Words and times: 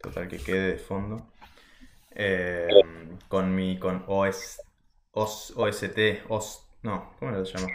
Total, 0.00 0.28
que 0.28 0.38
quede 0.38 0.72
de 0.72 0.78
fondo. 0.78 1.32
Eh, 2.14 2.68
con 3.28 3.54
mi, 3.54 3.78
con 3.78 4.04
OS, 4.06 4.60
OS, 5.12 5.54
OST, 5.56 6.24
OS, 6.28 6.68
no, 6.82 7.14
¿cómo 7.18 7.30
lo 7.30 7.44
llama? 7.44 7.68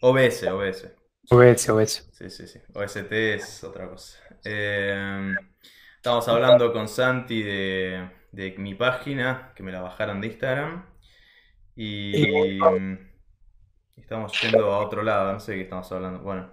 OBS, 0.00 0.44
OBS. 0.44 0.90
OBS, 1.30 1.68
OBS. 1.68 2.10
Sí, 2.12 2.30
sí, 2.30 2.46
sí. 2.46 2.60
OST 2.74 3.12
es 3.12 3.64
otra 3.64 3.88
cosa. 3.88 4.18
Eh, 4.44 5.34
estamos 5.96 6.26
hablando 6.28 6.72
con 6.72 6.88
Santi 6.88 7.42
de, 7.42 8.08
de 8.32 8.54
mi 8.58 8.74
página, 8.74 9.52
que 9.54 9.62
me 9.62 9.72
la 9.72 9.80
bajaron 9.80 10.20
de 10.20 10.26
Instagram. 10.28 10.86
Y, 11.76 12.58
estamos 13.96 14.40
yendo 14.40 14.72
a 14.72 14.78
otro 14.78 15.02
lado, 15.02 15.32
no 15.32 15.40
sé 15.40 15.54
qué 15.54 15.62
estamos 15.62 15.90
hablando. 15.92 16.20
Bueno, 16.20 16.52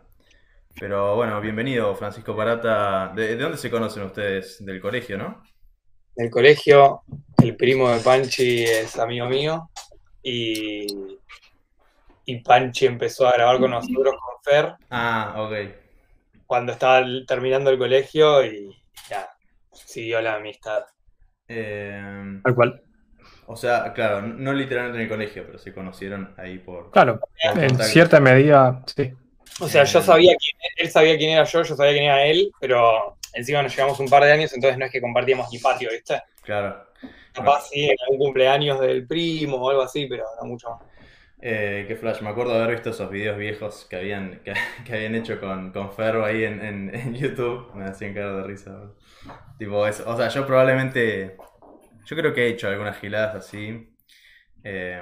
pero 0.79 1.15
bueno, 1.15 1.39
bienvenido 1.41 1.95
Francisco 1.95 2.35
Parata. 2.35 3.11
¿De, 3.15 3.35
dónde 3.35 3.57
se 3.57 3.69
conocen 3.69 4.03
ustedes? 4.03 4.63
Del 4.65 4.81
colegio, 4.81 5.17
¿no? 5.17 5.43
Del 6.15 6.29
colegio, 6.29 7.01
el 7.41 7.55
primo 7.55 7.89
de 7.89 7.99
Panchi 7.99 8.63
es 8.63 8.97
amigo 8.97 9.27
mío 9.27 9.69
y, 10.21 10.85
y 12.25 12.41
Panchi 12.41 12.85
empezó 12.85 13.27
a 13.27 13.33
grabar 13.33 13.59
con 13.59 13.71
nosotros 13.71 14.15
con 14.15 14.43
Fer. 14.43 14.73
Ah, 14.89 15.35
ok. 15.37 15.53
Cuando 16.45 16.73
estaba 16.73 17.05
terminando 17.27 17.69
el 17.69 17.77
colegio 17.77 18.45
y 18.45 18.75
ya, 19.09 19.27
siguió 19.71 20.21
la 20.21 20.35
amistad. 20.35 20.83
Eh, 21.47 22.39
Tal 22.43 22.55
cual. 22.55 22.81
o 23.45 23.55
sea, 23.55 23.93
claro, 23.93 24.21
no 24.21 24.53
literalmente 24.53 24.97
en 24.97 25.03
el 25.03 25.09
colegio, 25.09 25.43
pero 25.45 25.57
se 25.57 25.73
conocieron 25.73 26.33
ahí 26.37 26.59
por... 26.59 26.91
Claro, 26.91 27.19
por 27.19 27.63
en 27.63 27.77
cierta 27.79 28.19
medida, 28.19 28.83
sí. 28.85 29.13
O 29.59 29.67
sea, 29.67 29.83
yo 29.83 30.01
sabía 30.01 30.35
quién, 30.37 30.57
él 30.77 30.89
sabía 30.89 31.17
quién 31.17 31.31
era 31.31 31.43
yo, 31.43 31.61
yo 31.63 31.75
sabía 31.75 31.91
quién 31.91 32.05
era 32.05 32.25
él, 32.25 32.51
pero 32.59 33.17
encima 33.33 33.61
nos 33.61 33.75
llevamos 33.75 33.99
un 33.99 34.09
par 34.09 34.23
de 34.23 34.31
años, 34.31 34.53
entonces 34.53 34.77
no 34.77 34.85
es 34.85 34.91
que 34.91 35.01
compartíamos 35.01 35.51
ni 35.51 35.59
patio, 35.59 35.89
¿viste? 35.91 36.21
Claro. 36.41 36.85
Capaz 37.33 37.69
sí, 37.69 37.85
en 37.85 37.95
algún 38.03 38.17
cumpleaños 38.17 38.79
del 38.79 39.07
primo 39.07 39.57
o 39.57 39.69
algo 39.69 39.83
así, 39.83 40.07
pero 40.07 40.25
no 40.41 40.47
mucho 40.47 40.69
más. 40.71 40.81
Eh, 41.43 41.85
qué 41.87 41.95
flash, 41.95 42.21
me 42.21 42.29
acuerdo 42.29 42.53
de 42.53 42.59
haber 42.59 42.75
visto 42.75 42.91
esos 42.91 43.09
videos 43.09 43.37
viejos 43.37 43.87
que 43.89 43.95
habían, 43.95 44.41
que, 44.43 44.53
que 44.85 44.93
habían 44.93 45.15
hecho 45.15 45.39
con, 45.39 45.71
con 45.71 45.91
Ferro 45.91 46.23
ahí 46.23 46.43
en, 46.43 46.63
en, 46.63 46.95
en 46.95 47.15
YouTube. 47.15 47.73
Me 47.73 47.85
hacían 47.85 48.13
cara 48.13 48.35
de 48.37 48.43
risa. 48.43 48.71
boludo. 48.71 48.95
Tipo, 49.57 49.87
es, 49.87 49.99
o 50.01 50.17
sea, 50.17 50.27
yo 50.29 50.45
probablemente. 50.45 51.37
Yo 52.05 52.15
creo 52.15 52.33
que 52.33 52.45
he 52.45 52.49
hecho 52.49 52.67
algunas 52.67 52.99
giladas 52.99 53.35
así. 53.35 53.95
Eh, 54.63 55.01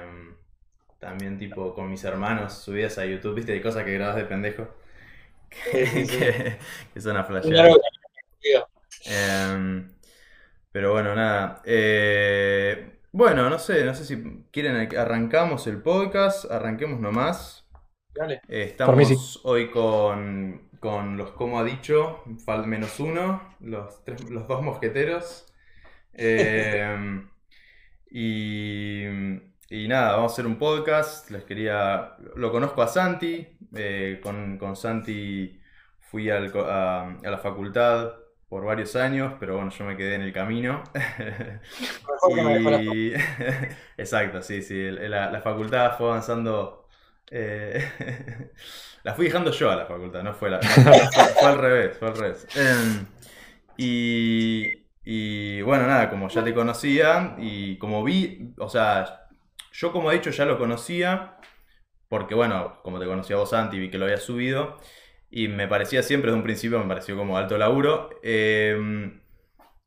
también, 1.00 1.38
tipo, 1.38 1.74
con 1.74 1.90
mis 1.90 2.04
hermanos 2.04 2.54
subidas 2.54 2.98
a 2.98 3.06
YouTube, 3.06 3.36
viste, 3.36 3.52
de 3.52 3.62
cosas 3.62 3.84
que 3.84 3.94
grabas 3.94 4.16
de 4.16 4.26
pendejo. 4.26 4.68
Que, 5.50 5.86
Sí, 5.86 6.04
sí, 6.06 6.06
sí. 6.06 6.26
que, 6.28 6.58
que 6.94 7.00
son 7.00 7.16
a 7.16 7.24
flashear. 7.24 7.76
Em, 9.04 9.88
pero 10.72 10.92
bueno, 10.92 11.14
nada. 11.14 11.62
Eh, 11.64 13.00
bueno, 13.12 13.50
no 13.50 13.58
sé, 13.58 13.84
no 13.84 13.94
sé 13.94 14.04
si 14.04 14.46
quieren 14.52 14.96
arrancamos 14.96 15.66
el 15.66 15.82
podcast, 15.82 16.50
arranquemos 16.50 17.00
nomás. 17.00 17.68
Dale. 18.14 18.42
Eh, 18.48 18.64
mí 18.94 19.04
estamos 19.04 19.06
sí. 19.06 19.16
hoy 19.44 19.70
con, 19.70 20.70
con 20.80 21.16
los 21.16 21.32
como 21.32 21.60
ha 21.60 21.64
dicho, 21.64 22.24
fal 22.44 22.66
menos 22.66 23.00
uno, 23.00 23.56
los, 23.60 24.04
tres- 24.04 24.30
los 24.30 24.48
dos 24.48 24.62
mosqueteros. 24.62 25.46
Em, 26.14 27.30
y, 28.10 29.04
y 29.70 29.88
nada, 29.88 30.12
vamos 30.16 30.32
a 30.32 30.34
hacer 30.34 30.46
un 30.46 30.58
podcast. 30.58 31.30
Les 31.30 31.44
quería. 31.44 32.16
Lo 32.36 32.50
conozco 32.52 32.82
a 32.82 32.88
Santi. 32.88 33.46
eh, 33.74 34.20
con, 34.22 34.58
con 34.58 34.76
Santi 34.76 35.60
fui 36.00 36.28
al 36.30 36.52
a, 36.68 37.16
a 37.24 37.30
la 37.30 37.38
facultad 37.38 38.14
por 38.48 38.64
varios 38.64 38.96
años, 38.96 39.34
pero 39.40 39.54
bueno, 39.56 39.70
yo 39.70 39.84
me 39.84 39.96
quedé 39.96 40.16
en 40.16 40.22
el 40.22 40.32
camino. 40.32 40.82
Y... 42.22 43.12
Exacto, 43.96 44.42
sí, 44.42 44.62
sí. 44.62 44.90
La, 44.90 45.30
la 45.30 45.40
facultad 45.40 45.96
fue 45.96 46.08
avanzando. 46.08 46.88
eh, 47.30 48.50
La 49.04 49.14
fui 49.14 49.26
dejando 49.26 49.50
yo 49.50 49.70
a 49.70 49.76
la 49.76 49.86
facultad, 49.86 50.22
no 50.22 50.34
fue 50.34 50.50
la. 50.50 50.60
no, 50.76 51.08
fue, 51.10 51.34
fue 51.38 51.48
al 51.48 51.58
revés, 51.58 51.96
fue 51.98 52.08
al 52.08 52.16
revés. 52.16 52.48
Em, 52.54 53.06
y, 53.76 54.66
y 55.04 55.62
bueno, 55.62 55.86
nada, 55.86 56.10
como 56.10 56.28
ya 56.28 56.44
te 56.44 56.54
conocía 56.54 57.34
y 57.38 57.78
como 57.78 58.04
vi, 58.04 58.54
o 58.58 58.68
sea, 58.68 59.19
yo 59.72 59.92
como 59.92 60.10
he 60.10 60.14
dicho 60.16 60.30
ya 60.30 60.44
lo 60.46 60.58
conocía, 60.58 61.36
porque 62.08 62.34
bueno, 62.34 62.80
como 62.82 63.00
te 63.00 63.06
conocía 63.06 63.36
vos 63.36 63.50
Santi, 63.50 63.78
vi 63.78 63.90
que 63.90 63.98
lo 63.98 64.06
había 64.06 64.18
subido 64.18 64.78
y 65.30 65.48
me 65.48 65.68
parecía 65.68 66.02
siempre 66.02 66.30
desde 66.30 66.38
un 66.38 66.44
principio, 66.44 66.78
me 66.80 66.86
pareció 66.88 67.16
como 67.16 67.36
alto 67.38 67.58
laburo. 67.58 68.10
eh, 68.22 69.12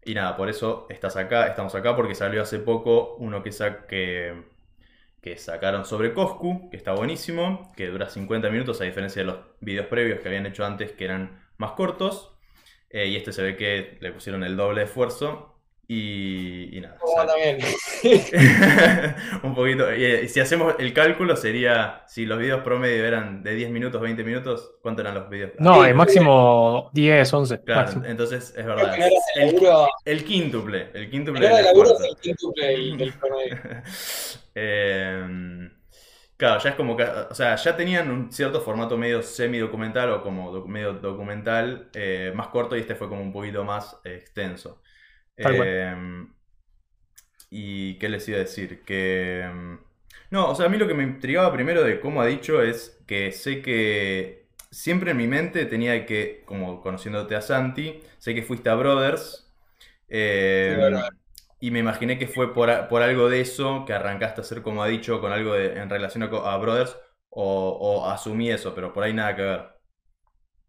y 0.06 0.14
nada, 0.16 0.36
por 0.38 0.50
eso 0.50 0.86
estás 0.90 1.16
acá, 1.18 1.48
estamos 1.48 1.74
acá 1.76 1.96
porque 1.96 2.16
salió 2.16 2.42
hace 2.42 2.60
poco 2.60 3.16
uno 3.18 3.42
que, 3.44 3.52
sa- 3.52 3.88
que, 3.88 4.44
que 5.22 5.38
sacaron 5.38 5.86
sobre 5.86 6.14
Coscu, 6.14 6.70
que 6.70 6.78
está 6.78 6.94
buenísimo, 6.94 7.72
que 7.78 7.88
dura 7.90 8.10
50 8.10 8.50
minutos 8.50 8.82
a 8.82 8.86
diferencia 8.86 9.22
de 9.24 9.28
los 9.28 9.40
videos 9.62 9.88
previos 9.88 10.20
que 10.22 10.28
habían 10.30 10.46
hecho 10.46 10.66
antes 10.66 10.92
que 10.94 11.06
eran 11.06 11.42
más 11.58 11.74
cortos. 11.74 12.36
Eh, 12.90 13.08
y 13.08 13.16
este 13.18 13.34
se 13.34 13.44
ve 13.44 13.58
que 13.58 13.98
le 14.02 14.12
pusieron 14.14 14.44
el 14.44 14.58
doble 14.58 14.84
esfuerzo. 14.84 15.53
Y, 15.88 16.78
y 16.78 16.82
nada. 16.82 16.98
Sale. 17.16 17.28
también. 17.28 17.58
Un 19.44 19.54
poquito. 19.54 19.94
Y, 19.94 20.04
eh, 20.06 20.28
si 20.30 20.40
hacemos 20.40 20.76
el 20.80 20.94
cálculo, 20.94 21.36
sería. 21.36 22.04
Si 22.08 22.26
los 22.26 22.40
videos 22.40 22.62
promedio 22.64 23.06
eran 23.06 23.44
de 23.44 23.54
10 23.56 23.70
minutos, 23.70 24.02
20 24.02 24.24
minutos, 24.24 24.76
¿cuánto 24.82 25.02
eran 25.02 25.14
los 25.16 25.30
videos? 25.30 25.52
No, 25.60 25.84
el 25.86 25.94
máximo 25.96 26.90
10, 26.94 27.34
11. 27.34 27.62
Claro, 27.64 27.82
máximo. 27.82 28.06
entonces 28.06 28.54
es 28.56 28.66
verdad. 28.66 28.96
El, 29.36 29.46
laburo, 29.48 29.88
el 30.06 30.24
quíntuple. 30.24 30.90
El 30.94 31.10
quíntuple 31.10 31.48
el 31.48 31.66
quíntuple 32.22 32.66
del, 32.68 32.98
del 32.98 33.14
promedio. 33.14 33.58
Eh, 34.56 35.70
claro, 36.38 36.62
ya 36.62 36.70
es 36.70 36.76
como 36.76 36.96
que, 36.96 37.04
o 37.04 37.34
sea, 37.34 37.56
ya 37.56 37.76
tenían 37.76 38.12
un 38.12 38.32
cierto 38.32 38.62
formato 38.62 38.98
medio 39.00 39.24
semi-documental 39.24 40.12
o 40.12 40.22
como 40.22 40.52
doc- 40.52 40.68
medio 40.68 40.94
documental 40.94 41.90
eh, 41.96 42.32
más 42.36 42.50
corto 42.50 42.78
y 42.78 42.82
este 42.82 42.94
fue 42.94 43.10
como 43.10 43.24
un 43.24 43.34
poquito 43.34 43.64
más 43.64 44.00
extenso. 44.04 44.83
Eh, 45.38 45.94
y 47.50 47.98
qué 48.00 48.10
les 48.10 48.28
iba 48.30 48.38
a 48.38 48.42
decir, 48.42 48.84
que... 48.84 49.50
mm, 49.54 49.78
No, 50.32 50.50
o 50.50 50.56
sea, 50.56 50.66
a 50.68 50.70
mí 50.70 50.78
lo 50.78 50.88
que 50.88 50.94
me 50.94 51.04
intrigaba 51.04 51.54
primero 51.54 51.84
de 51.84 52.00
cómo 52.00 52.22
ha 52.22 52.26
dicho 52.26 52.62
es 52.62 53.00
que 53.08 53.32
sé 53.32 53.62
que 53.62 54.48
siempre 54.72 55.12
en 55.12 55.18
mi 55.18 55.28
mente 55.28 55.66
tenía 55.66 56.06
que, 56.06 56.44
como 56.46 56.82
conociéndote 56.82 57.36
a 57.36 57.42
Santi, 57.42 58.02
sé 58.18 58.34
que 58.36 58.44
fuiste 58.44 58.70
a 58.70 58.76
Brothers. 58.76 59.52
eh, 60.10 60.78
Sí, 60.78 61.14
y 61.62 61.72
me 61.72 61.80
imaginé 61.80 62.20
que 62.20 62.28
fue 62.28 62.54
por, 62.54 62.88
por 62.90 63.02
algo 63.04 63.30
de 63.30 63.42
eso 63.42 63.86
que 63.86 63.94
arrancaste 63.94 64.42
a 64.42 64.44
hacer, 64.44 64.62
como 64.64 64.84
ha 64.84 64.88
dicho, 64.88 65.22
con 65.22 65.32
algo 65.34 65.54
de- 65.54 65.80
en 65.80 65.90
relación 65.90 66.24
a, 66.24 66.58
Brothers, 66.58 66.98
o, 67.30 67.70
o 68.04 68.08
asumí 68.10 68.52
eso, 68.52 68.76
pero 68.76 68.94
por 68.94 69.04
ahí 69.04 69.14
nada 69.14 69.36
que 69.36 69.42
ver. 69.44 69.66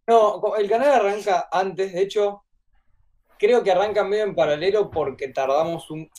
No, 0.07 0.57
el 0.57 0.69
canal 0.69 0.93
arranca 0.93 1.49
antes, 1.51 1.93
de 1.93 2.03
hecho, 2.03 2.44
creo 3.39 3.63
que 3.63 3.71
arranca 3.73 4.05
medio 4.05 4.25
en 4.25 4.35
paralelo 4.35 4.91
porque 4.91 5.29
tardamos 5.29 5.91
un, 5.91 6.11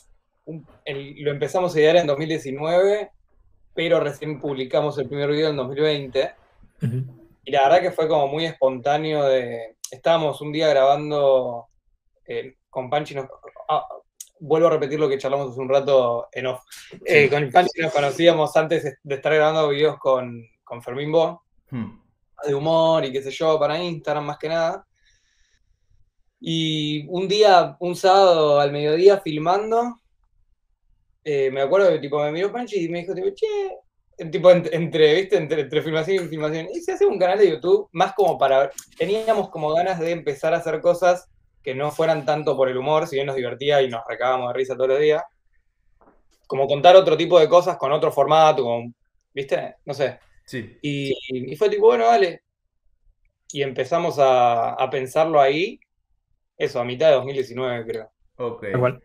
un- 0.45 0.65
el- 0.85 1.15
lo 1.23 1.31
empezamos 1.31 1.75
a 1.75 1.79
idear 1.79 1.95
en 1.97 2.07
2019, 2.07 3.11
pero 3.73 3.99
recién 3.99 4.39
publicamos 4.39 4.97
el 4.97 5.07
primer 5.07 5.29
video 5.29 5.49
en 5.49 5.57
2020. 5.57 6.33
Ujú. 6.81 7.03
Y 7.43 7.51
la 7.51 7.63
verdad 7.63 7.81
que 7.81 7.91
fue 7.91 8.07
como 8.07 8.27
muy 8.27 8.45
espontáneo 8.45 9.23
de... 9.25 9.75
Estábamos 9.91 10.41
un 10.41 10.51
día 10.51 10.67
grabando 10.67 11.67
eh, 12.27 12.55
con 12.69 12.89
Panchi, 12.89 13.13
nos- 13.15 13.27
ah, 13.69 13.85
vuelvo 14.39 14.67
a 14.67 14.71
repetir 14.71 14.99
lo 14.99 15.07
que 15.07 15.17
charlamos 15.17 15.51
hace 15.51 15.59
un 15.59 15.69
rato 15.69 16.27
en 16.31 16.47
off. 16.47 16.63
Eh, 17.05 17.29
con 17.29 17.49
Panchi 17.51 17.81
nos 17.81 17.93
conocíamos 17.93 18.55
antes 18.57 18.97
de 19.03 19.15
estar 19.15 19.33
grabando 19.33 19.69
videos 19.69 19.97
con, 19.97 20.43
con 20.63 20.81
Fermín 20.81 21.11
Bo, 21.11 21.41
Hmm. 21.71 21.99
de 22.47 22.53
humor 22.53 23.03
y 23.05 23.11
qué 23.11 23.21
sé 23.23 23.31
yo, 23.31 23.57
para 23.59 23.81
Instagram 23.81 24.25
más 24.25 24.37
que 24.37 24.49
nada. 24.49 24.85
Y 26.47 27.07
un 27.09 27.27
día, 27.27 27.75
un 27.79 27.95
sábado 27.95 28.59
al 28.59 28.71
mediodía 28.71 29.19
filmando, 29.19 29.99
eh, 31.23 31.49
me 31.51 31.61
acuerdo 31.61 31.89
que 31.89 31.99
tipo 31.99 32.19
me 32.23 32.31
miró 32.31 32.51
Panchi 32.51 32.85
y 32.85 32.89
me 32.89 32.99
dijo, 33.01 33.13
tipo, 33.13 33.29
che, 33.33 34.27
tipo 34.31 34.51
en- 34.51 34.69
entre, 34.71 35.15
¿viste? 35.15 35.37
Entre, 35.37 35.61
entre 35.61 35.81
filmación 35.81 36.25
y 36.25 36.27
filmación, 36.27 36.67
y 36.73 36.81
se 36.81 36.93
hace 36.93 37.05
un 37.05 37.17
canal 37.19 37.39
de 37.39 37.49
YouTube 37.49 37.89
más 37.93 38.13
como 38.13 38.37
para, 38.37 38.69
teníamos 38.97 39.49
como 39.49 39.73
ganas 39.73 39.99
de 39.99 40.11
empezar 40.11 40.53
a 40.53 40.57
hacer 40.57 40.81
cosas 40.81 41.27
que 41.63 41.73
no 41.75 41.91
fueran 41.91 42.25
tanto 42.25 42.55
por 42.55 42.69
el 42.69 42.77
humor, 42.77 43.07
si 43.07 43.15
bien 43.15 43.27
nos 43.27 43.35
divertía 43.35 43.81
y 43.81 43.89
nos 43.89 44.03
recábamos 44.07 44.49
de 44.49 44.53
risa 44.59 44.75
todos 44.75 44.89
los 44.89 44.99
días, 44.99 45.23
como 46.47 46.67
contar 46.67 46.95
otro 46.95 47.17
tipo 47.17 47.39
de 47.39 47.49
cosas 47.49 47.77
con 47.77 47.91
otro 47.91 48.11
formato, 48.11 48.63
con, 48.63 48.93
¿viste? 49.33 49.75
No 49.85 49.93
sé. 49.93 50.19
Sí. 50.45 50.77
Y, 50.81 51.13
y 51.53 51.55
fue 51.55 51.69
tipo, 51.69 51.87
bueno, 51.87 52.05
dale. 52.05 52.43
Y 53.51 53.61
empezamos 53.61 54.19
a, 54.19 54.71
a 54.73 54.89
pensarlo 54.89 55.39
ahí, 55.39 55.79
eso, 56.57 56.79
a 56.79 56.83
mitad 56.85 57.07
de 57.09 57.15
2019, 57.15 57.85
creo. 57.85 58.11
Ok. 58.37 58.63
Cual. 58.79 59.01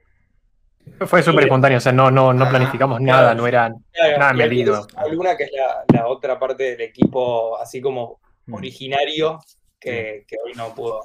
Fue 1.06 1.22
súper 1.22 1.44
espontáneo, 1.44 1.78
o 1.78 1.80
sea, 1.80 1.92
no, 1.92 2.10
no, 2.10 2.32
no 2.34 2.44
Ah, 2.44 2.50
planificamos 2.50 3.00
claro. 3.02 3.22
nada, 3.22 3.34
no 3.34 3.46
era 3.46 3.72
Claro, 3.92 4.18
nada 4.18 4.32
medido. 4.34 4.86
tenés 4.86 4.96
a 4.96 5.06
Luna, 5.08 5.36
que 5.36 5.44
es 5.44 5.50
la, 5.52 5.84
la 5.94 6.08
otra 6.08 6.38
parte 6.38 6.64
del 6.64 6.80
equipo, 6.82 7.56
así 7.58 7.80
como 7.80 8.20
Hmm. 8.46 8.54
originario, 8.54 9.38
que, 9.78 10.24
que 10.26 10.36
hoy 10.44 10.52
no 10.54 10.74
pudo 10.74 11.00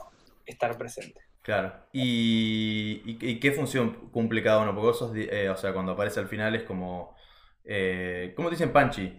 estar 0.45 0.77
presente. 0.77 1.21
Claro. 1.41 1.73
¿Y, 1.93 3.01
y- 3.05 3.17
y 3.31 3.39
qué 3.39 3.51
función 3.51 4.09
cumple 4.11 4.41
cada 4.41 4.59
uno? 4.61 4.73
Porque 4.73 4.87
vos 4.87 4.97
sos, 4.99 5.11
eh, 5.15 5.49
o 5.49 5.55
sea, 5.57 5.73
cuando 5.73 5.91
aparece 5.91 6.19
al 6.19 6.27
final 6.27 6.55
es 6.55 6.63
como... 6.63 7.15
eh, 7.63 8.33
¿cómo 8.35 8.49
te 8.49 8.55
dicen 8.55 8.73
Panchi? 8.73 9.15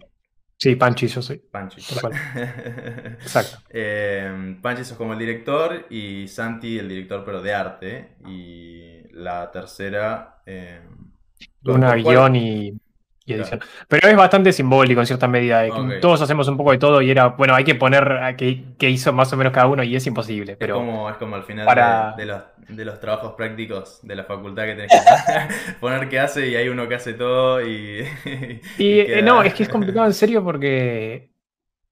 Sí, 0.59 0.75
Panchi, 0.75 1.07
yo 1.07 1.21
soy. 1.21 1.41
Panchi. 1.51 1.81
Exacto. 3.21 3.57
Eh, 3.69 4.57
Panchi 4.61 4.83
sos 4.83 4.97
como 4.97 5.13
el 5.13 5.19
director 5.19 5.85
y 5.89 6.27
Santi 6.27 6.77
el 6.79 6.89
director 6.89 7.23
pero 7.25 7.41
de 7.41 7.53
arte. 7.53 8.15
Y 8.25 9.07
la 9.13 9.51
tercera... 9.51 10.41
eh, 10.45 10.81
Una 11.73 11.89
¿por 11.89 12.01
cuál? 12.01 12.17
guion 12.17 12.35
y, 12.35 12.71
y 13.27 13.33
edición. 13.33 13.59
Pero 13.87 14.07
es 14.07 14.15
bastante 14.15 14.51
simbólico 14.53 15.01
en 15.01 15.05
cierta 15.05 15.27
medida. 15.27 15.61
de 15.61 15.69
que 15.71 15.77
Ok. 15.79 15.91
Todos 16.01 16.21
hacemos 16.21 16.47
un 16.47 16.57
poco 16.57 16.71
de 16.71 16.77
todo 16.79 17.01
y 17.01 17.11
era, 17.11 17.27
bueno, 17.27 17.53
hay 17.53 17.63
que 17.65 17.75
poner 17.75 18.11
a 18.11 18.35
qué, 18.35 18.63
qué 18.79 18.89
hizo 18.89 19.13
más 19.13 19.31
o 19.33 19.37
menos 19.37 19.53
cada 19.53 19.67
uno 19.67 19.83
y 19.83 19.95
es 19.95 20.07
imposible. 20.07 20.53
Es 20.53 20.57
Pero 20.57 20.75
como, 20.75 21.09
es 21.09 21.17
como 21.17 21.35
al 21.35 21.43
final 21.43 21.65
para- 21.65 22.13
de, 22.17 22.25
de 22.25 22.31
los, 22.31 22.41
de 22.69 22.85
los 22.85 22.99
trabajos 22.99 23.33
prácticos 23.33 23.99
de 24.01 24.15
la 24.15 24.23
facultad 24.23 24.63
que 24.63 24.75
tenés 24.75 24.91
que 24.91 25.73
poner 25.81 26.07
qué 26.09 26.19
hace 26.19 26.47
y 26.47 26.55
hay 26.55 26.69
uno 26.69 26.87
que 26.87 26.95
hace 26.95 27.13
todo 27.13 27.61
y... 27.61 27.99
Y, 27.99 28.05
eh, 28.99 29.05
queda- 29.07 29.21
no, 29.21 29.43
es 29.43 29.53
que 29.53 29.63
es 29.63 29.69
complicado 29.69 30.05
en 30.07 30.13
serio 30.13 30.43
porque, 30.43 31.29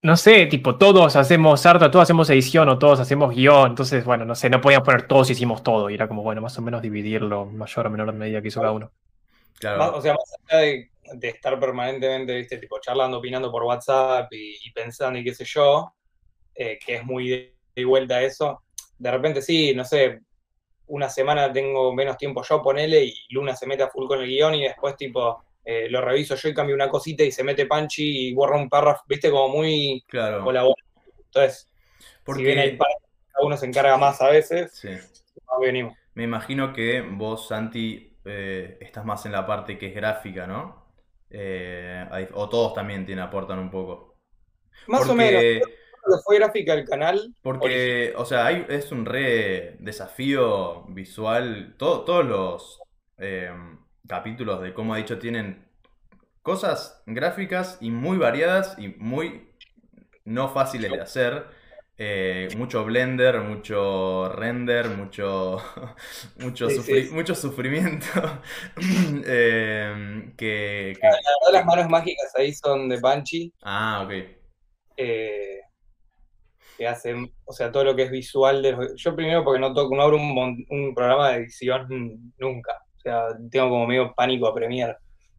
no 0.02 0.16
sé, 0.18 0.46
tipo, 0.46 0.76
todos 0.78 1.16
hacemos 1.16 1.66
arte, 1.66 1.90
todos 1.90 2.04
hacemos 2.04 2.30
edición 2.30 2.70
o 2.70 2.78
todos 2.80 3.00
hacemos 3.02 3.36
guion. 3.36 3.72
Entonces, 3.72 4.06
bueno, 4.06 4.24
no 4.24 4.36
sé, 4.36 4.50
no 4.50 4.62
podíamos 4.62 4.86
poner 4.86 5.04
todos 5.08 5.30
hicimos 5.30 5.64
todo. 5.64 5.90
Y 5.90 5.96
era 5.96 6.08
como, 6.08 6.24
bueno, 6.24 6.42
más 6.42 6.58
o 6.58 6.62
menos 6.62 6.82
dividirlo 6.82 7.46
mayor 7.46 7.88
o 7.88 7.90
menor 7.90 8.14
medida 8.14 8.42
que 8.42 8.48
hizo 8.50 8.62
cada 8.62 8.72
uno. 8.72 8.92
Claro. 9.60 9.78
Más- 9.80 9.92
o 9.94 10.02
sea, 10.02 10.14
más 10.14 10.34
allá 10.50 10.60
de, 10.62 10.90
de 11.14 11.30
estar 11.30 11.60
permanentemente, 11.60 12.36
viste, 12.36 12.58
tipo 12.58 12.80
charlando, 12.80 13.18
opinando 13.20 13.52
por 13.52 13.64
WhatsApp 13.64 14.32
y, 14.34 14.58
y 14.68 14.72
pensando 14.72 15.20
y 15.20 15.24
qué 15.24 15.34
sé 15.36 15.46
yo, 15.46 15.94
eh, 16.56 16.80
que 16.84 16.96
es 16.96 17.04
muy 17.06 17.30
de, 17.30 17.56
de 17.76 17.86
vuelta 17.86 18.16
a 18.18 18.24
eso, 18.24 18.64
de 18.98 19.12
repente 19.12 19.42
sí, 19.42 19.74
no 19.76 19.84
sé, 19.86 20.22
una 20.88 21.10
semana 21.10 21.52
tengo 21.52 21.94
menos 21.94 22.18
tiempo 22.18 22.44
yo, 22.44 22.62
ponele, 22.62 23.04
y 23.06 23.14
Luna 23.30 23.56
se 23.56 23.68
mete 23.68 23.84
a 23.84 23.90
full 23.90 24.08
con 24.08 24.20
el 24.22 24.28
guion 24.28 24.56
y 24.56 24.64
después 24.64 24.96
tipo 24.96 25.44
eh, 25.64 25.88
lo 25.90 26.00
reviso 26.02 26.36
yo 26.36 26.50
y 26.50 26.54
cambio 26.54 26.76
una 26.76 26.90
cosita 26.90 27.24
y 27.24 27.32
se 27.32 27.44
mete 27.44 27.66
Panchi 27.66 28.30
y 28.30 28.34
borra 28.34 28.58
un 28.58 28.70
párrafo, 28.70 29.04
viste, 29.08 29.32
como 29.32 29.50
muy 29.50 30.04
Claro. 30.08 30.44
colaborativo. 30.44 30.86
Entonces, 31.26 31.70
Porque, 32.24 32.40
si 32.42 32.46
bien 32.46 32.60
hay 32.60 32.78
partes 32.78 32.98
que 33.02 33.32
cada 33.34 33.46
uno 33.46 33.58
se 33.58 33.66
encarga 33.66 33.98
más 33.98 34.22
a 34.22 34.30
veces, 34.30 34.72
sí. 34.74 34.90
no 34.90 35.60
venimos. 35.60 35.98
Me 36.14 36.24
imagino 36.24 36.72
que 36.74 37.02
vos, 37.02 37.48
Santi, 37.48 38.16
eh, 38.26 38.78
estás 38.80 39.06
más 39.06 39.26
en 39.26 39.32
la 39.34 39.46
parte 39.46 39.78
que 39.78 39.88
es 39.88 39.96
gráfica, 39.96 40.48
¿no? 40.48 40.85
Eh, 41.30 42.30
o 42.34 42.50
todos 42.50 42.74
también 42.74 43.06
tienen, 43.06 43.24
aportan 43.26 43.60
un 43.60 43.72
poco. 43.72 44.16
Más 44.88 45.08
o 45.10 45.16
menos, 45.16 45.42
lo 46.08 46.20
fue 46.24 46.38
gráfica 46.38 46.74
el 46.74 46.86
canal, 46.86 47.34
Porque, 47.42 48.14
o 48.18 48.26
sea, 48.26 48.46
hay- 48.46 48.66
es 48.70 48.92
un 48.92 49.06
re 49.06 49.78
desafío 49.80 50.84
visual. 50.90 51.76
Todo- 51.78 52.04
todos 52.06 52.26
los 52.26 52.80
eh, 53.18 53.50
capítulos 54.08 54.62
de 54.62 54.74
Como 54.74 54.94
ha 54.94 54.98
dicho 54.98 55.18
tienen 55.20 55.66
cosas 56.42 57.02
gráficas 57.06 57.78
y 57.82 57.90
muy 57.90 58.18
variadas 58.18 58.78
y 58.78 58.90
muy 58.90 59.50
no 60.26 60.50
fáciles 60.50 60.92
de 60.92 61.02
hacer. 61.02 61.46
Eh, 61.98 62.50
mucho 62.58 62.84
Blender, 62.84 63.40
mucho 63.40 64.28
render, 64.30 64.90
mucho, 64.90 65.58
mucho, 66.40 66.70
Sí, 66.70 66.78
sufri- 66.78 67.08
sí. 67.08 67.14
mucho 67.14 67.36
sufrimiento. 67.36 68.06
Eh, 69.28 70.34
que, 70.38 70.94
que- 71.00 71.08
La 71.08 71.10
verdad, 71.12 71.54
las 71.54 71.66
manos 71.66 71.90
mágicas 71.90 72.34
ahí 72.36 72.54
son 72.54 72.90
de 72.90 73.00
Banshee, 73.00 73.54
Ah, 73.64 74.04
ok. 74.06 74.12
eh, 74.98 75.60
que 76.78 76.88
hacen, 76.88 77.32
o 77.46 77.54
sea, 77.54 77.72
todo 77.72 77.86
lo 77.86 77.96
que 77.96 78.04
es 78.04 78.12
visual. 78.12 78.62
De 78.62 78.74
los- 78.74 78.94
yo 78.98 79.16
primero 79.16 79.44
porque 79.44 79.60
no 79.62 79.74
toco, 79.74 79.96
no 79.96 80.04
abro 80.04 80.18
un, 80.18 80.66
un 80.70 80.94
programa 80.94 81.30
de 81.32 81.38
edición 81.38 81.88
nunca. 82.38 82.74
O 82.98 83.00
sea, 83.00 83.28
tengo 83.50 83.70
como 83.70 83.88
medio 83.88 84.14
pánico 84.16 84.48
a 84.48 84.54
Premiere. 84.54 84.96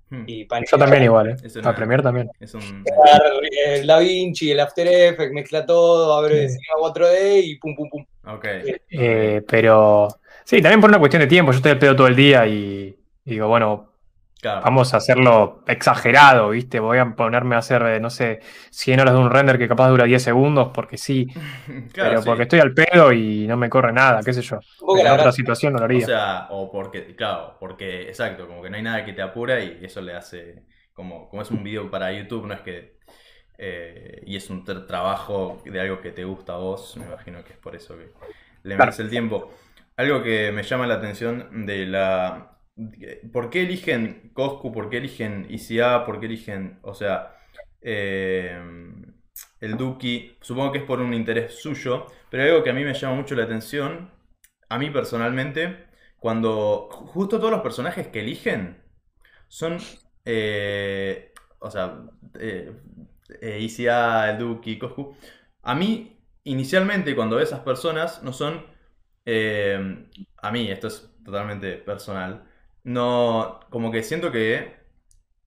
Hmm, 0.08 0.22
Y 0.26 0.44
pánico 0.44 0.70
Yo 0.72 0.78
también 0.78 1.02
igual, 1.02 1.30
¿eh? 1.30 1.36
Eso 1.42 1.58
A 1.58 1.62
no- 1.62 1.74
Premiere 1.74 2.02
también. 2.02 2.30
Es 2.38 2.54
un... 2.54 2.84
El 3.66 3.86
Da 3.86 3.98
Vinci, 3.98 4.52
el 4.52 4.60
After 4.60 4.86
Effects, 4.86 5.32
mezcla 5.32 5.66
todo, 5.66 6.16
abre 6.16 6.48
Sí. 6.48 6.58
Cinema 6.58 6.80
4D 6.94 7.40
y 7.42 7.56
pum, 7.56 7.74
pum, 7.74 7.88
pum. 7.90 8.04
Ok. 8.28 8.44
Eh, 8.90 9.42
pero 9.48 10.08
sí, 10.44 10.62
también 10.62 10.80
por 10.80 10.90
una 10.90 10.98
cuestión 11.00 11.20
de 11.22 11.26
tiempo. 11.26 11.50
Yo 11.50 11.56
estoy 11.56 11.72
al 11.72 11.78
pedo 11.78 11.96
todo 11.96 12.06
el 12.06 12.14
día 12.16 12.46
y, 12.46 12.96
y 13.24 13.30
digo, 13.30 13.48
bueno, 13.48 13.90
Claro. 14.46 14.64
vamos 14.64 14.94
a 14.94 14.98
hacerlo 14.98 15.62
exagerado, 15.66 16.50
¿viste? 16.50 16.80
Voy 16.80 16.98
a 16.98 17.14
ponerme 17.16 17.54
a 17.56 17.58
hacer, 17.58 17.82
eh, 17.82 18.00
no 18.00 18.10
sé, 18.10 18.40
100 18.70 19.00
horas 19.00 19.14
de 19.14 19.20
un 19.20 19.30
render 19.30 19.58
que 19.58 19.68
capaz 19.68 19.88
dura 19.90 20.04
10 20.04 20.22
segundos 20.22 20.70
porque 20.74 20.98
sí, 20.98 21.26
Claro, 21.92 22.16
pero 22.16 22.22
sí. 22.22 22.24
porque 22.24 22.44
estoy 22.44 22.60
al 22.60 22.74
pedo 22.74 23.12
y 23.12 23.46
no 23.46 23.56
me 23.56 23.70
corre 23.70 23.92
nada, 23.92 24.22
qué 24.24 24.32
sé 24.32 24.42
yo. 24.42 24.64
En 24.92 25.04
la 25.04 25.14
otra 25.14 25.32
situación 25.32 25.72
no 25.74 25.78
lo 25.80 25.84
O 25.92 26.00
haría. 26.00 26.00
sea, 26.00 26.48
o 26.50 26.70
porque, 26.70 27.14
claro, 27.16 27.56
porque, 27.58 28.02
exacto, 28.02 28.46
como 28.46 28.62
que 28.62 28.70
no 28.70 28.76
hay 28.76 28.82
nada 28.82 29.04
que 29.04 29.12
te 29.12 29.22
apura 29.22 29.60
y 29.62 29.78
eso 29.84 30.00
le 30.02 30.14
hace, 30.14 30.64
como, 30.92 31.28
como 31.28 31.42
es 31.42 31.50
un 31.50 31.62
video 31.62 31.90
para 31.90 32.12
YouTube, 32.12 32.46
no 32.46 32.54
es 32.54 32.60
que, 32.60 32.98
eh, 33.58 34.22
y 34.26 34.36
es 34.36 34.50
un 34.50 34.64
tra- 34.64 34.86
trabajo 34.86 35.62
de 35.64 35.80
algo 35.80 36.00
que 36.00 36.12
te 36.12 36.24
gusta 36.24 36.54
a 36.54 36.58
vos, 36.58 36.96
me 36.98 37.06
imagino 37.06 37.44
que 37.44 37.54
es 37.54 37.58
por 37.58 37.76
eso 37.76 37.96
que 37.98 38.12
le 38.64 38.76
Claro. 38.76 38.78
metes 38.78 38.98
el 39.00 39.10
tiempo. 39.10 39.52
Algo 39.96 40.22
que 40.22 40.52
me 40.52 40.62
llama 40.64 40.86
la 40.86 40.94
atención 40.96 41.66
de 41.66 41.86
la... 41.86 42.55
¿Por 43.32 43.50
qué 43.50 43.62
eligen 43.62 44.30
Coscu? 44.34 44.72
¿Por 44.72 44.90
qué 44.90 44.98
eligen 44.98 45.46
ICA? 45.48 46.04
¿Por 46.04 46.20
qué 46.20 46.26
eligen, 46.26 46.78
o 46.82 46.94
sea, 46.94 47.36
eh, 47.80 48.60
el 49.60 49.76
Duki? 49.76 50.36
Supongo 50.40 50.72
que 50.72 50.78
es 50.78 50.84
por 50.84 51.00
un 51.00 51.14
interés 51.14 51.54
suyo, 51.60 52.06
pero 52.30 52.42
algo 52.42 52.62
que 52.62 52.70
a 52.70 52.72
mí 52.74 52.84
me 52.84 52.94
llama 52.94 53.16
mucho 53.16 53.34
la 53.34 53.44
atención, 53.44 54.10
a 54.68 54.78
mí 54.78 54.90
personalmente, 54.90 55.86
cuando 56.18 56.88
justo 56.90 57.38
todos 57.38 57.50
los 57.52 57.62
personajes 57.62 58.08
que 58.08 58.20
eligen 58.20 58.82
son, 59.48 59.78
eh, 60.24 61.32
o 61.60 61.70
sea, 61.70 62.02
eh, 62.40 62.72
eh, 63.40 63.58
ICA, 63.60 64.30
el 64.30 64.38
Duki, 64.38 64.78
Coscu, 64.78 65.16
a 65.62 65.74
mí 65.74 66.18
inicialmente 66.44 67.14
cuando 67.16 67.36
veo 67.36 67.44
esas 67.44 67.60
personas 67.60 68.22
no 68.22 68.32
son, 68.32 68.64
a 70.42 70.50
mí 70.52 70.70
esto 70.70 70.86
es 70.88 71.10
totalmente 71.24 71.74
personal, 71.78 72.44
no, 72.86 73.60
como 73.70 73.92
que 73.92 74.02
siento 74.04 74.32
que 74.32 74.76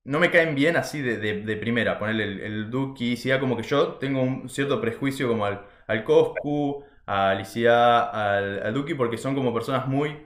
no 0.05 0.19
me 0.19 0.31
caen 0.31 0.55
bien 0.55 0.77
así 0.77 1.01
de, 1.01 1.17
de- 1.17 1.41
de 1.43 1.57
primera, 1.57 1.99
ponerle 1.99 2.23
el, 2.25 2.39
el 2.41 2.71
Duki, 2.71 3.13
ICA, 3.13 3.39
como 3.39 3.57
que 3.57 3.63
yo 3.63 3.95
tengo 3.95 4.21
un 4.23 4.49
cierto 4.49 4.81
prejuicio 4.81 5.27
como 5.27 5.45
al, 5.45 5.65
al 5.87 6.03
Coscu, 6.03 6.83
a 7.07 7.31
Alicia, 7.31 8.01
al, 8.09 8.63
al 8.63 8.73
Duki, 8.73 8.95
porque 8.95 9.17
son 9.17 9.35
como 9.35 9.53
personas 9.53 9.87
muy, 9.87 10.17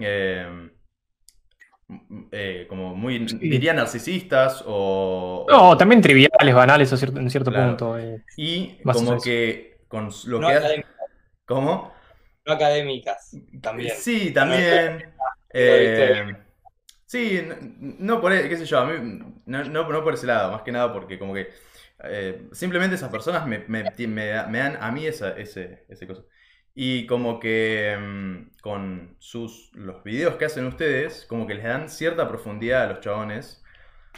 eh, 0.00 0.70
eh, 2.30 2.66
como 2.68 2.94
muy, 2.94 3.28
Sí. 3.28 3.38
diría 3.38 3.74
narcisistas 3.74 4.62
o... 4.66 5.46
No, 5.48 5.76
también 5.76 6.00
triviales, 6.00 6.54
banales 6.54 6.92
a 6.92 6.96
cierto- 6.96 7.20
en 7.20 7.30
cierto 7.30 7.50
Claro. 7.50 7.70
punto. 7.70 7.98
eh. 7.98 8.22
Y 8.36 8.78
como 8.82 9.20
que 9.20 9.78
con 9.88 10.08
lo 10.26 10.40
No 10.40 10.48
que... 10.48 10.54
académicas, 10.54 10.92
¿Cómo? 11.46 11.92
no 12.46 12.52
académicas, 12.52 13.36
también. 13.60 13.94
Sí, 13.96 14.32
también. 14.32 15.12
eh, 15.52 16.36
sí, 17.12 17.40
no 17.98 18.20
por, 18.20 18.32
e- 18.32 18.48
qué 18.48 18.56
sé 18.56 18.64
yo, 18.66 18.78
a 18.78 18.86
mí, 18.86 19.18
no, 19.46 19.64
no- 19.64 20.04
por 20.04 20.14
ese 20.14 20.26
lado, 20.26 20.52
más 20.52 20.62
que 20.62 20.72
nada 20.72 20.92
porque 20.92 21.18
como 21.18 21.34
que 21.34 21.50
eh, 22.04 22.48
simplemente 22.52 22.96
esas 22.96 23.10
personas 23.10 23.46
me, 23.46 23.60
me, 23.68 23.84
me 24.08 24.26
da- 24.28 24.46
me 24.48 24.58
dan 24.58 24.76
a 24.80 24.90
mí 24.92 25.06
esa, 25.06 25.30
ese, 25.38 25.84
ese 25.88 26.06
cosa. 26.06 26.22
Y 26.74 27.06
como 27.06 27.38
que 27.38 27.96
mm, 28.00 28.60
con 28.62 29.16
sus, 29.18 29.70
los 29.74 30.02
videos 30.04 30.36
que 30.36 30.46
hacen 30.46 30.66
ustedes, 30.66 31.26
como 31.28 31.46
que 31.46 31.54
les 31.54 31.64
dan 31.64 31.88
cierta 31.88 32.28
profundidad 32.28 32.84
a 32.84 32.86
los 32.88 33.00
chabones, 33.00 33.62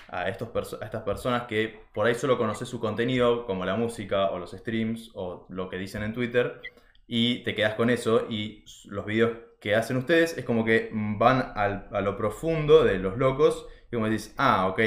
a, 0.08 0.28
estos 0.28 0.48
a 0.80 0.84
estas 0.84 1.02
personas 1.02 1.44
que 1.44 1.80
por 1.92 2.06
ahí 2.06 2.14
solo 2.14 2.38
conoces 2.38 2.68
su 2.68 2.80
contenido, 2.80 3.46
como 3.46 3.64
la 3.64 3.76
música 3.76 4.30
o 4.30 4.38
los 4.38 4.52
streams 4.52 5.10
o 5.14 5.46
lo 5.48 5.68
que 5.68 5.78
dicen 5.78 6.02
en 6.02 6.12
Twitter, 6.12 6.60
y 7.06 7.42
te 7.44 7.54
quedas 7.54 7.74
con 7.74 7.90
eso 7.90 8.26
y 8.30 8.64
los 8.86 9.04
videos 9.06 9.32
que 9.64 9.75
hacen 9.75 9.97
ustedes 9.97 10.38
es 10.38 10.44
como 10.44 10.64
que 10.64 10.90
van 10.92 11.52
a 11.56 12.00
lo 12.02 12.16
profundo 12.18 12.85
de 12.85 12.99
los 12.99 13.16
locos 13.18 13.66
y 13.90 13.97
como 13.97 14.09
dices, 14.11 14.35
ah, 14.38 14.68
ok, 14.68 14.80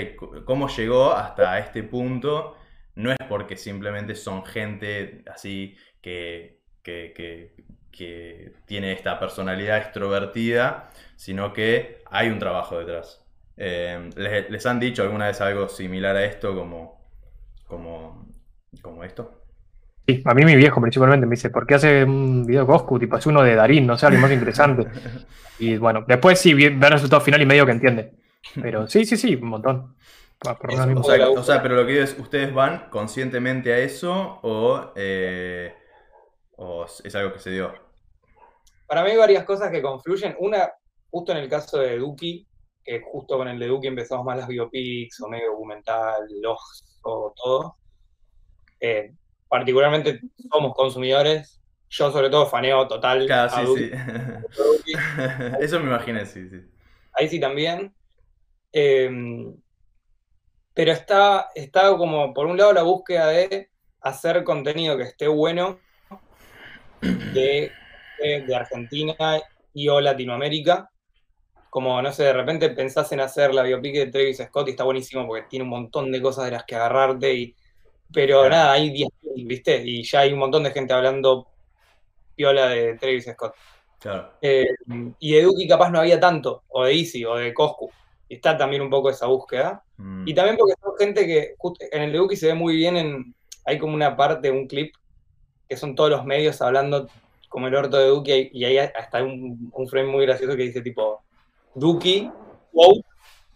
¿cómo 0.46 0.69
llegó 0.69 1.13
hasta 1.13 1.60
este 1.60 1.84
punto? 1.84 2.55
No 2.96 3.12
es 3.12 3.17
porque 3.29 3.57
simplemente 3.57 4.15
son 4.15 4.46
gente 4.46 5.24
así 5.34 5.75
que, 6.01 6.62
que, 6.84 7.13
que- 7.91 8.53
tiene 8.65 8.91
esta 8.93 9.19
personalidad 9.19 9.77
extrovertida, 9.79 10.91
sino 11.15 11.53
que 11.53 12.03
hay 12.12 12.29
un 12.29 12.38
trabajo 12.39 12.77
detrás. 12.79 13.25
Eh, 13.57 14.10
¿les, 14.15 14.50
les 14.51 14.65
han 14.67 14.79
dicho 14.79 15.01
alguna 15.03 15.27
vez 15.27 15.41
algo 15.41 15.67
similar 15.69 16.15
a 16.15 16.25
esto 16.25 16.53
como, 16.55 17.01
como, 17.67 18.27
como 18.81 19.03
esto? 19.03 19.46
Sí, 20.07 20.21
a 20.23 20.33
mí 20.33 20.45
mi 20.45 20.55
viejo 20.55 20.79
principalmente 20.79 21.25
me 21.25 21.31
dice, 21.35 21.49
¿por 21.49 21.67
qué 21.67 21.75
hace 21.75 22.03
un 22.05 22.45
video 22.45 22.65
Coscu? 22.65 22.97
Tipo, 22.97 23.17
hace 23.17 23.27
uno 23.27 23.43
de 23.43 23.55
Darín, 23.55 23.85
no 23.85 23.97
sé, 23.97 24.05
algo 24.05 24.19
más 24.19 24.31
interesante. 24.31 24.87
Y 25.59 25.75
bueno, 25.77 26.05
después 26.07 26.39
sí, 26.39 26.53
ve 26.53 26.65
el 26.67 26.79
resultado 26.79 27.19
final 27.19 27.41
y 27.41 27.45
medio 27.47 27.65
que 27.65 27.71
entiende. 27.71 28.11
Pero 28.61 28.87
sí, 28.87 29.05
sí, 29.05 29.17
sí, 29.17 29.33
un 29.33 29.49
montón. 29.49 29.95
Por 30.37 30.69
misma- 30.69 31.01
O 31.01 31.03
sea, 31.03 31.17
la 31.17 31.29
o 31.31 31.43
sea, 31.43 31.63
pero 31.63 31.75
lo 31.75 31.83
que 31.83 31.93
digo 31.93 32.03
es, 32.03 32.15
¿ustedes 32.19 32.53
van 32.53 32.91
conscientemente 32.91 33.73
a 33.73 33.79
eso 33.79 34.39
o, 34.43 34.91
eh, 34.95 35.73
o 36.57 36.85
es 36.85 37.15
algo 37.15 37.33
que 37.33 37.39
se 37.39 37.49
dio? 37.49 37.73
para 38.85 39.03
mí 39.03 39.09
hay 39.09 39.17
varias 39.17 39.43
cosas 39.45 39.69
que 39.71 39.81
confluyen. 39.81 40.35
Una, 40.39 40.71
justo 41.09 41.31
en 41.31 41.39
el 41.39 41.49
caso 41.49 41.79
de 41.79 41.97
Duki, 41.97 42.47
que 42.83 43.01
justo 43.01 43.35
con 43.37 43.47
el 43.47 43.57
de 43.59 43.67
Duki 43.67 43.87
empezamos 43.87 44.25
más 44.25 44.37
las 44.37 44.47
biopics 44.47 45.19
o 45.21 45.27
medio 45.27 45.51
documental, 45.51 46.21
los 46.41 46.99
o 47.01 47.33
todo. 47.35 47.77
Eh, 48.79 49.11
particularmente 49.47 50.21
somos 50.51 50.73
consumidores. 50.73 51.61
Yo 51.89 52.11
sobre 52.11 52.29
todo 52.29 52.45
faneo 52.47 52.87
total. 52.87 53.25
Claro, 53.25 53.75
sí, 53.75 53.89
sí. 53.89 53.91
Eso 55.61 55.79
me 55.79 55.85
imaginé, 55.87 56.25
sí, 56.25 56.49
sí. 56.49 56.61
Ahí 57.13 57.29
sí 57.29 57.39
también. 57.39 57.93
Eh, 58.73 59.09
pero 60.73 60.91
está, 60.91 61.47
está 61.55 61.95
como, 61.97 62.33
por 62.33 62.45
un 62.45 62.57
lado, 62.57 62.73
la 62.73 62.83
búsqueda 62.83 63.27
de 63.29 63.69
hacer 64.01 64.43
contenido 64.43 64.95
que 64.97 65.03
esté 65.03 65.27
bueno 65.27 65.79
de, 67.01 67.71
de- 68.21 68.41
de 68.41 68.55
Argentina 68.55 69.15
y 69.73 69.87
o 69.89 69.99
Latinoamérica. 70.01 70.89
Como, 71.69 72.01
no 72.01 72.11
sé, 72.11 72.23
de 72.23 72.33
repente 72.33 72.69
pensás 72.69 73.11
en 73.11 73.19
hacer 73.19 73.53
la 73.53 73.63
biopic 73.63 73.95
de 73.95 74.07
Travis 74.07 74.37
Scott 74.37 74.67
y 74.67 74.71
está 74.71 74.83
buenísimo 74.83 75.25
porque 75.27 75.47
tiene 75.49 75.63
un 75.63 75.69
montón 75.69 76.11
de 76.11 76.21
cosas 76.21 76.45
de 76.45 76.51
las 76.51 76.63
que 76.65 76.75
agarrarte. 76.75 77.33
Y, 77.33 77.55
pero 78.13 78.41
Claro. 78.41 78.49
nada, 78.49 78.71
hay 78.73 78.89
10, 78.91 79.09
¿viste? 79.45 79.81
Y 79.85 80.03
ya 80.03 80.21
hay 80.21 80.33
un 80.33 80.39
montón 80.39 80.63
de 80.63 80.71
gente 80.71 80.93
hablando 80.93 81.47
piola 82.35 82.69
de 82.69 82.97
Travis 82.97 83.25
Scott. 83.31 83.53
Claro. 83.99 84.31
Eh, 84.41 84.65
y 85.19 85.33
de 85.33 85.41
Duki 85.41 85.67
capaz 85.67 85.89
no 85.89 85.99
había 85.99 86.19
tanto, 86.19 86.63
o 86.69 86.83
de 86.83 86.93
Easy, 86.93 87.25
o 87.25 87.35
de 87.35 87.53
Coscu. 87.53 87.89
Y 88.29 88.35
está 88.35 88.57
también 88.57 88.81
un 88.81 88.89
poco 88.89 89.09
esa 89.09 89.25
búsqueda. 89.25 89.83
Mm. 89.97 90.27
Y 90.27 90.33
también 90.33 90.57
porque 90.57 90.75
son 90.81 90.97
gente 90.97 91.25
que 91.25 91.55
en 91.91 92.03
el 92.03 92.11
de 92.11 92.17
Duki 92.17 92.35
se 92.35 92.47
ve 92.47 92.53
muy 92.53 92.75
bien 92.75 92.97
en. 92.97 93.35
Hay 93.65 93.79
como 93.79 93.95
una 93.95 94.15
parte, 94.15 94.51
un 94.51 94.67
clip, 94.67 94.95
que 95.67 95.75
son 95.75 95.95
todos 95.95 96.09
los 96.09 96.23
medios 96.25 96.61
hablando 96.61 97.09
como 97.49 97.67
el 97.67 97.75
orto 97.75 97.97
de 97.97 98.07
Duki, 98.07 98.49
y 98.53 98.65
ahí 98.65 98.77
hasta 98.77 99.23
un, 99.23 99.71
un 99.73 99.87
frame 99.87 100.07
muy 100.09 100.25
gracioso 100.25 100.55
que 100.55 100.63
dice 100.63 100.81
tipo, 100.81 101.21
Duki, 101.75 102.29
wow, 102.73 103.03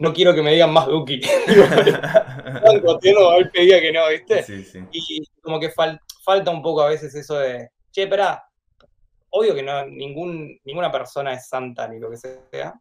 no 0.01 0.11
quiero 0.13 0.33
que 0.33 0.41
me 0.41 0.51
digan 0.53 0.73
más 0.73 0.87
Duki. 0.87 1.21
Tío, 3.01 3.33
él 3.35 3.49
pedía 3.51 3.79
que 3.79 3.91
no, 3.91 4.07
¿viste? 4.09 4.43
Sí, 4.43 4.63
sí. 4.63 4.79
Y 4.91 5.23
como 5.41 5.59
que 5.59 5.71
fal- 5.71 5.99
falta 6.23 6.49
un 6.51 6.61
poco 6.61 6.81
a 6.81 6.89
veces 6.89 7.13
eso 7.15 7.35
de, 7.37 7.69
che, 7.91 8.03
espera, 8.03 8.43
obvio 9.29 9.53
que 9.53 9.63
no, 9.63 9.85
ningún, 9.85 10.59
ninguna 10.65 10.91
persona 10.91 11.33
es 11.33 11.47
santa 11.47 11.87
ni 11.87 11.99
lo 11.99 12.09
que 12.09 12.17
sea, 12.17 12.73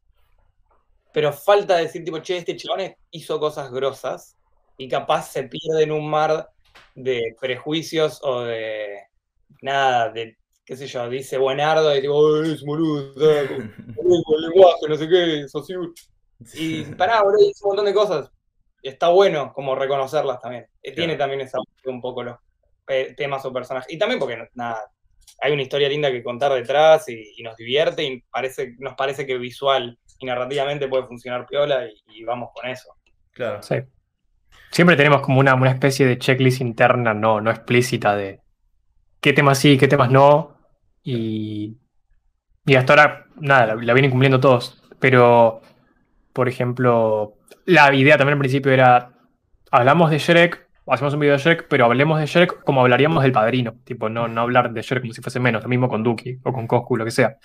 pero 1.12 1.32
falta 1.32 1.76
decir, 1.76 2.04
tipo, 2.04 2.18
che, 2.20 2.38
este 2.38 2.56
chabón 2.56 2.94
hizo 3.10 3.38
cosas 3.38 3.70
grosas 3.70 4.36
y 4.78 4.88
capaz 4.88 5.30
se 5.30 5.42
pierde 5.44 5.82
en 5.82 5.92
un 5.92 6.08
mar 6.08 6.48
de 6.94 7.36
prejuicios 7.40 8.20
o 8.22 8.42
de 8.44 8.94
nada, 9.62 10.08
de, 10.10 10.36
qué 10.64 10.76
sé 10.76 10.86
yo, 10.86 11.08
dice 11.10 11.36
buenardo 11.36 11.94
y 11.94 12.00
tipo, 12.00 12.14
"Oh, 12.14 12.42
es 12.42 12.62
boludo, 12.64 13.12
ah, 13.30 13.42
el 13.42 14.40
lenguaje, 14.42 14.88
no 14.88 14.96
sé 14.96 15.08
qué, 15.08 15.46
sos 15.48 15.68
un-". 15.70 15.92
Y 16.54 16.82
pará, 16.96 17.22
boludo, 17.22 17.50
hizo 17.50 17.66
un 17.66 17.70
montón 17.70 17.86
de 17.86 17.94
cosas. 17.94 18.30
Y 18.82 18.88
está 18.88 19.08
bueno 19.08 19.52
como 19.52 19.74
reconocerlas 19.74 20.40
también. 20.40 20.66
Eh, 20.82 20.92
Tiene 20.92 21.16
también 21.16 21.42
esa 21.42 21.58
un 21.84 22.00
poco 22.00 22.22
los 22.22 22.36
eh, 22.88 23.14
temas 23.16 23.44
o 23.44 23.52
personajes. 23.52 23.92
Y 23.92 23.98
también 23.98 24.18
porque, 24.18 24.48
nada, 24.54 24.90
hay 25.40 25.52
una 25.52 25.62
historia 25.62 25.88
linda 25.88 26.10
que 26.10 26.22
contar 26.22 26.52
detrás 26.52 27.08
y, 27.08 27.34
y 27.36 27.42
nos 27.42 27.56
divierte 27.56 28.02
y 28.04 28.20
parece, 28.22 28.74
nos 28.78 28.94
parece 28.94 29.26
que 29.26 29.38
visual 29.38 29.98
y 30.18 30.26
narrativamente 30.26 30.88
puede 30.88 31.06
funcionar 31.06 31.46
piola 31.46 31.86
y, 31.86 32.20
y 32.20 32.24
vamos 32.24 32.50
con 32.54 32.68
eso. 32.68 32.94
Claro. 33.32 33.62
Sí. 33.62 33.76
Siempre 34.70 34.96
tenemos 34.96 35.20
como 35.20 35.40
una, 35.40 35.54
una 35.54 35.70
especie 35.70 36.06
de 36.06 36.18
checklist 36.18 36.60
interna 36.60 37.14
no, 37.14 37.40
no 37.40 37.50
explícita 37.50 38.14
de 38.14 38.40
qué 39.20 39.32
temas 39.32 39.58
sí, 39.58 39.78
qué 39.78 39.88
temas 39.88 40.10
no. 40.10 40.56
Y, 41.02 41.76
y 42.66 42.74
hasta 42.74 42.92
ahora, 42.92 43.26
nada, 43.36 43.66
la, 43.66 43.74
la 43.76 43.92
vienen 43.94 44.10
cumpliendo 44.10 44.40
todos. 44.40 44.82
Pero, 44.98 45.62
por 46.40 46.48
ejemplo, 46.48 47.34
la 47.66 47.94
idea 47.94 48.16
también 48.16 48.32
al 48.32 48.38
principio 48.38 48.72
era, 48.72 49.12
hablamos 49.70 50.10
de 50.10 50.16
Shrek, 50.16 50.68
hacemos 50.86 51.12
un 51.12 51.20
video 51.20 51.36
de 51.36 51.42
Shrek, 51.42 51.68
pero 51.68 51.84
hablemos 51.84 52.18
de 52.18 52.24
Shrek 52.24 52.64
como 52.64 52.80
hablaríamos 52.80 53.22
del 53.22 53.30
padrino. 53.30 53.74
Tipo, 53.84 54.08
no, 54.08 54.26
no 54.26 54.40
hablar 54.40 54.72
de 54.72 54.80
Shrek 54.80 55.02
como 55.02 55.12
si 55.12 55.20
fuese 55.20 55.38
menos, 55.38 55.62
lo 55.62 55.68
mismo 55.68 55.86
con 55.86 56.02
Duki 56.02 56.38
o 56.42 56.50
con 56.50 56.66
Coscu, 56.66 56.96
lo 56.96 57.04
que 57.04 57.10
sea. 57.10 57.36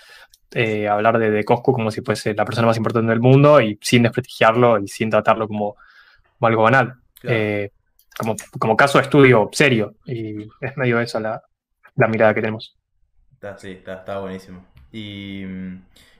Eh, 0.53 0.87
hablar 0.87 1.19
de, 1.19 1.29
de 1.29 1.43
Coscu 1.43 1.73
como 1.73 1.91
si 1.91 2.03
fuese 2.03 2.33
la 2.35 2.45
persona 2.45 2.67
más 2.67 2.77
importante 2.77 3.09
del 3.09 3.19
mundo 3.19 3.59
y 3.59 3.77
sin 3.81 4.03
desprestigiarlo 4.03 4.79
y 4.79 4.87
sin 4.87 5.09
tratarlo 5.09 5.45
como, 5.49 5.75
como 6.39 6.47
algo 6.47 6.63
banal. 6.63 6.93
Claro. 7.19 7.37
Eh, 7.37 7.71
como, 8.17 8.37
como 8.57 8.77
caso 8.77 8.97
de 8.97 9.03
estudio 9.03 9.49
serio. 9.51 9.95
Y 10.05 10.41
es 10.61 10.77
medio 10.77 11.01
esa 11.01 11.19
la, 11.19 11.41
la 11.97 12.07
mirada 12.07 12.33
que 12.33 12.39
tenemos. 12.39 12.77
Está, 13.33 13.57
sí, 13.57 13.71
está, 13.71 13.95
está 13.95 14.19
buenísimo. 14.19 14.65
Y, 14.93 15.43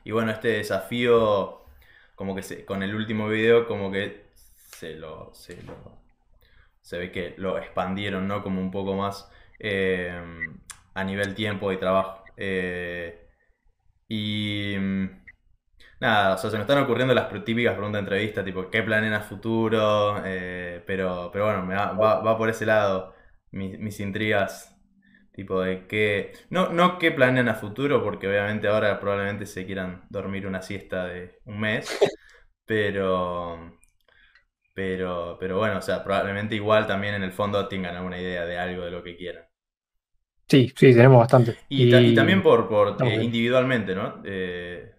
y 0.03 0.12
bueno, 0.12 0.32
este 0.32 0.50
desafío, 0.50 1.62
como 2.15 2.36
que 2.36 2.43
se, 2.43 2.65
con 2.65 2.84
el 2.84 2.95
último 2.95 3.27
video, 3.29 3.67
como 3.67 3.91
que 3.91 4.27
se 4.36 4.95
lo, 4.95 5.34
se 5.34 5.62
lo- 5.63 6.01
se 6.81 6.98
ve 7.00 7.12
que 7.12 7.36
lo 7.38 7.57
expandieron, 7.57 8.27
¿no? 8.27 8.43
Como 8.43 8.62
un 8.62 8.72
poco 8.72 8.95
más 8.95 9.29
eh, 9.60 10.22
a 10.93 11.03
nivel 11.03 11.36
tiempo 11.36 11.72
y 11.72 11.77
trabajo. 11.77 12.24
Eh, 12.38 13.27
y 14.07 14.75
mm, 14.79 15.10
nada, 16.00 16.36
o 16.36 16.38
sea, 16.38 16.50
se 16.50 16.57
me 16.57 16.63
están 16.63 16.79
ocurriendo 16.84 17.13
las 17.13 17.29
típicas 17.45 17.74
preguntas 17.75 18.00
de 18.01 18.05
entrevista, 18.05 18.43
tipo, 18.43 18.69
¿qué 18.69 18.84
planean 18.84 19.13
a 19.13 19.22
futuro? 19.22 20.22
Eh, 20.25 20.84
pero, 20.86 21.29
pero 21.31 21.45
bueno, 21.45 21.65
me 21.65 21.75
va, 21.75 21.93
va- 21.93 22.38
por 22.38 22.50
ese 22.50 22.65
lado 22.65 23.13
mis 23.79 24.00
intrigas 24.00 24.75
Tipo 25.36 25.62
de 25.62 25.88
que. 25.88 26.34
No, 26.50 26.70
no 26.72 26.98
qué 27.00 27.12
planean 27.12 27.50
a 27.50 27.56
futuro, 27.56 28.04
porque 28.04 28.27
obviamente 28.27 28.68
ahora 28.70 29.00
probablemente 29.00 29.46
se 29.46 29.65
quieran 29.65 30.06
dormir 30.10 30.48
una 30.48 30.62
siesta 30.62 31.06
de 31.08 31.39
un 31.46 31.60
mes. 31.60 31.89
Pero. 32.65 33.77
Pero. 34.75 35.38
Pero 35.39 35.58
bueno, 35.58 35.80
o 35.80 35.82
sea, 35.82 36.04
probablemente 36.04 36.56
igual 36.56 36.86
también 36.88 37.15
en 37.15 37.24
el 37.24 37.32
fondo 37.34 37.68
tengan 37.68 37.96
alguna 37.96 38.20
idea 38.22 38.46
de 38.46 38.60
algo 38.60 38.86
de 38.86 38.92
lo 38.92 39.04
que 39.04 39.18
quieran. 39.18 39.46
Sí, 40.48 40.70
sí, 40.75 40.94
tenemos 40.94 41.20
bastante. 41.20 41.58
Y, 41.70 41.89
ta- 41.89 42.04
y 42.04 42.13
también 42.13 42.42
por, 42.44 42.68
por 42.68 43.00
eh, 43.04 43.22
individualmente, 43.24 43.96
¿no? 43.96 44.22
Eh, 44.25 44.92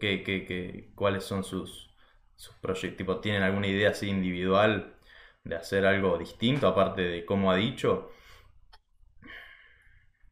¿qué- 0.00 0.22
qué- 0.24 0.44
qué- 0.46 0.90
cuáles 0.94 1.24
son 1.24 1.44
sus, 1.44 1.94
sus 2.36 2.54
proyectos? 2.56 2.96
Tipo, 2.98 3.20
¿tienen 3.20 3.42
alguna 3.42 3.66
idea 3.68 3.90
así 3.90 4.08
individual 4.08 4.96
de 5.44 5.56
hacer 5.56 5.86
algo 5.86 6.18
distinto, 6.18 6.68
aparte 6.68 7.02
de 7.02 7.24
cómo 7.24 7.50
ha 7.50 7.56
dicho? 7.56 8.10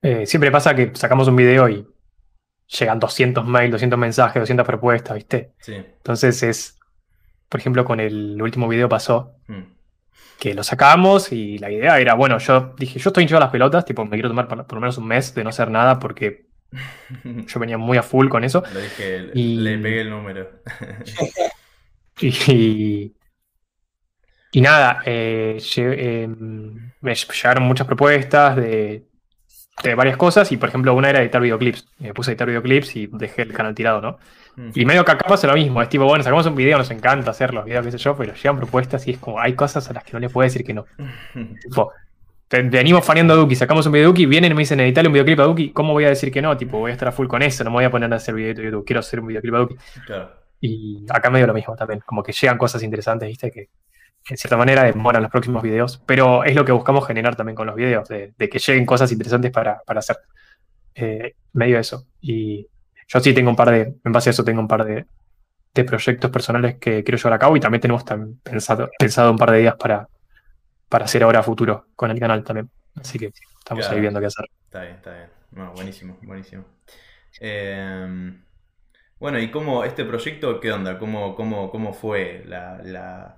Eh, 0.03 0.27
siempre 0.27 0.51
pasa 0.51 0.75
que 0.75 0.93
sacamos 0.95 1.27
un 1.29 1.37
video 1.37 1.69
y 1.69 1.87
llegan 2.79 2.99
200 3.01 3.45
mails, 3.45 3.73
200 3.73 3.99
mensajes, 3.99 4.41
200 4.41 4.67
propuestas, 4.67 5.17
¿viste? 5.17 5.53
Sí. 5.61 5.75
Entonces 5.75 6.43
es, 6.43 6.79
por 7.49 7.61
ejemplo, 7.61 7.85
con 7.85 7.99
el 8.01 8.41
último 8.41 8.69
video 8.69 8.89
pasó 8.89 9.35
Mm. 9.49 9.63
que 10.39 10.55
lo 10.55 10.63
sacamos 10.63 11.33
y 11.33 11.59
la 11.59 11.71
idea 11.71 11.99
era, 11.99 12.15
bueno, 12.15 12.39
yo 12.39 12.75
dije, 12.79 12.99
yo 12.99 13.11
estoy 13.11 13.23
hinchado 13.25 13.39
a 13.39 13.45
las 13.47 13.51
pelotas, 13.51 13.85
tipo, 13.85 14.05
me 14.05 14.11
quiero 14.13 14.29
tomar 14.29 14.47
por, 14.47 14.67
por 14.67 14.75
lo 14.75 14.81
menos 14.81 14.99
un 14.99 15.07
mes 15.07 15.35
de 15.35 15.43
no 15.43 15.51
hacer 15.51 15.71
nada 15.71 15.99
porque 15.99 16.47
yo 17.47 17.59
venía 17.61 17.79
muy 17.79 17.97
a 17.99 18.03
full 18.03 18.29
con 18.29 18.45
eso. 18.45 18.63
Lo 18.73 18.81
dije, 18.81 19.31
Y- 19.35 19.57
le 19.57 19.79
pegué 19.79 20.03
el 20.03 20.11
número. 20.11 20.49
Y, 22.21 23.15
y 24.51 24.61
nada, 24.61 25.03
eh, 25.05 25.57
lle- 25.59 25.95
eh, 25.97 26.27
me 27.01 27.15
llegaron 27.15 27.63
muchas 27.65 27.87
propuestas 27.87 28.57
de, 28.57 29.07
de 29.83 29.95
varias 29.95 30.17
cosas 30.17 30.51
y 30.53 30.57
por 30.57 30.69
ejemplo 30.69 30.95
una 30.95 31.11
era 31.11 31.21
editar 31.23 31.41
videoclips. 31.41 31.87
Me 31.99 32.15
puse 32.15 32.31
a 32.31 32.33
editar 32.33 32.49
videoclips 32.49 32.97
y 32.97 33.07
dejé 33.07 33.43
el 33.43 33.53
canal 33.53 33.75
tirado, 33.75 34.01
¿no? 34.01 34.19
Mm. 34.57 34.71
Y 34.75 34.85
medio 34.85 35.05
que 35.05 35.13
acá 35.13 35.27
pasa 35.27 35.47
lo 35.47 35.55
mismo, 35.55 35.81
es 35.81 35.89
tipo, 35.89 36.05
bueno, 36.05 36.25
sacamos 36.25 36.47
un 36.47 36.57
video, 36.57 36.79
nos 36.79 36.91
encanta 36.91 37.31
hacer 37.31 37.55
los 37.55 37.65
videos, 37.65 37.85
qué 37.85 37.93
sé 37.93 37.99
yo, 37.99 38.17
pero 38.17 38.35
llegan 38.35 38.57
propuestas 38.57 39.07
y 39.07 39.13
es 39.13 39.19
como, 39.19 39.41
hay 39.41 39.55
cosas 39.55 39.89
a 39.89 39.93
las 39.93 40.05
que 40.05 40.13
no 40.13 40.19
le 40.19 40.29
puedo 40.29 40.45
decir 40.45 40.65
que 40.65 40.75
no. 40.75 40.85
Tipo, 41.63 41.93
venimos 42.51 43.05
faneando 43.05 43.35
a 43.35 43.37
Duki, 43.37 43.55
sacamos 43.55 43.87
un 43.87 43.93
video 43.93 44.07
de 44.07 44.09
Duki, 44.09 44.27
vienen 44.27 44.53
y 44.53 44.55
me 44.55 44.63
dicen 44.63 44.81
editarle 44.81 45.09
un 45.09 45.13
videoclip 45.13 45.41
a 45.41 45.45
Duki, 45.45 45.71
¿cómo 45.71 45.93
voy 45.93 46.05
a 46.05 46.09
decir 46.09 46.33
que 46.33 46.43
no? 46.43 46.57
Tipo, 46.57 46.79
voy 46.79 46.91
a 46.91 46.95
estar 46.95 47.09
a 47.09 47.13
full 47.13 47.29
con 47.29 47.43
eso, 47.43 47.63
no 47.63 47.71
me 47.71 47.77
voy 47.77 47.85
a 47.85 47.91
poner 47.91 48.13
a 48.13 48.17
hacer 48.17 48.35
video 48.35 48.55
de 48.55 48.65
YouTube, 48.65 48.85
quiero 48.85 49.01
hacer 49.01 49.21
un 49.21 49.29
videoclip 49.29 49.55
a 49.55 49.59
Duki. 49.59 49.77
Claro. 50.07 50.31
Y 50.61 51.07
acá 51.09 51.31
medio 51.31 51.47
lo 51.47 51.55
mismo 51.55 51.77
también, 51.77 52.01
como 52.05 52.23
que 52.23 52.33
llegan 52.33 52.59
cosas 52.59 52.83
interesantes, 52.83 53.29
¿viste? 53.29 53.51
Que 53.53 53.69
en 54.29 54.37
cierta 54.37 54.57
manera 54.57 54.85
demoran 54.85 55.23
los 55.23 55.31
próximos 55.31 55.63
videos, 55.63 56.03
pero 56.07 56.45
es 56.45 56.55
lo 56.55 56.65
que 56.65 56.73
buscamos 56.73 57.07
generar 57.07 57.37
también 57.37 57.57
con 57.57 57.67
los 57.67 57.77
videos, 57.77 58.09
de, 58.09 58.35
de 58.37 58.49
que 58.49 58.59
lleguen 58.59 58.87
cosas 58.87 59.11
interesantes 59.13 59.51
para, 59.51 59.81
para 59.87 60.01
hacer. 60.01 60.17
Eh, 60.95 61.35
medio 61.53 61.79
eso. 61.79 62.07
Y 62.21 62.67
yo 63.07 63.21
sí 63.21 63.33
tengo 63.35 63.51
un 63.51 63.57
par 63.57 63.71
de, 63.71 63.95
en 64.05 64.13
base 64.13 64.31
a 64.31 64.33
eso 64.33 64.45
tengo 64.45 64.61
un 64.61 64.69
par 64.69 64.85
de, 64.85 65.07
de 65.75 65.85
proyectos 65.85 66.31
personales 66.31 66.77
que 66.79 67.05
quiero 67.05 67.17
llevar 67.19 67.35
a 67.35 67.39
cabo 67.39 67.57
y 67.57 67.61
también 67.61 67.81
tenemos 67.81 68.05
tam- 68.05 68.39
pensado, 68.43 68.91
pensado 68.99 69.31
un 69.31 69.39
par 69.39 69.53
de 69.53 69.61
ideas 69.61 69.77
para, 69.77 70.09
para 70.89 71.05
hacer 71.07 71.23
ahora 71.23 71.43
futuro 71.43 71.87
con 71.97 72.11
el 72.11 72.19
canal 72.21 72.43
también. 72.45 72.71
Así 72.97 73.19
que 73.19 73.27
estamos 73.59 73.85
Claro. 73.85 73.95
ahí 73.95 74.01
viendo 74.01 74.21
qué 74.21 74.27
hacer. 74.27 74.47
Está 74.65 74.83
bien, 74.83 74.95
está 74.97 75.13
bien. 75.15 75.29
Buenísimo, 75.75 76.19
buenísimo. 76.23 76.65
Eh, 77.41 78.33
bueno, 79.19 79.39
¿y 79.39 79.51
cómo 79.51 79.85
este 79.85 80.05
proyecto, 80.05 80.61
qué 80.61 80.73
onda? 80.73 80.99
¿Cómo, 80.99 81.35
cómo, 81.35 81.71
cómo 81.71 81.93
fue 81.93 82.45
la, 82.47 82.79
la, 82.83 83.38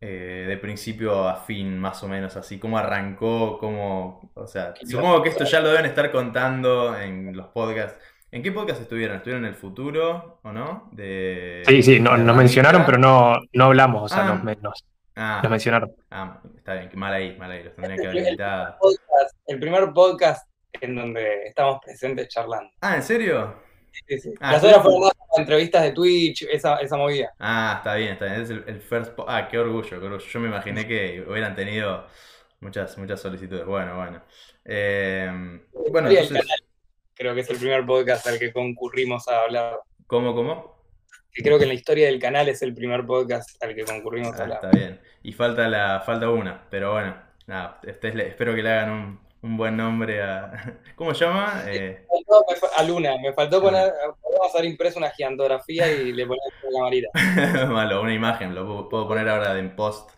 eh, 0.00 0.46
de 0.48 0.56
principio 0.56 1.28
a 1.28 1.36
fin, 1.36 1.78
más 1.78 2.02
o 2.02 2.08
menos 2.08 2.36
así? 2.36 2.58
¿Cómo 2.58 2.78
arrancó? 2.78 3.58
¿Cómo, 3.58 4.30
o 4.34 4.46
sea, 4.46 4.74
supongo 4.84 5.22
que 5.22 5.28
esto 5.28 5.44
ya 5.44 5.60
lo 5.60 5.68
deben 5.68 5.86
estar 5.86 6.10
contando 6.10 6.98
en 6.98 7.36
los 7.36 7.48
podcasts. 7.48 7.98
¿En 8.32 8.42
qué 8.42 8.52
podcast 8.52 8.80
estuvieron? 8.80 9.16
¿Estuvieron 9.16 9.44
en 9.44 9.50
el 9.50 9.56
futuro 9.56 10.38
o 10.42 10.52
no? 10.52 10.88
De, 10.92 11.62
Sí, 11.66 11.82
sí, 11.82 12.00
no- 12.00 12.16
de 12.16 12.24
nos 12.24 12.36
mencionaron, 12.36 12.84
pero 12.86 12.96
no, 12.96 13.34
no 13.52 13.64
hablamos, 13.64 14.04
o 14.04 14.08
sea, 14.14 14.28
Ah. 14.28 14.42
nos, 14.62 14.84
Ah, 15.16 15.40
nos 15.42 15.50
mencionaron. 15.50 15.90
ah, 16.10 16.40
está 16.56 16.74
bien, 16.74 16.90
mal 16.94 17.12
ahí, 17.12 17.36
mal 17.36 17.50
ahí, 17.50 17.64
los 17.64 17.74
tendrían 17.74 17.98
que 18.00 18.06
haber 18.06 18.16
El- 18.18 18.24
invitado. 18.28 18.76
El 19.46 19.58
primer 19.60 19.92
podcast 19.92 20.48
en 20.80 20.94
donde 20.94 21.44
estamos 21.46 21.80
presentes 21.84 22.28
charlando. 22.28 22.70
Ah, 22.80 22.94
¿en 22.96 23.02
serio? 23.02 23.54
Sí, 24.06 24.18
sí. 24.20 24.32
Ah, 24.40 24.52
Las 24.52 24.60
sí. 24.62 24.68
otras 24.68 24.82
fueron 24.84 25.00
más 25.00 25.12
entrevistas 25.36 25.82
de 25.82 25.92
Twitch, 25.92 26.42
esa, 26.50 26.76
esa 26.76 26.96
movida. 26.96 27.32
Ah, 27.38 27.74
está 27.78 27.94
bien, 27.94 28.12
está 28.12 28.26
bien. 28.26 28.40
Es 28.42 28.50
el, 28.50 28.64
el 28.66 28.80
first 28.80 29.12
Ah, 29.26 29.48
qué 29.50 29.58
orgullo, 29.58 29.88
qué 29.88 29.96
orgullo. 30.06 30.18
Yo 30.18 30.40
me 30.40 30.48
imaginé 30.48 30.86
que 30.86 31.24
hubieran 31.28 31.54
tenido 31.54 32.06
muchas, 32.60 32.96
muchas 32.98 33.20
solicitudes. 33.20 33.64
Bueno, 33.64 33.96
bueno. 33.96 34.22
Eh, 34.64 35.30
bueno, 35.90 36.08
entonces, 36.10 36.28
canal, 36.38 36.58
creo 37.14 37.34
que 37.34 37.40
es 37.40 37.50
el 37.50 37.58
primer 37.58 37.84
podcast 37.86 38.26
al 38.26 38.38
que 38.38 38.52
concurrimos 38.52 39.26
a 39.28 39.42
hablar. 39.42 39.80
¿cómo, 40.06 40.34
cómo? 40.34 40.78
Que 41.32 41.42
creo 41.42 41.58
que 41.58 41.64
en 41.64 41.68
la 41.68 41.74
historia 41.74 42.06
del 42.06 42.18
canal 42.18 42.48
es 42.48 42.60
el 42.62 42.74
primer 42.74 43.06
podcast 43.06 43.62
al 43.62 43.74
que 43.74 43.84
concurrimos 43.84 44.34
a 44.34 44.38
Ah, 44.38 44.42
hablar. 44.42 44.58
está 44.64 44.76
bien. 44.76 45.00
Y 45.22 45.32
falta 45.32 45.68
la, 45.68 46.00
falta 46.04 46.28
una, 46.28 46.68
pero 46.70 46.92
bueno, 46.92 47.16
nada, 47.46 47.78
le- 47.82 48.26
espero 48.28 48.54
que 48.54 48.62
le 48.62 48.70
hagan 48.70 48.90
un, 48.90 49.20
un 49.42 49.56
buen 49.56 49.76
nombre 49.76 50.22
a. 50.22 50.80
¿Cómo 50.96 51.14
se 51.14 51.24
llama? 51.24 51.62
Eh, 51.66 52.06
Me 52.10 52.24
faltó- 52.24 52.44
me 52.50 52.68
a 52.76 52.82
Luna, 52.84 53.16
me 53.22 53.32
faltó 53.32 53.60
poner, 53.62 53.92
podemos 54.20 54.54
haber 54.54 54.66
impreso 54.66 54.98
una 54.98 55.10
gigantografía 55.10 55.90
y 55.90 56.12
le 56.12 56.26
ponemos 56.26 56.52
una 56.62 56.78
camarita. 56.78 57.08
Malo, 57.68 58.02
una 58.02 58.14
imagen, 58.14 58.54
lo 58.54 58.66
puedo, 58.66 58.88
puedo 58.88 59.08
poner 59.08 59.28
ahora 59.28 59.58
en 59.58 59.74
post, 59.76 60.10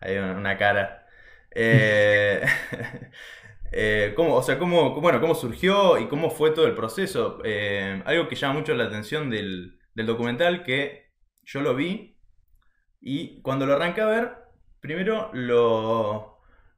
ahí 0.00 0.16
una, 0.16 0.32
una 0.32 0.56
cara. 0.58 1.06
Eh, 1.52 2.44
eh, 3.72 4.12
¿cómo, 4.16 4.34
o 4.36 4.42
sea, 4.42 4.58
cómo, 4.58 5.00
bueno, 5.00 5.20
cómo 5.20 5.34
surgió 5.34 5.98
y 5.98 6.08
cómo 6.08 6.30
fue 6.30 6.50
todo 6.50 6.66
el 6.66 6.74
proceso? 6.74 7.38
Algo 8.04 8.28
que 8.28 8.36
llama 8.36 8.54
mucho 8.60 8.74
la 8.74 8.84
atención 8.84 9.30
del, 9.30 9.78
del 9.94 10.06
documental, 10.06 10.62
que 10.64 11.10
yo 11.44 11.60
lo 11.60 11.74
vi 11.74 12.18
y 13.00 13.40
cuando 13.42 13.66
lo 13.66 13.74
arranqué 13.74 14.00
a 14.02 14.06
ver, 14.06 14.32
primero 14.80 15.30
lo, 15.32 16.29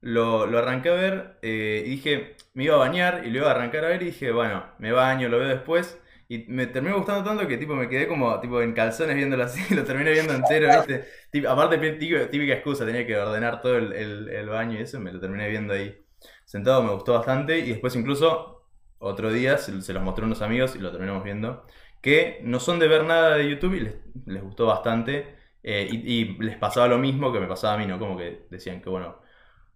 lo, 0.02 0.58
arranqué 0.58 0.90
a 0.90 0.94
ver 0.94 1.38
eh, 1.42 1.84
y 1.86 1.90
dije, 1.90 2.36
me 2.54 2.64
iba 2.64 2.74
a 2.74 2.78
bañar 2.78 3.22
y 3.24 3.30
lo 3.30 3.38
iba 3.38 3.48
a 3.48 3.52
arrancar 3.52 3.84
a 3.84 3.88
ver 3.88 4.02
y 4.02 4.06
dije, 4.06 4.32
bueno, 4.32 4.64
me 4.78 4.92
baño, 4.92 5.28
lo 5.28 5.38
veo 5.38 5.48
después. 5.48 5.98
Y 6.28 6.46
me 6.48 6.66
terminó 6.66 6.96
gustando 6.96 7.24
tanto 7.24 7.46
que 7.46 7.58
tipo 7.58 7.74
me 7.74 7.88
quedé 7.88 8.08
como 8.08 8.40
tipo 8.40 8.60
en 8.62 8.72
calzones 8.72 9.16
viéndolo 9.16 9.44
así, 9.44 9.74
lo 9.74 9.84
terminé 9.84 10.12
viendo 10.12 10.34
entero, 10.34 10.68
¿viste? 10.68 11.46
Aparte, 11.46 11.78
típica, 11.92 12.54
excusa, 12.54 12.86
tenía 12.86 13.06
que 13.06 13.16
ordenar 13.16 13.60
todo 13.60 13.76
el, 13.76 14.48
baño 14.48 14.78
y 14.78 14.82
eso, 14.82 14.98
me 15.00 15.12
lo 15.12 15.20
terminé 15.20 15.48
viendo 15.48 15.74
ahí 15.74 15.96
sentado, 16.44 16.82
me 16.82 16.92
gustó 16.92 17.14
bastante. 17.14 17.58
Y 17.58 17.70
después 17.70 17.94
incluso 17.96 18.66
otro 18.98 19.32
día 19.32 19.58
se, 19.58 19.72
los 19.72 20.02
mostré 20.02 20.24
a 20.24 20.26
unos 20.26 20.42
amigos 20.42 20.74
y 20.76 20.78
lo 20.78 20.90
terminamos 20.90 21.22
viendo, 21.24 21.66
que 22.00 22.40
no 22.44 22.60
son 22.60 22.78
de 22.78 22.88
ver 22.88 23.04
nada 23.04 23.36
de 23.36 23.48
YouTube 23.50 23.74
y 23.74 23.80
les, 24.26 24.42
gustó 24.42 24.66
bastante. 24.66 25.36
eh, 25.62 25.88
y 25.90 26.24
les 26.42 26.56
pasaba 26.56 26.88
lo 26.88 26.98
mismo 26.98 27.32
que 27.32 27.40
me 27.40 27.46
pasaba 27.46 27.74
a 27.74 27.78
mí, 27.78 27.86
¿no? 27.86 27.98
Como 27.98 28.16
que 28.16 28.46
decían 28.50 28.80
que, 28.82 28.90
bueno, 28.90 29.22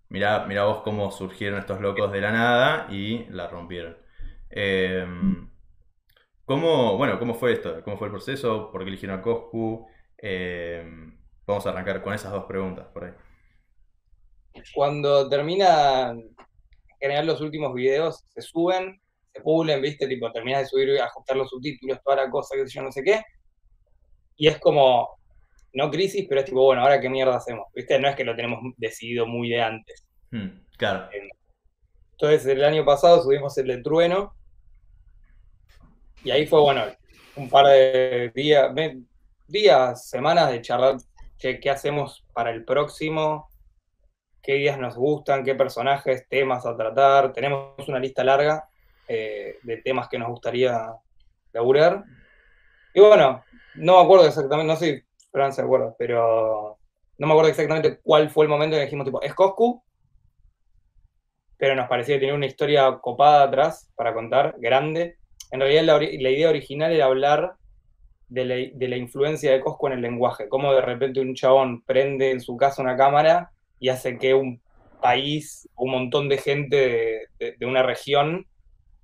mirá, 0.08 0.46
mirá 0.46 0.64
vos 0.64 0.82
cómo 0.82 1.10
surgieron 1.10 1.58
estos 1.58 1.80
locos 1.80 2.12
de 2.12 2.20
la 2.20 2.32
nada 2.32 2.86
y 2.90 3.24
la 3.30 3.48
rompieron. 3.48 3.96
Eh, 4.50 5.06
¿Cómo, 6.46 6.96
bueno, 6.96 7.18
cómo 7.18 7.34
fue 7.34 7.54
esto? 7.54 7.82
¿Cómo 7.82 7.98
fue 7.98 8.06
el 8.06 8.12
proceso? 8.12 8.70
¿Por 8.70 8.82
qué 8.82 8.88
eligieron 8.88 9.18
a 9.18 9.22
Coscu? 9.22 9.88
Eh, 10.16 10.84
vamos 11.44 11.66
a 11.66 11.70
arrancar 11.70 12.02
con 12.02 12.14
esas 12.14 12.30
dos 12.30 12.44
preguntas 12.44 12.86
por 12.94 13.04
ahí. 13.04 13.12
Cuando 14.72 15.28
terminan 15.28 16.18
en 16.18 16.98
general 17.00 17.26
los 17.26 17.40
últimos 17.40 17.74
videos, 17.74 18.24
se 18.28 18.40
suben, 18.42 19.00
se 19.32 19.40
pulen, 19.42 19.82
¿viste? 19.82 20.06
Tipo, 20.06 20.30
terminas 20.30 20.60
de 20.60 20.66
subir 20.66 20.88
y 20.90 20.98
ajustar 20.98 21.36
los 21.36 21.50
subtítulos, 21.50 21.98
toda 22.04 22.16
la 22.16 22.30
cosa, 22.30 22.54
que 22.54 22.64
yo, 22.68 22.82
no 22.82 22.92
sé 22.92 23.02
qué. 23.02 23.22
Y 24.36 24.46
es 24.46 24.58
como, 24.60 25.18
no 25.76 25.90
crisis, 25.90 26.24
pero 26.26 26.40
es 26.40 26.46
tipo, 26.46 26.62
bueno, 26.64 26.80
ahora 26.80 27.00
qué 27.00 27.10
mierda 27.10 27.36
hacemos, 27.36 27.66
¿viste? 27.74 27.98
No 28.00 28.08
es 28.08 28.16
que 28.16 28.24
lo 28.24 28.34
tenemos 28.34 28.60
decidido 28.78 29.26
muy 29.26 29.50
de 29.50 29.60
antes. 29.60 30.06
Hmm, 30.30 30.48
claro. 30.78 31.10
Entonces, 32.12 32.46
el 32.46 32.64
año 32.64 32.82
pasado 32.82 33.22
subimos 33.22 33.56
el 33.58 33.66
de 33.66 33.82
Trueno. 33.82 34.34
Y 36.24 36.30
ahí 36.30 36.46
fue, 36.46 36.60
bueno, 36.60 36.82
un 37.36 37.50
par 37.50 37.66
de 37.66 38.32
días, 38.34 38.74
días, 39.46 40.08
semanas 40.08 40.50
de 40.50 40.62
charlar 40.62 40.96
che, 41.36 41.60
qué 41.60 41.68
hacemos 41.68 42.24
para 42.32 42.50
el 42.50 42.64
próximo, 42.64 43.50
qué 44.42 44.54
días 44.54 44.78
nos 44.78 44.96
gustan, 44.96 45.44
qué 45.44 45.54
personajes, 45.54 46.26
temas 46.26 46.64
a 46.64 46.74
tratar. 46.74 47.34
Tenemos 47.34 47.86
una 47.86 47.98
lista 47.98 48.24
larga 48.24 48.66
eh, 49.06 49.58
de 49.62 49.76
temas 49.82 50.08
que 50.08 50.18
nos 50.18 50.28
gustaría 50.30 50.90
laburar. 51.52 52.02
Y 52.94 53.00
bueno, 53.00 53.44
no 53.74 53.98
me 53.98 54.04
acuerdo 54.04 54.26
exactamente, 54.26 54.72
no 54.72 54.78
sé 54.78 55.05
acuerda, 55.42 55.94
pero 55.98 56.78
no 57.18 57.26
me 57.26 57.32
acuerdo 57.32 57.50
exactamente 57.50 57.98
cuál 58.02 58.30
fue 58.30 58.44
el 58.44 58.50
momento 58.50 58.76
en 58.76 58.80
que 58.80 58.84
dijimos, 58.86 59.06
tipo, 59.06 59.22
es 59.22 59.34
Coscu, 59.34 59.82
pero 61.58 61.74
nos 61.74 61.88
parecía 61.88 62.16
que 62.16 62.20
tenía 62.20 62.34
una 62.34 62.46
historia 62.46 62.98
copada 63.00 63.44
atrás 63.44 63.90
para 63.96 64.12
contar, 64.12 64.54
grande. 64.58 65.16
En 65.50 65.60
realidad 65.60 66.00
la, 66.00 66.30
idea 66.30 66.50
original 66.50 66.92
era 66.92 67.06
hablar 67.06 67.54
de 68.28 68.44
la, 68.44 68.96
influencia 68.96 69.52
de 69.52 69.60
Coscu 69.60 69.86
en 69.86 69.94
el 69.94 70.02
lenguaje, 70.02 70.48
cómo 70.48 70.72
de 70.72 70.82
repente 70.82 71.20
un 71.20 71.34
chabón 71.34 71.82
prende 71.82 72.30
en 72.30 72.40
su 72.40 72.56
casa 72.56 72.82
una 72.82 72.96
cámara 72.96 73.50
y 73.78 73.88
hace 73.88 74.18
que 74.18 74.34
un 74.34 74.60
país, 75.00 75.68
un 75.76 75.92
montón 75.92 76.28
de 76.28 76.38
gente 76.38 77.28
de, 77.38 77.66
una 77.66 77.82
región 77.82 78.46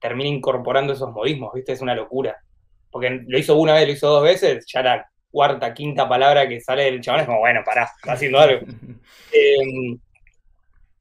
termine 0.01 0.31
incorporando 0.31 0.92
esos 0.92 1.12
modismos, 1.12 1.55
¿viste? 1.55 1.73
Es 1.73 1.81
una 1.81 1.95
locura. 1.95 2.42
Porque 2.90 3.23
lo 3.27 3.38
hizo 3.38 3.57
una 3.57 3.75
vez, 3.75 3.87
lo 3.87 3.92
hizo 3.92 4.09
dos 4.09 4.25
veces, 4.25 4.66
ya 4.66 4.83
la 4.83 5.12
cuarta, 5.33 5.75
quinta 5.75 6.09
palabra 6.09 6.49
que 6.49 6.61
sale 6.61 6.85
del 6.85 7.01
chabón 7.01 7.23
es 7.23 7.27
como, 7.27 7.40
bueno, 7.40 7.62
pará, 7.64 7.90
está 7.97 8.12
haciendo 8.12 8.38
algo. 8.38 8.66
Eh, 9.35 9.97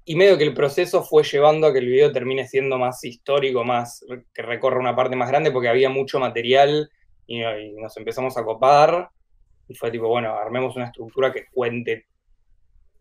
y 0.06 0.16
medio 0.16 0.38
que 0.38 0.46
el 0.46 0.54
proceso 0.54 1.04
fue 1.04 1.24
llevando 1.24 1.68
a 1.68 1.74
que 1.74 1.80
el 1.80 1.88
video 1.88 2.14
termine 2.14 2.48
siendo 2.48 2.78
más 2.78 3.04
histórico, 3.04 3.66
más 3.66 4.06
que 4.34 4.42
recorra 4.42 4.80
una 4.80 4.96
parte 4.96 5.18
más 5.18 5.30
grande, 5.30 5.52
porque 5.52 5.68
había 5.68 5.90
mucho 5.90 6.18
material 6.18 6.90
y, 7.28 7.44
y 7.44 7.74
nos 7.74 7.98
empezamos 7.98 8.38
a 8.38 8.46
copar. 8.46 9.10
Y 9.68 9.76
fue 9.76 9.92
tipo, 9.92 10.08
bueno, 10.08 10.34
armemos 10.38 10.78
una 10.78 10.86
estructura 10.86 11.34
que 11.34 11.48
cuente 11.52 12.06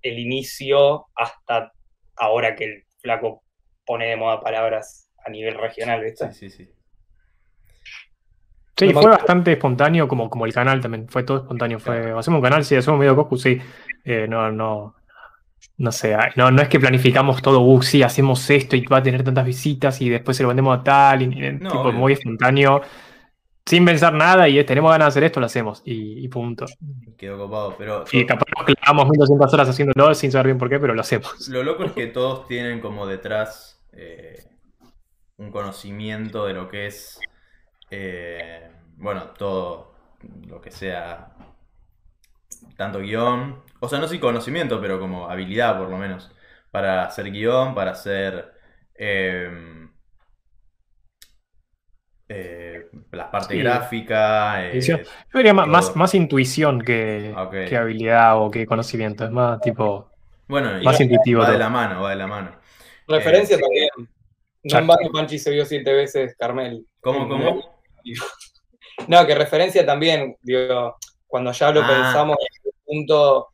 el 0.03 0.19
inicio 0.19 1.07
hasta 1.15 1.73
ahora 2.17 2.57
que 2.57 2.65
el 2.65 2.85
flaco 2.99 3.45
pone 3.87 4.07
de 4.07 4.17
moda 4.17 4.41
palabras 4.41 5.09
a 5.25 5.31
nivel 5.31 5.55
regional, 5.55 6.03
¿viste? 6.03 6.33
Sí, 6.33 6.51
sí, 6.51 6.65
sí. 6.65 6.73
Sí, 8.77 8.93
fue 8.93 9.07
bastante 9.11 9.53
espontáneo, 9.53 10.09
como, 10.09 10.31
como 10.31 10.47
el 10.47 10.53
canal 10.55 10.81
también, 10.81 11.07
fue 11.09 11.23
todo 11.23 11.39
espontáneo. 11.39 11.79
Fue, 11.79 12.13
hacemos 12.19 12.39
un 12.39 12.43
canal, 12.43 12.65
sí, 12.65 12.77
hacemos 12.77 13.01
de 13.01 13.15
Coscu, 13.15 13.37
sí. 13.37 13.59
Eh, 14.05 14.27
no, 14.29 14.51
no, 14.51 14.95
no 15.79 15.93
sé, 15.93 16.15
ah, 16.15 16.31
no, 16.37 16.51
no 16.51 16.63
es 16.63 16.69
que 16.69 16.81
planificamos 16.81 17.43
todo, 17.43 17.61
uh, 17.61 17.83
sí, 17.83 18.03
hacemos 18.03 18.49
esto 18.51 18.77
y 18.77 18.85
va 18.87 18.99
a 18.99 19.03
tener 19.03 19.23
tantas 19.23 19.45
visitas 19.45 20.01
y 20.01 20.09
después 20.09 20.37
se 20.37 20.43
lo 20.43 20.49
vendemos 20.49 20.79
a 20.79 20.83
tal, 20.83 21.23
y, 21.23 21.25
y- 21.27 21.53
No, 21.53 21.71
tipo 21.71 21.89
obvio. 21.89 21.93
muy 21.93 22.13
espontáneo, 22.15 22.81
sin 23.67 23.85
pensar 23.85 24.13
nada 24.15 24.49
y 24.49 24.59
eh, 24.59 24.65
tenemos 24.65 24.91
ganas 24.91 25.07
de 25.07 25.09
hacer 25.11 25.25
esto, 25.25 25.41
lo 25.41 25.47
hacemos 25.47 25.83
y, 25.85 26.25
y 26.25 26.29
punto. 26.29 26.67
Quedó 27.17 27.39
copado, 27.39 27.75
pero 27.79 28.05
Y 28.13 28.25
capaz 28.25 28.45
nos 28.57 28.67
clavamos 28.67 29.09
1200 29.11 29.53
horas 29.55 29.69
haciéndolo 29.69 30.15
sin 30.15 30.33
saber 30.33 30.47
bien 30.47 30.59
por 30.59 30.69
qué, 30.71 30.79
pero 30.81 30.95
lo 30.95 31.01
hacemos. 31.03 31.49
lo 31.51 31.63
loco 31.63 31.85
es 31.85 31.93
que 31.93 32.07
todos 32.07 32.47
tienen 32.47 32.81
como 32.81 33.07
detrás 33.07 33.81
eh, 33.93 34.43
un 35.37 35.51
conocimiento 35.51 36.47
de 36.47 36.55
lo 36.55 36.69
que 36.69 36.87
es, 36.87 37.19
eh, 37.91 38.71
bueno, 38.97 39.31
todo 39.39 39.95
lo 40.47 40.61
que 40.61 40.71
sea, 40.71 41.33
tanto 42.77 43.01
guion, 43.01 43.63
o 43.81 43.89
sea, 43.89 43.99
no 43.99 44.07
sé 44.07 44.15
si 44.15 44.21
conocimiento, 44.21 44.81
pero 44.81 45.01
como 45.01 45.29
habilidad 45.31 45.79
por 45.79 45.89
lo 45.89 45.97
menos, 45.97 46.31
para 46.71 47.05
hacer 47.05 47.31
guion, 47.31 47.75
para 47.75 47.93
hacer 47.93 48.53
eh, 48.95 49.89
eh, 52.29 52.89
la 53.13 53.31
parte 53.31 53.55
Sí. 53.55 53.61
gráfica. 53.61 54.65
eh, 54.65 54.73
Edición. 54.73 55.01
Yo 55.01 55.39
diría 55.39 55.55
más, 55.55 55.67
más, 55.67 55.97
más 55.97 56.15
intuición 56.15 56.81
que, 56.81 57.35
que 57.69 57.77
habilidad 57.77 58.41
o 58.41 58.51
que 58.51 58.67
conocimiento, 58.67 59.25
es 59.25 59.31
más 59.31 59.61
tipo, 59.61 60.11
bueno, 60.47 60.81
y 60.81 60.85
más 60.85 61.01
intuitivo 61.01 61.43
va 61.43 61.51
de 61.51 61.59
la 61.59 61.69
mano, 61.69 62.03
va 62.03 62.11
de 62.11 62.17
la 62.17 62.27
mano. 62.27 62.53
Referencia 63.09 63.59
también. 63.59 63.89
No 64.63 64.79
en 64.79 64.87
vano 64.87 65.11
Panchi 65.11 65.39
se 65.39 65.51
vio 65.51 65.65
siete 65.65 65.93
veces 65.93 66.37
Carmel. 66.39 66.87
¿Cómo, 67.01 67.27
cómo? 67.29 67.80
No, 69.09 69.27
que 69.27 69.35
referencia 69.35 69.85
también, 69.87 70.37
digo, 70.43 70.97
cuando 71.27 71.53
ya 71.53 71.71
lo 71.73 71.81
Ah. 71.83 71.87
pensamos 71.87 72.37
en 72.41 72.71
un 72.73 72.73
punto 72.85 73.49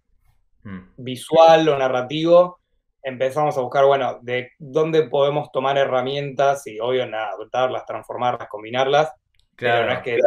Mm, 0.64 0.94
visual 0.96 1.68
o 1.68 1.78
narrativo, 1.78 2.58
empezamos 3.00 3.56
a 3.56 3.60
buscar, 3.60 3.84
bueno, 3.84 4.18
de 4.22 4.50
dónde 4.58 5.04
podemos 5.04 5.52
tomar 5.52 5.78
herramientas 5.78 6.66
y, 6.66 6.80
obvio, 6.80 7.06
nada, 7.06 7.28
adoptarlas, 7.30 7.86
transformarlas, 7.86 8.48
combinarlas, 8.48 9.12
pero 9.54 9.82
no 9.82 9.86
Claro. 9.86 9.92
es 9.92 9.98
que 10.00 10.18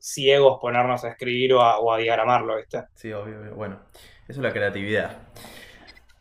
ciegos 0.00 0.58
ponernos 0.60 1.04
a 1.04 1.10
escribir 1.10 1.52
o 1.54 1.60
a, 1.62 1.78
o 1.78 1.92
a 1.92 1.98
diagramarlo, 1.98 2.56
¿viste? 2.56 2.84
Sí, 2.94 3.12
obvio, 3.12 3.38
obvio. 3.38 3.54
Bueno, 3.54 3.80
eso 4.26 4.32
es 4.32 4.38
la 4.38 4.52
creatividad. 4.52 5.18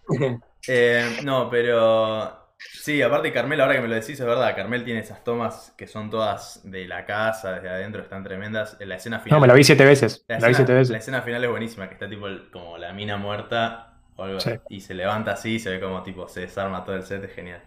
Eh, 0.67 1.19
no, 1.23 1.49
pero. 1.49 2.38
Sí, 2.61 3.01
aparte 3.01 3.31
Carmel, 3.31 3.61
ahora 3.61 3.75
que 3.75 3.81
me 3.81 3.87
lo 3.87 3.95
decís, 3.95 4.19
es 4.19 4.25
verdad, 4.25 4.53
Carmel 4.55 4.83
tiene 4.83 4.99
esas 4.99 5.23
tomas 5.23 5.73
que 5.77 5.87
son 5.87 6.09
todas 6.09 6.61
de 6.69 6.85
la 6.87 7.05
casa, 7.05 7.53
desde 7.53 7.69
adentro, 7.69 8.01
están 8.01 8.23
tremendas. 8.23 8.77
La 8.81 8.95
escena 8.95 9.19
final. 9.19 9.37
No, 9.37 9.41
me 9.41 9.47
la 9.47 9.53
vi 9.53 9.63
siete 9.63 9.85
veces. 9.85 10.25
La 10.27 10.35
La 10.37 10.47
vi 10.47 10.51
escena, 10.51 10.57
siete 10.57 10.73
veces. 10.73 10.89
la 10.91 10.97
escena 10.97 11.21
final 11.21 11.43
es 11.43 11.49
buenísima, 11.49 11.87
que 11.87 11.93
está 11.93 12.09
tipo 12.09 12.27
el- 12.27 12.49
como 12.51 12.77
la 12.77 12.91
mina 12.93 13.17
muerta 13.17 14.01
o 14.15 14.23
algo, 14.23 14.39
Sí. 14.39 14.51
y 14.67 14.81
se 14.81 14.93
levanta 14.93 15.31
así 15.31 15.55
y 15.55 15.59
se 15.59 15.69
ve 15.71 15.79
como 15.79 16.03
tipo 16.03 16.27
se 16.27 16.41
desarma 16.41 16.83
todo 16.83 16.95
el 16.97 17.03
set, 17.03 17.23
es 17.23 17.33
genial. 17.33 17.61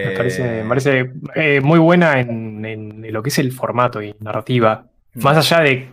Me 0.00 0.10
Eh, 0.10 0.16
parece, 0.16 0.62
me 0.62 0.68
parece 0.68 1.12
eh, 1.34 1.60
muy 1.60 1.78
buena 1.78 2.20
en, 2.20 2.64
en 2.64 3.12
lo 3.12 3.22
que 3.22 3.30
es 3.30 3.38
el 3.38 3.52
formato 3.52 4.00
y 4.02 4.14
narrativa. 4.20 4.86
mm, 5.14 5.22
Más 5.22 5.36
allá 5.36 5.60
de. 5.64 5.88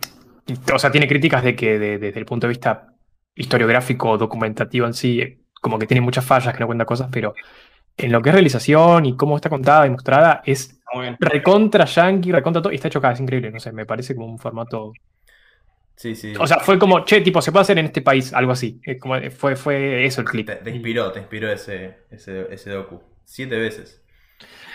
O 0.72 0.78
sea, 0.78 0.92
tiene 0.92 1.08
críticas 1.08 1.42
de 1.42 1.56
que 1.56 1.78
de- 1.78 1.98
desde 1.98 2.18
el 2.20 2.26
punto 2.26 2.46
de 2.46 2.50
vista 2.50 2.86
historiográfico 3.34 4.10
o 4.10 4.18
documentativo 4.18 4.86
en 4.86 4.94
sí, 4.94 5.20
eh, 5.20 5.40
como 5.60 5.78
que 5.78 5.86
tiene 5.86 6.00
muchas 6.00 6.24
fallas, 6.24 6.54
que 6.54 6.60
no 6.60 6.66
cuenta 6.66 6.84
cosas, 6.84 7.08
pero 7.10 7.34
en 7.96 8.12
lo 8.12 8.20
que 8.22 8.28
es 8.30 8.34
realización 8.34 9.06
y 9.06 9.16
cómo 9.16 9.36
está 9.36 9.48
contada 9.48 9.86
y 9.86 9.90
mostrada, 9.90 10.42
es 10.44 10.78
recontra 11.18 11.84
yankee, 11.84 12.32
recontra 12.32 12.62
todo, 12.62 12.72
y 12.72 12.76
está 12.76 12.88
hecho 12.88 12.98
acá, 12.98 13.12
es 13.12 13.20
increíble, 13.20 13.50
no 13.50 13.60
sé, 13.60 13.72
me 13.72 13.86
parece 13.86 14.14
como 14.14 14.26
un 14.26 14.38
formato. 14.38 14.92
Sí, 15.96 16.14
sí. 16.14 16.34
O 16.38 16.46
sea, 16.46 16.60
fue 16.60 16.78
como, 16.78 17.04
che, 17.04 17.22
tipo, 17.22 17.40
se 17.40 17.52
puede 17.52 17.62
hacer 17.62 17.78
en 17.78 17.86
este 17.86 18.02
país, 18.02 18.32
algo 18.34 18.52
así. 18.52 18.80
Como, 19.00 19.18
fue, 19.30 19.56
fue 19.56 20.04
eso 20.04 20.20
el 20.20 20.26
clip. 20.26 20.46
te, 20.46 20.56
te 20.56 20.70
inspiró, 20.70 21.10
te 21.10 21.20
inspiró 21.20 21.50
ese, 21.50 21.96
ese, 22.10 22.52
ese 22.52 22.70
docu. 22.70 23.00
Siete 23.24 23.58
veces. 23.58 24.02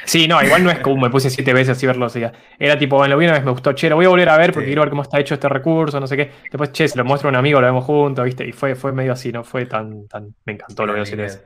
Sí, 0.03 0.27
no, 0.27 0.41
igual 0.41 0.63
no 0.63 0.71
es 0.71 0.79
como 0.79 0.99
me 0.99 1.11
puse 1.11 1.29
siete 1.29 1.53
veces 1.53 1.77
así 1.77 1.85
verlo. 1.85 2.07
O 2.07 2.09
sea, 2.09 2.31
era 2.57 2.77
tipo, 2.77 2.95
bueno, 2.97 3.13
lo 3.13 3.19
vi 3.19 3.25
una 3.25 3.35
vez, 3.35 3.43
me 3.45 3.51
gustó, 3.51 3.73
che, 3.73 3.87
lo 3.87 3.95
voy 3.95 4.05
a 4.05 4.09
volver 4.09 4.29
a 4.29 4.37
ver 4.37 4.51
porque 4.51 4.65
Sí. 4.65 4.69
quiero 4.69 4.81
ver 4.81 4.89
cómo 4.89 5.03
está 5.03 5.19
hecho 5.19 5.35
este 5.35 5.47
recurso, 5.47 5.99
no 5.99 6.07
sé 6.07 6.17
qué. 6.17 6.31
Después, 6.51 6.71
che, 6.71 6.87
se 6.87 6.97
lo 6.97 7.05
muestro 7.05 7.29
a 7.29 7.31
un 7.31 7.35
amigo, 7.35 7.61
lo 7.61 7.67
vemos 7.67 7.85
juntos, 7.85 8.25
¿viste? 8.25 8.45
Y 8.47 8.51
fue, 8.51 8.73
fue 8.75 8.91
medio 8.93 9.13
así, 9.13 9.31
no 9.31 9.43
fue 9.43 9.67
tan, 9.67 10.07
tan, 10.07 10.33
me 10.45 10.53
encantó, 10.53 10.87
lo 10.87 10.93
veo 10.93 11.05
siete 11.05 11.21
veces. 11.21 11.45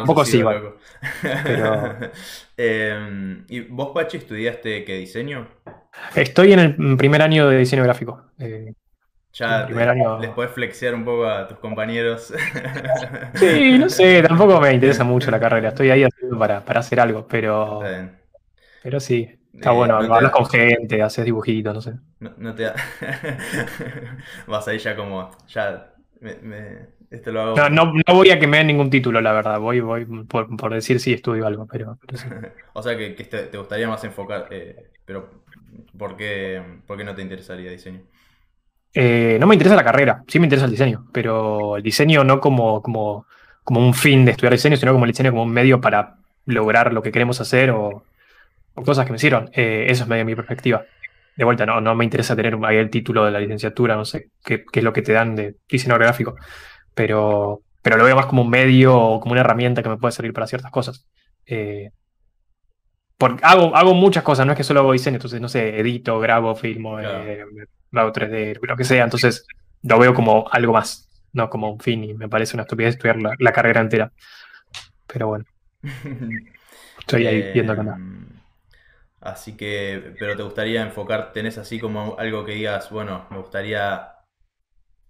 Un 0.00 0.06
poco 0.06 0.24
sí, 0.24 0.38
igual. 0.38 0.72
Pero- 1.44 1.98
Em, 2.56 3.44
¿Y 3.48 3.60
vos, 3.60 3.90
Pachi, 3.94 4.18
estudiaste 4.18 4.84
qué 4.84 4.96
diseño? 4.96 5.48
Estoy 6.14 6.52
en 6.52 6.58
el 6.60 6.96
primer 6.96 7.20
año 7.22 7.48
de 7.48 7.58
diseño 7.58 7.82
gráfico. 7.82 8.26
Eh, 8.38 8.72
Ya 9.34 9.66
te- 9.66 9.74
año- 9.88 10.18
les 10.18 10.30
podés 10.30 10.50
flexear 10.52 10.94
un 10.94 11.04
poco 11.04 11.26
a 11.26 11.48
tus 11.48 11.58
compañeros. 11.58 12.32
sí, 13.34 13.78
no 13.78 13.88
sé, 13.88 14.22
tampoco 14.22 14.60
me 14.60 14.72
interesa 14.74 15.04
mucho 15.04 15.30
la 15.30 15.40
carrera. 15.40 15.68
Estoy 15.70 15.90
ahí 15.90 16.04
haciendo 16.04 16.38
para, 16.38 16.64
para 16.64 16.80
hacer 16.80 17.00
algo, 17.00 17.26
pero, 17.26 17.80
pero 18.82 19.00
sí. 19.00 19.30
Está 19.54 19.70
Eh, 19.70 19.74
bueno, 19.74 20.02
no 20.02 20.14
hablas 20.14 20.32
da- 20.32 20.32
con 20.32 20.46
gente, 20.46 21.02
haces 21.02 21.24
dibujitos, 21.24 21.74
no 21.74 21.80
sé. 21.82 21.94
No, 22.20 22.34
no 22.38 22.54
te 22.54 22.62
da- 22.64 22.74
Vas 24.46 24.68
ahí 24.68 24.78
ya 24.78 24.94
como, 24.96 25.30
ya, 25.48 25.94
me, 26.20 26.36
me- 26.36 26.88
esto 27.10 27.32
lo 27.32 27.40
hago. 27.42 27.56
No, 27.56 27.68
no, 27.68 27.92
no 27.92 28.14
voy 28.14 28.30
a 28.30 28.38
que 28.38 28.46
me 28.46 28.58
den 28.58 28.68
ningún 28.68 28.88
título, 28.90 29.20
la 29.20 29.32
verdad. 29.32 29.60
Voy, 29.60 29.80
voy 29.80 30.04
por, 30.24 30.56
por 30.56 30.72
decir 30.72 31.00
sí 31.00 31.12
estudio 31.12 31.46
algo, 31.46 31.66
pero, 31.66 31.98
pero 32.00 32.16
sí. 32.16 32.28
O 32.74 32.82
sea 32.82 32.96
que, 32.96 33.10
te 33.10 33.58
gustaría 33.58 33.88
más 33.88 34.02
enfocar, 34.04 34.48
eh, 34.50 34.90
pero 35.04 35.44
¿por 35.98 36.16
qué, 36.16 36.62
por 36.86 36.96
qué 36.96 37.04
no 37.04 37.14
te 37.14 37.22
interesaría 37.22 37.70
diseño? 37.70 38.02
Eh, 38.94 39.38
no 39.40 39.46
me 39.46 39.54
interesa 39.54 39.76
la 39.76 39.84
carrera, 39.84 40.22
sí 40.28 40.38
me 40.38 40.46
interesa 40.46 40.66
el 40.66 40.70
diseño, 40.70 41.06
pero 41.12 41.76
el 41.76 41.82
diseño 41.82 42.24
no 42.24 42.40
como, 42.40 42.82
como, 42.82 43.26
como 43.64 43.80
un 43.80 43.94
fin 43.94 44.24
de 44.24 44.32
estudiar 44.32 44.52
diseño, 44.52 44.76
sino 44.76 44.92
como 44.92 45.04
el 45.04 45.12
diseño 45.12 45.30
como 45.30 45.44
un 45.44 45.52
medio 45.52 45.80
para 45.80 46.16
lograr 46.46 46.92
lo 46.92 47.02
que 47.02 47.12
queremos 47.12 47.40
hacer 47.40 47.70
o, 47.70 48.04
cosas 48.74 49.06
que 49.06 49.12
me 49.12 49.18
sirvan. 49.18 49.50
Eh, 49.54 49.86
eso 49.88 50.04
es 50.04 50.08
medio 50.08 50.24
mi 50.24 50.34
perspectiva. 50.34 50.84
De 51.36 51.44
vuelta, 51.44 51.64
no, 51.64 51.80
no 51.80 51.94
me 51.94 52.04
interesa 52.04 52.36
tener 52.36 52.58
ahí 52.64 52.76
el 52.76 52.90
título 52.90 53.24
de 53.24 53.30
la 53.30 53.40
licenciatura, 53.40 53.96
no 53.96 54.04
sé 54.04 54.30
qué, 54.44 54.64
qué 54.70 54.80
es 54.80 54.84
lo 54.84 54.92
que 54.92 55.02
te 55.02 55.12
dan 55.12 55.34
de 55.34 55.56
diseño 55.68 55.94
gráfico, 55.98 56.36
pero, 56.94 57.62
pero 57.80 57.96
lo 57.96 58.04
veo 58.04 58.16
más 58.16 58.26
como 58.26 58.42
un 58.42 58.50
medio 58.50 58.98
o 58.98 59.20
como 59.20 59.32
una 59.32 59.40
herramienta 59.40 59.82
que 59.82 59.88
me 59.88 59.96
puede 59.96 60.12
servir 60.12 60.34
para 60.34 60.46
ciertas 60.46 60.70
cosas. 60.70 61.06
Eh, 61.46 61.90
porque 63.18 63.40
hago, 63.44 63.74
hago 63.76 63.94
muchas 63.94 64.22
cosas, 64.24 64.46
no 64.46 64.52
es 64.52 64.58
que 64.58 64.64
solo 64.64 64.80
hago 64.80 64.92
diseño, 64.92 65.16
entonces, 65.16 65.40
no 65.40 65.48
sé, 65.48 65.78
edito, 65.80 66.18
grabo, 66.20 66.54
filmo, 66.56 66.98
Claro. 66.98 67.32
eh, 67.32 67.44
hago 67.92 68.12
3D, 68.12 68.58
lo 68.62 68.76
que 68.76 68.84
sea, 68.84 69.04
entonces 69.04 69.46
lo 69.82 69.98
veo 69.98 70.14
como 70.14 70.46
algo 70.50 70.72
más, 70.72 71.08
no 71.32 71.48
como 71.50 71.70
un 71.72 71.80
fin, 71.80 72.04
y 72.04 72.14
me 72.14 72.28
parece 72.28 72.56
una 72.56 72.62
estupidez 72.64 72.94
estudiar 72.96 73.18
la, 73.20 73.34
la 73.38 73.52
carrera 73.52 73.80
entera. 73.80 74.12
Pero 75.06 75.28
bueno, 75.28 75.44
estoy 76.98 77.26
ahí 77.26 77.50
viendo 77.52 77.72
acá. 77.72 78.00
Así 79.20 79.56
que, 79.56 80.16
pero 80.18 80.36
te 80.36 80.42
gustaría 80.42 80.82
enfocar, 80.82 81.32
tenés 81.32 81.56
así 81.58 81.78
como 81.78 82.16
algo 82.18 82.44
que 82.44 82.52
digas, 82.52 82.90
bueno, 82.90 83.26
me 83.30 83.38
gustaría 83.38 84.16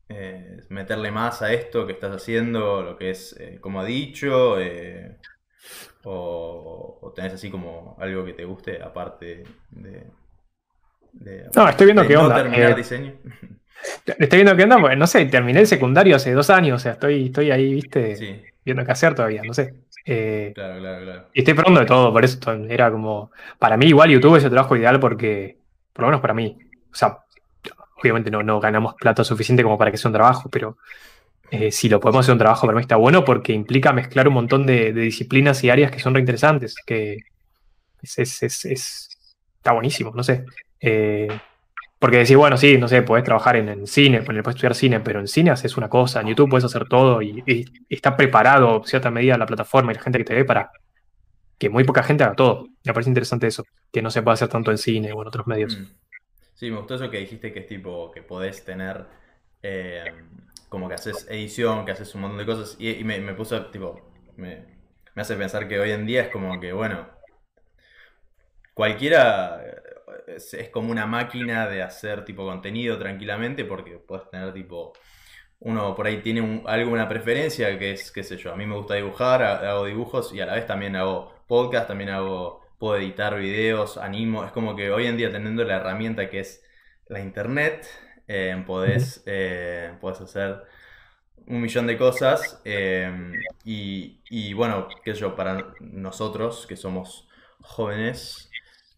eh, 0.09 0.61
meterle 0.69 1.11
más 1.11 1.43
a 1.43 1.53
esto 1.53 1.87
que 1.87 1.93
estás 1.95 2.15
haciendo, 2.15 2.83
lo 2.83 2.97
que 2.97 3.11
es, 3.11 3.35
eh, 3.41 3.59
como 3.61 3.81
ha 3.81 3.85
dicho, 3.85 4.61
eh, 4.61 5.19
o, 6.05 6.99
o 7.01 7.13
tenés 7.13 7.35
así 7.35 7.51
como 7.51 7.97
algo 8.01 8.25
que 8.25 8.33
te 8.35 8.45
guste 8.45 8.83
aparte 8.83 9.45
de... 9.71 10.07
de- 11.13 11.51
No, 11.55 11.69
estoy 11.69 11.87
viendo 11.87 12.07
qué 12.07 12.15
no 12.15 12.23
onda, 12.23 12.37
terminar 12.37 12.71
eh, 12.71 12.75
diseño. 12.75 13.13
Estoy 14.07 14.39
viendo 14.39 14.57
qué 14.57 14.63
onda, 14.65 14.95
no 14.95 15.07
sé, 15.07 15.27
terminé 15.27 15.61
el 15.61 15.67
secundario 15.67 16.17
hace 16.17 16.33
dos 16.33 16.51
años, 16.51 16.77
o 16.77 16.83
sea, 16.83 16.93
estoy, 16.93 17.27
estoy 17.27 17.51
ahí, 17.51 17.75
viste, 17.75 18.17
Sí, 18.17 18.41
viendo 18.65 18.85
qué 18.85 18.93
hacer 18.93 19.15
todavía, 19.15 19.43
no 19.43 19.53
sé. 19.55 19.75
Eh, 20.05 20.53
claro, 20.55 20.81
claro, 20.81 21.05
claro. 21.05 21.29
Y 21.33 21.41
estoy 21.41 21.55
probando 21.55 21.81
de 21.81 21.87
todo, 21.87 22.13
por 22.13 22.25
eso 22.25 22.39
era 22.69 22.91
como. 22.91 23.31
Para 23.59 23.77
mí, 23.77 23.87
igual 23.87 24.11
YouTube 24.11 24.37
es 24.37 24.45
el 24.45 24.51
trabajo 24.51 24.77
ideal 24.77 24.99
porque. 24.99 25.59
Por 25.93 26.03
lo 26.03 26.09
menos 26.09 26.21
para 26.21 26.35
mí. 26.35 26.57
O 26.91 26.95
sea, 26.95 27.19
obviamente 28.01 28.31
no, 28.31 28.43
no 28.43 28.59
ganamos 28.61 28.95
plata 28.95 29.23
suficiente 29.25 29.63
como 29.63 29.79
para 29.79 29.91
que 29.93 29.97
sea 29.97 30.09
un 30.09 30.15
trabajo, 30.15 30.49
pero 30.51 30.77
eh, 31.53 31.71
si 31.71 31.89
lo 31.89 32.01
podemos 32.01 32.25
hacer 32.25 32.33
un 32.33 32.39
trabajo, 32.39 32.67
para 32.67 32.77
mí 32.77 32.83
está 32.83 32.97
bueno 32.97 33.25
porque 33.25 33.53
implica 33.53 33.93
mezclar 33.93 34.27
un 34.29 34.35
montón 34.35 34.67
de, 34.67 34.93
de 34.93 35.01
disciplinas 35.03 35.63
y 35.65 35.71
áreas 35.71 35.91
que 35.91 36.01
son 36.01 36.15
reinteresantes. 36.15 36.75
Que 36.87 37.19
es, 38.03 38.19
es- 38.19 38.43
es- 38.43 38.65
es- 38.65 39.09
está 39.57 39.73
buenísimo, 39.73 40.13
no 40.15 40.23
sé. 40.23 40.45
Eh, 40.81 41.29
porque 41.99 42.17
decir, 42.19 42.37
bueno, 42.37 42.57
sí, 42.57 42.79
no 42.79 42.89
sé, 42.89 43.03
podés 43.03 43.23
trabajar 43.25 43.55
en, 43.57 43.69
en 43.69 43.87
cine, 43.87 44.23
puedes 44.23 44.45
estudiar 44.49 44.75
cine, 44.75 44.99
pero 45.01 45.21
en 45.21 45.29
cine 45.29 45.51
haces 45.53 45.77
una 45.77 45.89
cosa, 45.89 46.21
en 46.21 46.29
YouTube 46.29 46.51
puedes 46.51 46.65
hacer 46.65 46.89
todo 46.89 47.23
y, 47.23 47.45
y 47.47 47.65
está 47.89 48.17
preparado, 48.17 48.79
en 48.79 48.85
cierta 48.85 49.11
medida, 49.11 49.39
la 49.39 49.47
plataforma 49.47 49.93
y 49.93 49.95
la 49.95 50.03
gente 50.03 50.19
que 50.19 50.25
te 50.25 50.35
ve 50.35 50.45
para 50.45 50.73
que 51.59 51.69
muy 51.71 51.85
poca 51.85 52.03
gente 52.03 52.25
haga 52.25 52.35
todo. 52.35 52.67
Me 52.85 52.93
parece 52.93 53.11
interesante 53.11 53.47
eso, 53.47 53.65
que 53.93 54.03
no 54.03 54.11
se 54.11 54.21
puede 54.23 54.35
hacer 54.35 54.49
tanto 54.49 54.73
en 54.73 54.79
cine 54.79 55.13
o 55.13 55.23
en 55.23 55.29
otros 55.29 55.47
medios. 55.47 55.79
Mm. 55.79 55.85
Sí, 56.55 56.71
me 56.71 56.79
gustó 56.79 56.95
eso 56.97 57.09
que 57.11 57.19
dijiste 57.19 57.53
que 57.53 57.61
es 57.61 57.67
tipo 57.69 58.11
que 58.11 58.23
podés 58.23 58.65
tener 58.65 59.05
eh, 59.63 60.05
como 60.73 60.89
que 60.89 60.97
haces 60.97 61.29
edición, 61.31 61.85
que 61.87 61.93
haces 61.93 62.15
un 62.17 62.23
montón 62.23 62.39
de 62.41 62.47
cosas 62.47 62.77
y, 62.81 63.05
me, 63.05 63.21
me 63.21 63.35
puso 63.35 63.67
tipo, 63.71 64.01
me, 64.37 64.67
me 65.15 65.23
hace 65.23 65.37
pensar 65.37 65.69
que 65.69 65.79
hoy 65.81 65.93
en 65.93 66.07
día 66.07 66.23
es 66.25 66.31
como 66.31 66.61
que, 66.61 66.73
bueno, 66.75 67.09
cualquiera 68.75 69.61
eh, 69.65 70.37
es, 70.37 70.71
como 70.71 70.91
una 70.91 71.07
máquina 71.07 71.67
de 71.69 71.83
hacer 71.83 72.25
tipo 72.25 72.45
contenido 72.45 72.99
tranquilamente 72.99 73.65
porque 73.65 73.99
puedes 73.99 74.29
tener 74.31 74.53
tipo, 74.53 74.93
uno 75.61 75.95
por 75.95 76.07
ahí 76.07 76.23
tiene 76.23 76.41
un- 76.43 76.65
alguna 76.67 77.09
preferencia 77.09 77.79
que 77.79 77.93
es, 77.93 78.13
qué 78.13 78.23
sé 78.25 78.39
yo, 78.39 78.53
a 78.53 78.57
mí 78.57 78.67
me 78.67 78.77
gusta 78.77 78.95
dibujar, 78.97 79.43
ha- 79.43 79.71
hago 79.73 79.87
dibujos 79.87 80.35
y 80.35 80.41
a 80.41 80.47
la 80.47 80.55
vez 80.55 80.67
también 80.67 80.97
hago 80.97 81.35
podcast, 81.49 81.89
también 81.89 82.11
hago, 82.11 82.63
puedo 82.79 82.97
editar 82.99 83.37
videos, 83.39 83.99
animo, 83.99 84.45
es 84.45 84.53
como 84.53 84.77
que 84.77 84.91
hoy 84.93 85.07
en 85.07 85.19
día 85.19 85.33
teniendo 85.33 85.65
la 85.65 85.77
herramienta 85.77 86.31
que 86.31 86.41
es 86.41 86.65
la 87.09 87.21
internet, 87.21 87.87
eh, 88.33 88.65
podés, 88.67 89.23
eh, 89.27 89.97
podés 90.01 90.21
hacer 90.23 90.63
un 91.47 91.61
millón 91.61 91.87
de 91.87 91.99
cosas 91.99 92.61
eh, 92.65 93.11
y, 93.65 94.23
y 94.31 94.53
bueno, 94.55 94.89
qué 95.05 95.15
sé 95.15 95.21
yo, 95.21 95.37
para 95.37 95.75
nosotros 95.81 96.67
que 96.67 96.77
somos 96.77 97.29
jóvenes, 97.61 98.51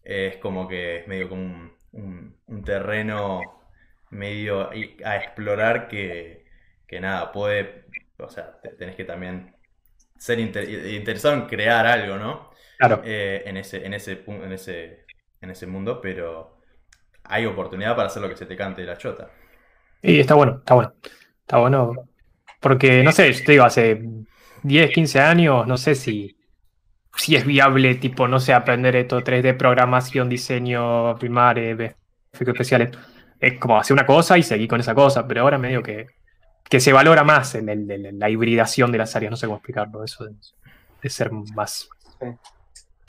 es 0.03 0.37
como 0.37 0.67
que 0.67 0.97
es 0.99 1.07
medio 1.07 1.29
como 1.29 1.43
un, 1.43 1.77
un- 1.93 2.37
un 2.47 2.63
terreno 2.63 3.61
medio 4.09 4.69
a 4.71 5.15
explorar 5.17 5.87
que, 5.87 6.45
que 6.87 6.99
nada, 7.01 7.31
puede, 7.31 7.85
o 8.19 8.29
sea, 8.29 8.59
te- 8.61 8.69
tenés 8.71 8.95
que 8.95 9.05
también 9.05 9.55
ser 10.17 10.39
inter- 10.39 10.69
interesado 10.93 11.35
en 11.35 11.47
crear 11.47 11.85
algo, 11.87 12.17
¿no? 12.17 12.51
Claro. 12.77 12.97
Eh, 13.01 13.43
en 13.45 13.57
ese, 13.57 13.85
en 13.85 13.93
ese, 13.93 14.23
en 14.27 14.51
ese, 14.51 15.05
en 15.41 15.49
ese 15.51 15.67
mundo, 15.67 16.01
pero 16.01 16.54
hay 17.27 17.45
oportunidad 17.45 17.95
para 17.95 18.07
hacer 18.07 18.21
lo 18.21 18.29
que 18.29 18.35
se 18.37 18.45
te 18.45 18.55
cante 18.55 18.81
de 18.81 18.87
la 18.87 18.97
chota. 18.97 19.29
Y 20.01 20.19
está 20.19 20.35
bueno, 20.35 20.57
está 20.59 20.73
bueno. 20.75 20.93
Está 21.41 21.57
bueno. 21.57 21.93
Porque, 22.59 23.03
no 23.03 23.11
sé, 23.11 23.31
yo 23.33 23.43
te 23.45 23.51
digo, 23.53 23.63
hace 23.63 24.01
10, 24.63 24.91
15 24.91 25.19
años, 25.19 25.67
no 25.67 25.77
sé 25.77 25.95
si, 25.95 26.37
si 27.15 27.35
es 27.35 27.45
viable, 27.45 27.95
tipo, 27.95 28.27
no 28.27 28.39
sé, 28.39 28.53
aprender 28.53 28.95
esto 28.95 29.21
3D, 29.23 29.53
programación, 29.57 30.29
diseño, 30.29 31.15
primar, 31.17 31.59
eh, 31.59 31.71
efectos 32.31 32.53
especiales. 32.55 32.89
Es 33.39 33.59
como 33.59 33.77
hacer 33.79 33.93
una 33.93 34.05
cosa 34.05 34.37
y 34.37 34.43
seguir 34.43 34.67
con 34.67 34.79
esa 34.79 34.95
cosa, 34.95 35.27
pero 35.27 35.41
ahora 35.41 35.57
medio 35.57 35.83
que, 35.83 36.07
que 36.67 36.79
se 36.79 36.93
valora 36.93 37.23
más 37.23 37.53
el- 37.55 37.69
el- 37.69 38.17
la 38.17 38.29
hibridación 38.29 38.91
de 38.91 38.97
las 38.97 39.15
áreas, 39.15 39.31
no 39.31 39.37
sé 39.37 39.45
cómo 39.45 39.57
explicarlo, 39.57 40.03
eso 40.03 40.25
de, 40.25 40.33
de 41.01 41.09
ser 41.09 41.31
más, 41.31 41.87
Sí. 42.19 42.27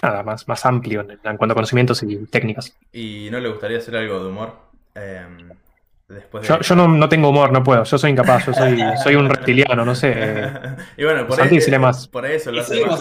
Nada, 0.03 0.23
más, 0.23 0.47
más 0.49 0.65
amplio 0.67 1.01
en, 1.03 1.13
en 1.13 1.37
cuanto 1.37 1.53
a 1.53 1.55
conocimientos 1.55 2.03
y 2.03 2.17
técnicas. 2.27 2.77
¿Y 2.93 3.29
no 3.31 3.41
le 3.41 3.49
gustaría 3.49 3.79
hacer 3.79 3.97
algo 3.97 4.21
de 4.23 4.29
humor? 4.29 4.55
em, 4.95 5.51
después 6.09 6.43
de... 6.43 6.49
Yo, 6.49 6.61
yo 6.61 6.75
no, 6.77 6.89
no 6.89 7.09
tengo 7.09 7.29
humor, 7.31 7.53
no 7.53 7.63
puedo. 7.63 7.85
Yo 7.85 7.99
soy 7.99 8.11
incapaz, 8.13 8.47
yo 8.47 8.55
soy, 8.55 8.79
soy 9.03 9.15
un 9.17 9.29
reptiliano, 9.29 9.85
no 9.85 9.95
sé. 9.95 10.15
y 10.97 11.05
bueno, 11.05 11.27
por, 11.27 11.37
Santi, 11.37 11.59
ahí- 11.59 11.79
más. 11.79 12.09
por 12.09 12.27
eso 12.27 12.51
lo 12.51 12.59
Y 12.59 12.61
hace, 12.61 12.85
más- 12.85 13.01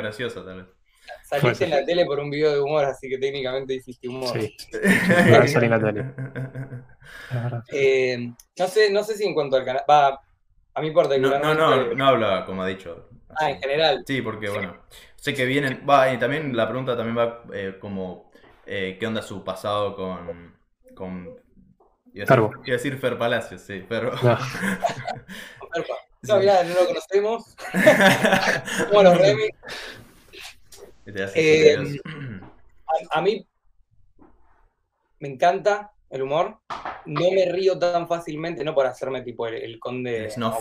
gracioso 0.00 0.44
tal 0.44 0.56
vez. 0.58 0.66
Saliste 1.24 1.64
en 1.64 1.70
la 1.70 1.84
tele 1.84 2.04
por 2.06 2.18
un 2.18 2.28
video 2.30 2.52
de 2.52 2.60
humor, 2.60 2.84
así 2.84 3.08
que 3.08 3.18
técnicamente 3.18 3.74
hiciste 3.74 4.08
humor. 4.08 4.36
Sí, 4.38 4.54
salí 5.48 5.66
en 5.66 5.70
la 5.70 5.80
tele. 5.80 6.04
Eh, 7.72 8.32
no 8.58 8.66
sé, 8.68 8.90
no 8.90 9.04
sé 9.04 9.16
si 9.16 9.24
en 9.24 9.34
cuanto 9.34 9.56
al 9.56 9.64
canal. 9.64 9.82
Va, 9.88 10.20
a 10.74 10.80
mí 10.80 10.88
No, 10.88 10.94
particularmente. 10.94 11.46
no, 11.54 11.54
no, 11.76 11.94
no 11.94 12.06
habla 12.06 12.44
como 12.44 12.62
ha 12.62 12.66
dicho. 12.66 13.08
Ah, 13.36 13.50
en 13.50 13.60
general. 13.60 14.04
Sí, 14.06 14.22
porque 14.22 14.48
bueno, 14.50 14.76
sé 15.16 15.34
que 15.34 15.44
vienen, 15.44 15.84
va, 15.88 16.12
y 16.12 16.18
también 16.18 16.56
la 16.56 16.68
pregunta 16.68 16.96
también 16.96 17.18
va 17.18 17.42
eh, 17.52 17.76
como, 17.80 18.30
eh, 18.66 18.96
¿qué 18.98 19.06
onda 19.06 19.22
su 19.22 19.44
pasado 19.44 19.94
con, 19.94 20.54
con, 20.94 21.24
iba 21.24 21.34
a 21.34 22.10
decir, 22.12 22.26
Carbo. 22.26 22.52
iba 22.64 22.74
a 22.74 22.78
decir 22.78 22.98
Fer 22.98 23.18
Palacios, 23.18 23.60
sí, 23.60 23.84
pero... 23.88 24.12
No. 24.22 24.38
No, 26.22 26.38
mirá, 26.38 26.62
no 26.64 26.74
lo 26.74 26.86
conocemos. 26.86 27.56
Te 31.04 31.22
hace 31.22 31.72
Eh. 31.72 32.00
A, 32.86 33.18
a 33.18 33.22
mí 33.22 33.46
me 35.20 35.28
encanta 35.28 35.92
el 36.10 36.22
humor. 36.22 36.58
No 37.06 37.30
me 37.30 37.50
río 37.50 37.78
tan 37.78 38.06
fácilmente, 38.08 38.64
no 38.64 38.74
por 38.74 38.86
hacerme 38.86 39.22
tipo 39.22 39.46
el, 39.46 39.54
el 39.54 39.78
conde. 39.78 40.30
Snuff. 40.30 40.58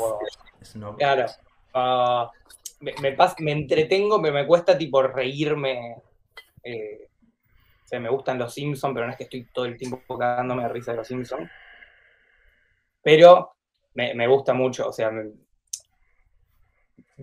Claro. 0.97 1.25
Ah, 1.73 2.31
me, 2.81 2.93
me, 3.01 3.15
pas- 3.17 3.35
me 3.39 3.51
entretengo, 3.51 4.21
pero 4.21 4.33
me 4.33 4.47
cuesta 4.47 4.77
tipo 4.77 5.01
reírme. 5.03 5.97
eh, 6.63 7.07
o 7.85 7.87
sea, 7.89 7.99
me 8.01 8.09
gustan 8.09 8.39
los 8.39 8.53
Simpsons, 8.53 8.93
pero 8.93 9.05
no 9.07 9.11
es 9.13 9.17
que 9.17 9.25
estoy 9.25 9.45
todo 9.53 9.65
el 9.65 9.77
tiempo 9.77 10.03
cagándome 10.17 10.63
de 10.63 10.69
risa 10.69 10.91
de 10.91 10.97
los 10.97 11.07
Simpsons. 11.07 11.49
Pero 13.01 13.55
me, 13.95 14.13
me 14.13 14.27
gusta 14.27 14.53
mucho, 14.53 14.87
o 14.87 14.93
sea, 14.93 15.11
me- 15.11 15.33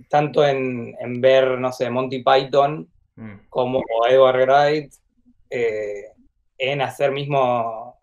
tanto 0.09 0.45
en, 0.45 0.95
en 1.01 1.21
ver, 1.21 1.59
no 1.59 1.73
sé, 1.73 1.90
Monty 1.90 2.23
Python 2.23 2.88
Mm, 3.19 3.49
como 3.49 3.83
Edward 4.09 4.37
Wright, 4.47 4.92
eh, 5.51 6.12
en 6.59 6.83
hacer 6.83 7.12
mismo, 7.12 7.99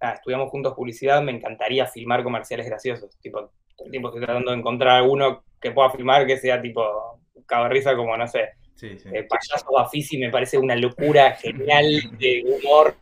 nada, 0.00 0.14
estudiamos 0.14 0.50
juntos 0.50 0.74
publicidad, 0.74 1.22
me 1.22 1.32
encantaría 1.32 1.86
filmar 1.86 2.24
comerciales 2.24 2.66
graciosos, 2.66 3.18
tipo, 3.20 3.52
tiempo 3.90 4.08
estoy 4.08 4.22
tratando 4.24 4.50
de 4.52 4.58
encontrar 4.58 4.96
alguno 4.96 5.44
que 5.60 5.70
pueda 5.72 5.90
filmar 5.90 6.26
que 6.26 6.36
sea 6.38 6.60
tipo 6.60 7.20
cabarrisa 7.46 7.96
como, 7.96 8.16
no 8.16 8.26
sé, 8.28 8.50
Sí, 8.74 8.98
sí. 8.98 9.08
eh, 9.12 9.26
Payaso 9.28 9.66
Bafisi 9.72 10.18
me 10.18 10.30
parece 10.30 10.58
una 10.58 10.76
locura 10.76 11.32
genial 11.40 11.84
de 12.18 12.44
humor, 12.46 12.96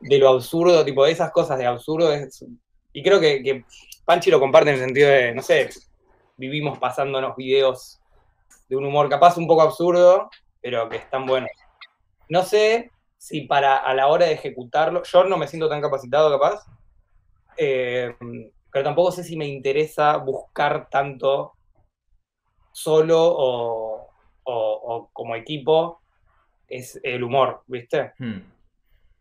de 0.00 0.18
lo 0.18 0.28
absurdo, 0.30 0.84
tipo 0.84 1.04
de 1.04 1.12
esas 1.12 1.30
cosas 1.32 1.58
de 1.58 1.66
absurdo. 1.66 2.12
es- 2.12 2.44
y 2.92 3.02
creo 3.02 3.20
que, 3.20 3.42
que 3.42 3.64
Panchi 4.04 4.30
lo 4.30 4.38
comparte 4.38 4.70
en 4.70 4.76
el 4.76 4.82
sentido 4.84 5.08
de, 5.10 5.34
no 5.34 5.42
sé, 5.42 5.68
vivimos 6.36 6.78
pasándonos 6.78 7.34
videos 7.36 7.98
de 8.68 8.76
un 8.76 8.84
humor 8.84 9.08
capaz 9.08 9.36
un 9.36 9.46
poco 9.46 9.62
absurdo, 9.62 10.30
pero 10.60 10.88
que 10.88 10.96
están 10.98 11.26
buenos. 11.26 11.50
No 12.28 12.42
sé 12.44 12.90
si 13.18 13.42
para 13.42 13.76
a 13.76 13.94
la 13.94 14.06
hora 14.06 14.26
de 14.26 14.32
ejecutarlo, 14.32 15.02
yo 15.02 15.24
no 15.24 15.36
me 15.36 15.48
siento 15.48 15.68
tan 15.68 15.80
capacitado 15.80 16.30
capaz, 16.30 16.62
eh, 17.56 18.14
pero 18.74 18.82
tampoco 18.86 19.12
sé 19.12 19.22
si 19.22 19.36
me 19.36 19.46
interesa 19.46 20.16
buscar 20.16 20.88
tanto 20.90 21.54
solo 22.72 23.22
o, 23.22 24.10
o- 24.42 24.80
o 24.96 25.10
como 25.12 25.36
equipo 25.36 26.02
es 26.66 26.98
el 27.04 27.22
humor, 27.22 27.62
¿viste? 27.68 28.14
Mm, 28.18 28.40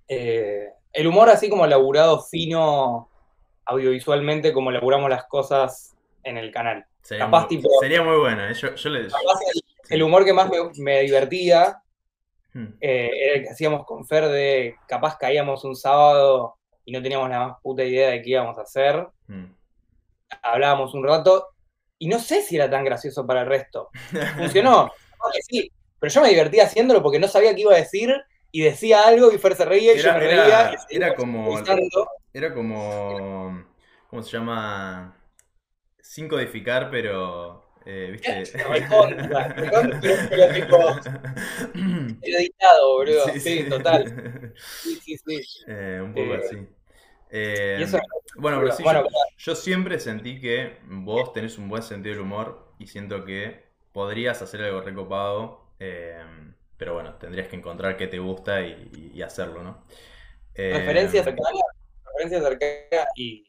Eh, 0.07 0.69
el 0.91 1.07
humor 1.07 1.29
así 1.29 1.49
como 1.49 1.67
laburado 1.67 2.19
fino 2.23 3.09
audiovisualmente, 3.65 4.53
como 4.53 4.71
laburamos 4.71 5.07
las 5.09 5.25
cosas 5.25 5.95
en 6.23 6.37
el 6.39 6.51
canal. 6.51 6.85
Sería, 7.03 7.25
Capaz, 7.25 7.41
muy, 7.41 7.47
tipo- 7.49 7.69
sería 7.79 8.01
muy 8.01 8.17
bueno. 8.17 8.47
eh, 8.49 8.53
Yo, 8.55 8.73
yo 8.73 8.89
le, 8.89 9.03
Capaz 9.03 9.39
el, 9.53 9.61
el 9.95 10.03
humor 10.03 10.25
que 10.25 10.33
más 10.33 10.49
me, 10.49 10.57
me 10.79 11.01
divertía 11.01 11.79
Mm, 12.55 12.73
eh, 12.81 13.09
era 13.13 13.35
el 13.37 13.43
que 13.43 13.49
hacíamos 13.49 13.85
con 13.85 14.05
Fer 14.05 14.27
de 14.27 14.75
capaz 14.87 15.17
caíamos 15.17 15.63
un 15.63 15.75
sábado 15.75 16.55
y 16.85 16.91
no 16.91 17.01
teníamos 17.01 17.29
la 17.29 17.47
más 17.47 17.57
puta 17.61 17.83
idea 17.83 18.09
de 18.09 18.21
qué 18.21 18.29
íbamos 18.31 18.57
a 18.57 18.61
hacer. 18.63 19.07
mm. 19.27 19.45
Hablábamos 20.41 20.93
un 20.95 21.03
rato 21.05 21.49
y 21.99 22.07
no 22.07 22.19
sé 22.19 22.41
si 22.41 22.55
era 22.55 22.69
tan 22.69 22.83
gracioso 22.83 23.25
para 23.25 23.41
el 23.41 23.47
resto. 23.47 23.89
Funcionó, 24.37 24.91
sí, 25.47 25.71
pero 25.99 26.11
yo 26.13 26.21
me 26.21 26.29
divertía 26.29 26.63
haciéndolo 26.65 27.01
porque 27.03 27.19
no 27.19 27.27
sabía 27.27 27.53
qué 27.55 27.61
iba 27.61 27.73
a 27.73 27.77
decir 27.77 28.13
y 28.51 28.61
decía 28.61 29.07
algo 29.07 29.31
y 29.31 29.37
Fer 29.37 29.55
se 29.55 29.65
reía 29.65 29.93
y 29.93 29.97
yo 29.99 30.09
Era- 30.09 30.17
me 30.17 30.25
era- 30.31 30.43
reía. 30.43 30.77
y 30.89 30.95
era 30.95 31.15
como-. 31.15 31.59
Era 32.33 32.53
como. 32.53 33.63
¿Cómo 34.09 34.21
se 34.23 34.31
llama? 34.31 35.15
Sin 35.99 36.27
codificar, 36.27 36.89
pero. 36.91 37.62
Eh, 37.85 38.09
¿Viste? 38.11 38.43
Recontra, 38.57 39.53
pero- 39.55 40.53
tipo, 40.53 40.77
editado, 42.21 42.93
boludo. 42.97 43.25
Sí, 43.39 43.63
total. 43.69 44.53
Sí, 44.81 44.99
sí, 45.03 45.17
sí. 45.17 45.41
Eh, 45.67 45.99
un 46.03 46.13
poco 46.13 46.33
Eh, 46.33 46.37
así. 46.45 46.57
Eh, 47.35 47.79
eso, 47.81 47.99
bueno, 48.37 48.59
pero 48.61 48.75
sí, 48.75 48.83
bueno, 48.83 49.03
yo, 49.03 49.09
yo 49.37 49.55
siempre 49.55 49.99
sentí 49.99 50.39
que 50.39 50.77
vos 50.87 51.33
tenés 51.33 51.57
un 51.57 51.67
buen 51.69 51.81
sentido 51.83 52.13
del 52.15 52.23
humor 52.23 52.73
y 52.79 52.87
siento 52.87 53.25
que 53.25 53.63
podrías 53.91 54.41
hacer 54.41 54.61
algo 54.63 54.81
recopado, 54.81 55.61
pero 56.77 56.93
bueno, 56.93 57.15
tendrías 57.15 57.47
que 57.47 57.55
encontrar 57.55 57.97
qué 57.97 58.07
te 58.07 58.19
gusta 58.19 58.61
y, 58.61 59.11
y 59.13 59.21
hacerlo, 59.21 59.63
¿no? 59.63 59.83
Referencia 60.55 61.23
cercana, 61.23 61.59
referencia 62.05 62.41
cercana 62.49 63.07
y 63.15 63.45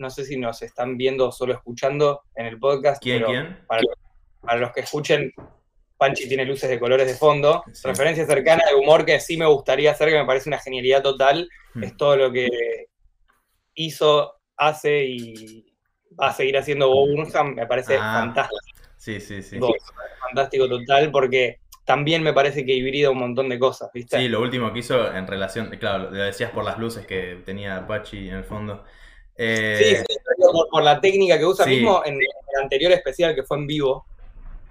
no 0.00 0.10
sé 0.10 0.24
si 0.24 0.36
nos 0.36 0.62
están 0.62 0.96
viendo 0.96 1.28
o 1.28 1.32
solo 1.32 1.52
escuchando 1.52 2.22
en 2.34 2.46
el 2.46 2.58
podcast. 2.58 3.02
¿Quién, 3.02 3.18
pero 3.18 3.28
quién? 3.28 3.58
Para, 3.66 3.82
para 4.40 4.58
los 4.58 4.72
que 4.72 4.80
escuchen, 4.80 5.32
Panchi 5.96 6.26
tiene 6.26 6.46
luces 6.46 6.70
de 6.70 6.80
colores 6.80 7.06
de 7.06 7.14
fondo. 7.14 7.62
Sí. 7.72 7.86
Referencia 7.86 8.26
cercana 8.26 8.64
de 8.66 8.74
humor 8.74 9.04
que 9.04 9.20
sí 9.20 9.36
me 9.36 9.46
gustaría 9.46 9.90
hacer, 9.90 10.08
que 10.08 10.18
me 10.18 10.24
parece 10.24 10.48
una 10.48 10.58
genialidad 10.58 11.02
total. 11.02 11.48
Hmm. 11.74 11.84
Es 11.84 11.96
todo 11.96 12.16
lo 12.16 12.32
que 12.32 12.48
hizo, 13.74 14.40
hace 14.56 15.04
y 15.04 15.66
va 16.18 16.28
a 16.28 16.32
seguir 16.32 16.56
haciendo 16.56 16.88
Bob 16.88 17.10
Burnham. 17.14 17.54
Me 17.54 17.66
parece 17.66 17.96
Ah, 18.00 18.20
fantástico. 18.20 18.58
Sí, 18.96 19.20
sí, 19.20 19.42
sí. 19.42 19.58
fantástico 20.20 20.68
total 20.68 21.10
porque 21.10 21.60
también 21.84 22.22
me 22.22 22.32
parece 22.32 22.64
que 22.64 22.72
hibrida 22.72 23.10
un 23.10 23.18
montón 23.18 23.48
de 23.48 23.58
cosas, 23.58 23.90
¿viste? 23.92 24.18
Sí, 24.18 24.28
lo 24.28 24.40
último 24.40 24.72
que 24.72 24.78
hizo 24.78 25.12
en 25.14 25.26
relación, 25.26 25.70
claro, 25.78 26.10
lo 26.10 26.22
decías 26.22 26.50
por 26.50 26.64
las 26.64 26.78
luces 26.78 27.06
que 27.06 27.42
tenía 27.44 27.76
Apache 27.76 28.28
en 28.28 28.34
el 28.36 28.44
fondo. 28.44 28.84
Eh, 29.42 29.76
Sí, 29.78 29.96
sí, 29.96 30.18
pero 30.36 30.52
por, 30.52 30.68
por 30.68 30.82
la 30.82 31.00
técnica 31.00 31.38
que 31.38 31.46
usa 31.46 31.64
sí. 31.64 31.70
mismo 31.70 32.02
en 32.04 32.14
el 32.14 32.62
anterior 32.62 32.92
especial 32.92 33.34
que 33.34 33.42
fue 33.42 33.56
en 33.58 33.66
vivo. 33.66 34.06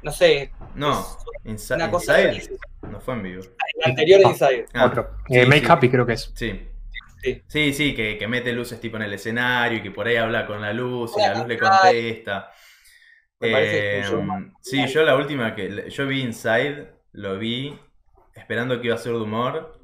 No 0.01 0.11
sé, 0.11 0.51
No, 0.75 1.05
es 1.43 1.71
una 1.71 1.89
cosa 1.91 2.21
Inside 2.21 2.57
no 2.89 3.01
fue 3.01 3.13
en 3.15 3.23
vivo. 3.23 3.41
El 3.43 3.89
anterior 3.91 4.21
Inside. 4.21 4.65
Ah, 4.73 4.85
Otro. 4.85 5.09
sí, 5.27 5.37
Eh, 5.39 5.45
Make 5.45 5.61
sí. 5.61 5.65
Happy 5.69 5.89
creo 5.89 6.05
que 6.05 6.13
es. 6.13 6.31
Sí. 6.35 6.67
Sí. 7.21 7.43
Sí, 7.47 7.73
sí, 7.73 7.93
que, 7.95 8.17
que 8.17 8.27
mete 8.27 8.53
luces 8.53 8.79
tipo 8.79 8.95
en 8.97 9.03
el 9.03 9.13
escenario 9.13 9.79
y 9.79 9.81
que 9.83 9.91
por 9.91 10.07
ahí 10.07 10.15
habla 10.15 10.45
con 10.45 10.61
la 10.61 10.71
luz 10.71 11.11
y 11.17 11.21
la 11.21 11.33
luz 11.35 11.47
le 11.47 11.57
contesta. 11.57 12.51
Me 13.41 13.51
parece 13.51 13.99
Eh, 13.99 14.03
sí, 14.61 14.87
yo 14.87 15.03
la 15.03 15.15
última 15.15 15.53
que 15.55 15.89
yo 15.89 16.07
vi 16.07 16.21
Inside, 16.21 16.87
lo 17.13 17.37
vi 17.37 17.77
esperando 18.35 18.79
que 18.79 18.87
iba 18.87 18.95
a 18.95 18.99
ser 18.99 19.13
de 19.13 19.19
humor 19.19 19.78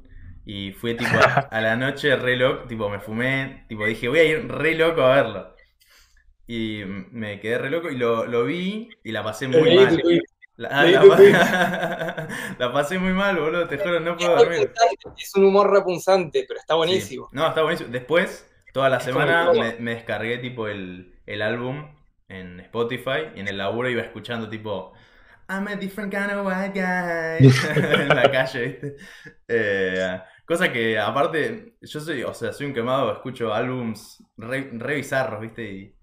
y 0.46 0.70
fui 0.72 0.96
tipo 0.96 1.16
a, 1.16 1.48
a 1.50 1.60
la 1.60 1.76
noche 1.76 2.14
re 2.14 2.36
loco, 2.36 2.68
tipo 2.68 2.88
me 2.88 3.00
fumé, 3.00 3.66
tipo 3.68 3.84
dije 3.84 4.08
voy 4.08 4.18
a 4.20 4.24
ir 4.24 4.48
re 4.48 4.76
loco 4.76 5.02
a 5.02 5.16
verlo. 5.16 5.56
Y 6.46 6.84
me 6.86 7.40
quedé 7.40 7.58
re 7.58 7.68
loco 7.68 7.90
y 7.90 7.96
lo, 7.96 8.24
lo 8.26 8.44
vi 8.44 8.88
y 9.02 9.10
la 9.10 9.24
pasé 9.24 9.48
muy 9.48 9.64
Leí 9.64 9.76
mal. 9.76 10.00
La, 10.54 10.84
la 10.84 11.00
tweet. 11.02 11.32
la 12.58 12.72
pasé 12.72 12.98
muy 12.98 13.12
mal, 13.12 13.36
boludo, 13.38 13.66
te 13.66 13.76
juro, 13.76 13.98
no 13.98 14.16
puedo 14.16 14.36
dormir. 14.36 14.72
Es 15.18 15.34
un 15.34 15.44
humor 15.46 15.70
repunzante, 15.70 16.44
pero 16.46 16.60
está 16.60 16.76
buenísimo. 16.76 17.28
Sí. 17.28 17.36
No, 17.36 17.48
está 17.48 17.62
buenísimo. 17.62 17.90
Después, 17.90 18.48
toda 18.72 18.88
la 18.88 19.00
semana 19.00 19.52
me, 19.52 19.74
me 19.80 19.96
descargué 19.96 20.38
tipo 20.38 20.68
el, 20.68 21.12
el 21.26 21.42
álbum 21.42 21.92
en 22.28 22.60
Spotify 22.60 23.32
y 23.34 23.40
en 23.40 23.48
el 23.48 23.58
laburo 23.58 23.90
iba 23.90 24.02
escuchando 24.02 24.48
tipo 24.48 24.94
I'm 25.48 25.68
a 25.68 25.76
different 25.76 26.12
kind 26.12 26.30
of 26.32 26.44
white 26.44 26.72
guy 26.74 27.38
en 28.02 28.08
la 28.08 28.30
calle, 28.30 28.66
¿viste? 28.66 28.96
Eh, 29.46 30.20
cosa 30.46 30.72
que 30.72 30.98
aparte, 30.98 31.74
yo 31.80 32.00
soy, 32.00 32.22
o 32.22 32.34
sea, 32.34 32.52
soy 32.52 32.66
un 32.66 32.74
quemado, 32.74 33.12
escucho 33.12 33.52
álbums 33.52 34.22
re, 34.36 34.70
re 34.72 34.96
bizarros, 34.96 35.40
¿viste? 35.40 35.62
Y 35.64 35.96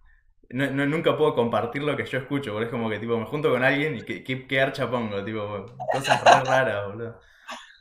no, 0.50 0.70
no- 0.72 0.86
nunca 0.86 1.18
puedo 1.18 1.36
compartir 1.36 1.84
lo 1.84 1.96
que 1.98 2.06
yo 2.06 2.20
escucho, 2.20 2.52
porque 2.52 2.66
es 2.66 2.72
como 2.72 2.90
que 2.90 3.00
tipo 3.00 3.18
me 3.18 3.26
junto 3.26 3.50
con 3.52 3.64
alguien 3.64 3.98
y 3.98 4.02
qué, 4.04 4.24
qué, 4.24 4.48
qué 4.48 4.62
archa 4.62 4.90
pongo, 4.92 5.24
tipo, 5.24 5.66
cosas 5.92 6.24
re 6.24 6.44
raras, 6.50 6.88
boludo. 6.88 7.20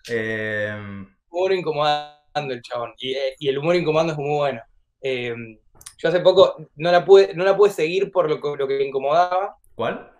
Eh, 0.08 1.06
Humor 1.30 1.52
incomodando 1.52 2.54
el 2.54 2.62
chabón. 2.62 2.92
Y, 2.98 3.12
eh, 3.14 3.34
y 3.38 3.48
el 3.48 3.58
humor 3.58 3.76
incomodando 3.76 4.12
es 4.12 4.18
muy 4.18 4.36
bueno. 4.36 4.60
Eh, 5.00 5.34
yo 5.98 6.08
hace 6.08 6.20
poco 6.20 6.56
no 6.76 6.90
la 6.92 7.04
pude, 7.04 7.34
no 7.34 7.44
la 7.44 7.56
pude 7.56 7.70
seguir 7.70 8.10
por 8.10 8.28
lo, 8.28 8.40
que- 8.40 8.56
lo 8.56 8.68
que 8.68 8.78
me 8.78 8.84
incomodaba, 8.84 9.56
¿Cuál? 9.74 10.10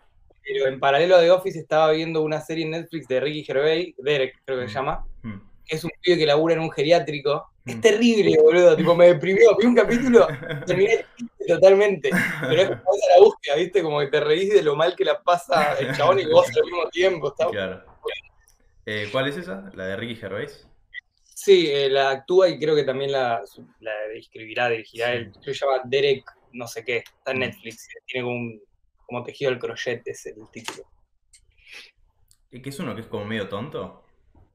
pero 0.43 0.67
en 0.67 0.81
paralelo 0.81 1.17
a 1.17 1.21
The 1.21 1.31
Office 1.31 1.59
estaba 1.59 1.93
viendo 1.93 2.23
una 2.23 2.41
serie 2.41 2.65
en 2.65 2.73
Netflix 2.73 3.07
de 3.09 3.21
Ricky 3.21 3.45
Gervais, 3.45 3.95
Derek 3.99 4.35
creo 4.45 4.59
que 4.61 4.67
se 4.69 4.73
Mm. 4.73 4.75
llama, 4.75 5.07
es 5.75 5.85
un 5.85 5.91
pibe 6.01 6.19
que 6.19 6.27
labura 6.27 6.55
en 6.55 6.61
un 6.61 6.71
geriátrico. 6.71 7.49
Es 7.65 7.77
Mm. 7.77 7.81
terrible, 7.81 8.37
boludo. 8.43 8.77
Tipo, 8.77 8.95
me 8.97 9.07
deprimió. 9.09 9.57
Vi 9.57 9.67
un 9.67 9.75
capítulo, 9.77 10.27
terminé 10.67 11.05
totalmente. 11.47 12.11
Pero 12.41 12.63
es 12.63 12.69
como 12.69 12.97
esa 12.97 13.15
la 13.17 13.21
búsqueda, 13.23 13.57
¿viste? 13.57 13.83
Como 13.83 14.01
que 14.01 14.07
te 14.09 14.21
reís 14.21 14.53
de 14.53 14.63
lo 14.63 14.75
mal 14.77 14.97
que 14.97 15.05
la 15.05 15.23
pasa 15.23 15.75
el 15.79 15.95
chabón 15.97 16.19
y 16.19 16.27
vos 16.27 16.49
al 16.57 16.65
mismo 16.65 16.89
tiempo. 16.91 17.29
Está... 17.29 17.49
Claro. 17.49 17.85
Eh, 18.87 19.09
¿Cuál 19.13 19.29
es 19.29 19.37
esa? 19.37 19.71
¿La 19.75 19.87
de 19.87 19.97
Ricky 19.97 20.17
Gervais? 20.17 20.67
Sí, 21.23 21.69
eh, 21.71 21.89
la 21.89 22.11
actúa 22.11 22.49
y 22.49 22.59
creo 22.59 22.75
que 22.75 22.85
también 22.85 23.13
la, 23.13 23.43
la 23.81 23.93
escribirá, 24.15 24.69
dirigirá 24.69 25.07
Sí. 25.09 25.13
él. 25.19 25.33
Que 25.45 25.55
se 25.55 25.65
llama 25.65 25.81
Derek, 25.85 26.25
no 26.53 26.67
sé 26.69 26.85
qué. 26.85 26.99
Está 26.99 27.31
en 27.31 27.39
Mm. 27.39 27.41
Netflix. 27.41 27.89
Tiene 28.07 28.25
como 28.25 28.37
un 28.37 28.63
como 29.07 29.23
tejido 29.25 29.51
el 29.51 29.59
crochet, 29.59 30.03
es 30.07 30.25
el 30.27 30.37
título. 30.53 30.85
¿Y 32.51 32.61
¿Qué 32.63 32.71
es 32.71 32.79
uno 32.79 32.95
que 32.95 33.03
es 33.03 33.07
como 33.07 33.25
medio 33.25 33.49
tonto? 33.49 34.05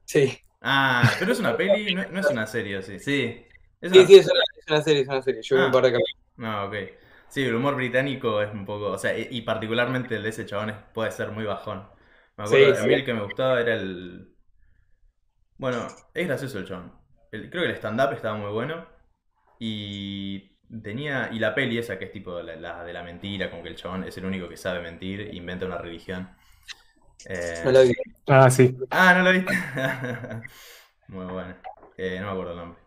Sí, 0.05 0.37
Ah, 0.61 1.15
pero 1.19 1.31
es 1.31 1.39
una 1.39 1.55
peli, 1.57 1.91
no, 1.91 2.07
no 2.09 2.19
es 2.19 2.29
una 2.29 2.47
serie, 2.47 2.81
sí. 2.81 2.99
Sí, 2.99 3.45
es 3.81 3.91
sí, 3.91 4.05
una- 4.05 4.07
sí, 4.07 4.15
es 4.15 4.25
una, 4.27 4.39
es 4.57 4.67
una 4.69 4.81
serie, 4.81 5.01
es 5.03 5.07
una 5.07 5.21
serie. 5.21 5.41
Yo 5.43 5.57
vi 5.57 5.63
Ah. 5.63 5.65
un 5.65 5.71
par 5.71 5.83
de 5.83 5.91
capítulos. 5.93 6.17
No, 6.37 6.65
ok. 6.65 6.75
Sí, 7.29 7.43
el 7.43 7.55
humor 7.55 7.75
británico 7.75 8.41
es 8.41 8.51
un 8.53 8.65
poco, 8.65 8.91
o 8.91 8.97
sea, 8.97 9.17
y 9.17 9.41
particularmente 9.43 10.15
el 10.15 10.23
de 10.23 10.29
ese 10.29 10.45
chabón 10.45 10.75
puede 10.93 11.11
ser 11.11 11.31
muy 11.31 11.45
bajón. 11.45 11.89
Me 12.37 12.45
acuerdo, 12.45 12.67
Sí, 12.67 12.75
a 12.79 12.83
sí. 12.83 12.87
mí 12.87 12.93
el 12.95 13.05
que 13.05 13.13
me 13.13 13.23
gustaba 13.23 13.61
era 13.61 13.75
el... 13.75 14.35
Bueno, 15.57 16.09
es 16.13 16.27
gracioso 16.27 16.59
el 16.59 16.67
chabón. 16.67 16.93
El- 17.31 17.49
creo 17.49 17.63
que 17.63 17.69
el 17.69 17.75
stand-up 17.75 18.13
estaba 18.13 18.37
muy 18.37 18.51
bueno. 18.51 18.87
Y 19.59 20.57
tenía... 20.83 21.29
Y 21.33 21.39
la 21.39 21.55
peli 21.55 21.77
esa 21.77 21.99
que 21.99 22.05
es 22.07 22.11
tipo 22.11 22.41
la, 22.41 22.55
la 22.55 22.83
de 22.83 22.93
la 22.93 23.03
mentira, 23.03 23.49
como 23.51 23.63
que 23.63 23.69
el 23.69 23.75
chabón 23.75 24.03
es 24.05 24.17
el 24.17 24.25
único 24.25 24.49
que 24.49 24.57
sabe 24.57 24.81
mentir, 24.81 25.33
inventa 25.35 25.65
una 25.65 25.77
religión. 25.79 26.29
Eh, 27.25 27.63
No 27.63 27.71
la 27.71 27.81
vi. 27.83 27.93
Ah, 28.27 28.49
sí. 28.49 28.75
Ah, 28.89 29.13
¿no 29.15 29.23
lo 29.23 29.31
viste? 29.31 29.53
Muy 31.07 31.25
bueno. 31.25 31.55
Eh, 31.97 32.17
no 32.19 32.27
me 32.27 32.31
acuerdo 32.31 32.51
el 32.51 32.57
nombre. 32.57 32.81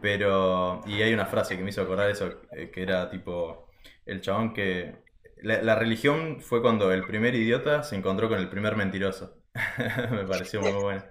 Pero, 0.00 0.82
y 0.86 1.02
hay 1.02 1.12
una 1.14 1.26
frase 1.26 1.56
que 1.56 1.62
me 1.62 1.70
hizo 1.70 1.82
acordar 1.82 2.10
eso, 2.10 2.42
eh, 2.52 2.70
que 2.70 2.82
era 2.82 3.10
tipo, 3.10 3.68
el 4.06 4.20
chabón 4.20 4.52
que... 4.54 5.02
La, 5.42 5.62
la 5.62 5.74
religión 5.76 6.40
fue 6.40 6.62
cuando 6.62 6.92
el 6.92 7.06
primer 7.06 7.34
idiota 7.34 7.82
se 7.82 7.96
encontró 7.96 8.28
con 8.28 8.38
el 8.38 8.48
primer 8.48 8.76
mentiroso. 8.76 9.42
Me 10.10 10.24
pareció 10.26 10.60
muy 10.62 10.72
bueno. 10.72 11.04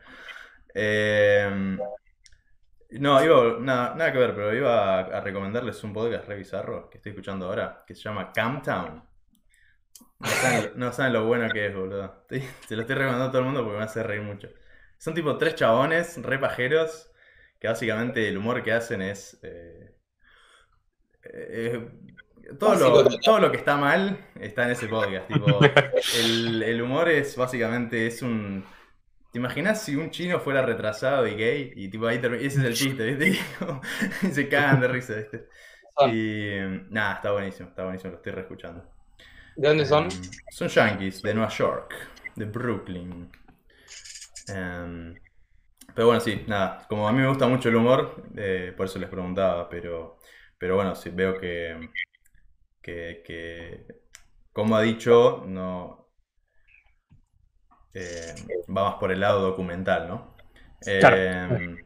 Eh, 0.76 1.78
no, 2.92 3.24
iba, 3.24 3.60
nada, 3.60 3.96
nada 3.96 4.12
que 4.12 4.20
ver, 4.20 4.36
pero 4.36 4.54
iba 4.54 5.00
a, 5.00 5.18
a 5.18 5.22
recomendarles 5.22 5.84
un 5.84 5.94
podcast 5.94 6.28
re 6.28 6.38
bizarro 6.38 6.90
que 6.90 6.98
estoy 6.98 7.12
escuchando 7.12 7.48
ahora, 7.48 7.84
que 7.88 7.96
se 7.96 8.02
llama 8.04 8.32
Camptown. 8.32 9.04
No 10.20 10.36
saben, 10.36 10.72
no 10.76 10.92
saben 10.94 11.14
lo 11.14 11.26
bueno 11.26 11.52
que 11.52 11.68
es, 11.68 11.76
boludo. 11.76 12.26
Se 12.68 12.76
lo 12.76 12.82
estoy 12.82 12.96
recomendando 12.96 13.26
a 13.26 13.32
todo 13.32 13.40
el 13.40 13.46
mundo 13.46 13.64
porque 13.64 13.78
me 13.80 13.84
hace 13.84 14.04
reír 14.04 14.22
mucho. 14.22 14.50
Son 14.98 15.14
tipo 15.14 15.38
tres 15.38 15.56
chabones 15.56 16.22
re 16.22 16.40
pajeros 16.40 17.12
que 17.60 17.68
básicamente 17.68 18.28
el 18.28 18.38
humor 18.38 18.64
que 18.64 18.72
hacen 18.74 19.02
es... 19.02 19.40
eh, 19.44 19.96
eh, 21.24 21.90
todo, 22.60 22.76
lo, 22.76 23.20
todo 23.20 23.40
lo 23.40 23.52
que 23.52 23.58
está 23.58 23.78
mal 23.78 24.18
está 24.40 24.66
en 24.66 24.72
ese 24.72 24.88
podcast. 24.88 25.28
Tipo, 25.28 25.60
el, 26.20 26.64
el 26.64 26.82
humor 26.82 27.10
es 27.10 27.36
básicamente 27.36 28.08
es 28.08 28.22
un... 28.22 28.66
¿Te 29.32 29.40
imaginas 29.40 29.84
si 29.84 29.96
un 29.96 30.12
chino 30.12 30.40
fuera 30.40 30.62
retrasado 30.64 31.28
y 31.28 31.36
gay? 31.36 31.74
Y 31.76 31.90
tipo 31.90 32.08
ahí 32.08 32.20
termina- 32.20 32.44
ese 32.44 32.60
es 32.60 32.66
el 32.66 32.76
chiste, 32.76 33.14
¿viste? 33.16 33.40
Y 34.24 34.32
se 34.32 34.48
cagan 34.50 34.82
de 34.82 34.88
risa, 34.88 35.16
¿viste? 35.16 35.48
Y 36.02 36.52
nada, 36.90 37.16
está 37.16 37.32
buenísimo, 37.34 37.70
está 37.70 37.84
buenísimo, 37.84 38.12
lo 38.12 38.18
estoy 38.18 38.32
reescuchando. 38.34 38.93
¿De 39.56 39.68
dónde 39.68 39.86
son? 39.86 40.08
Son 40.50 40.68
yankees, 40.68 41.22
de 41.22 41.34
Nueva 41.34 41.50
York, 41.50 41.94
de 42.36 42.46
Brooklyn. 42.46 43.32
Em, 44.48 45.16
pero 45.96 46.08
bueno, 46.08 46.20
sí, 46.20 46.44
nada, 46.48 46.86
como 46.88 47.08
a 47.08 47.12
mí 47.12 47.20
me 47.20 47.28
gusta 47.28 47.48
mucho 47.48 47.70
el 47.70 47.76
humor, 47.76 48.24
eh, 48.36 48.74
por 48.76 48.88
eso 48.88 49.00
les 49.00 49.10
preguntaba, 49.10 49.70
pero, 49.70 50.20
pero 50.58 50.76
bueno, 50.76 50.96
sí, 50.96 51.10
veo 51.12 51.40
que, 51.40 51.90
que, 52.82 53.24
que, 53.26 53.86
como 54.52 54.76
ha 54.76 54.82
dicho, 54.82 55.44
no 55.48 56.10
eh, 57.94 58.34
va 58.70 58.86
más 58.86 58.96
por 58.96 59.12
el 59.12 59.20
lado 59.20 59.42
documental, 59.42 60.08
¿no? 60.08 60.36
Claro. 61.00 61.16
Em, 61.16 61.78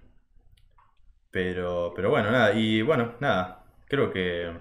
pero, 1.30 1.94
pero 1.96 2.10
bueno, 2.10 2.32
nada, 2.32 2.54
y 2.54 2.82
bueno, 2.82 3.16
nada, 3.20 3.66
creo 3.88 4.12
que 4.12 4.52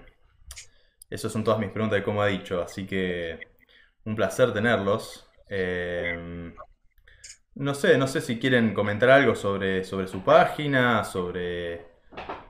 esas 1.09 1.31
son 1.31 1.43
todas 1.43 1.59
mis 1.59 1.69
preguntas 1.71 1.99
de 1.99 2.03
cómo 2.03 2.21
ha 2.21 2.27
dicho, 2.27 2.61
así 2.61 2.85
que 2.87 3.39
un 4.05 4.15
placer 4.15 4.53
tenerlos. 4.53 5.29
Eh, 5.49 6.53
no 7.55 7.73
sé, 7.73 7.97
no 7.97 8.07
sé 8.07 8.21
si 8.21 8.39
quieren 8.39 8.73
comentar 8.73 9.09
algo 9.09 9.35
sobre, 9.35 9.83
sobre 9.83 10.07
su 10.07 10.23
página, 10.23 11.03
sobre, 11.03 11.87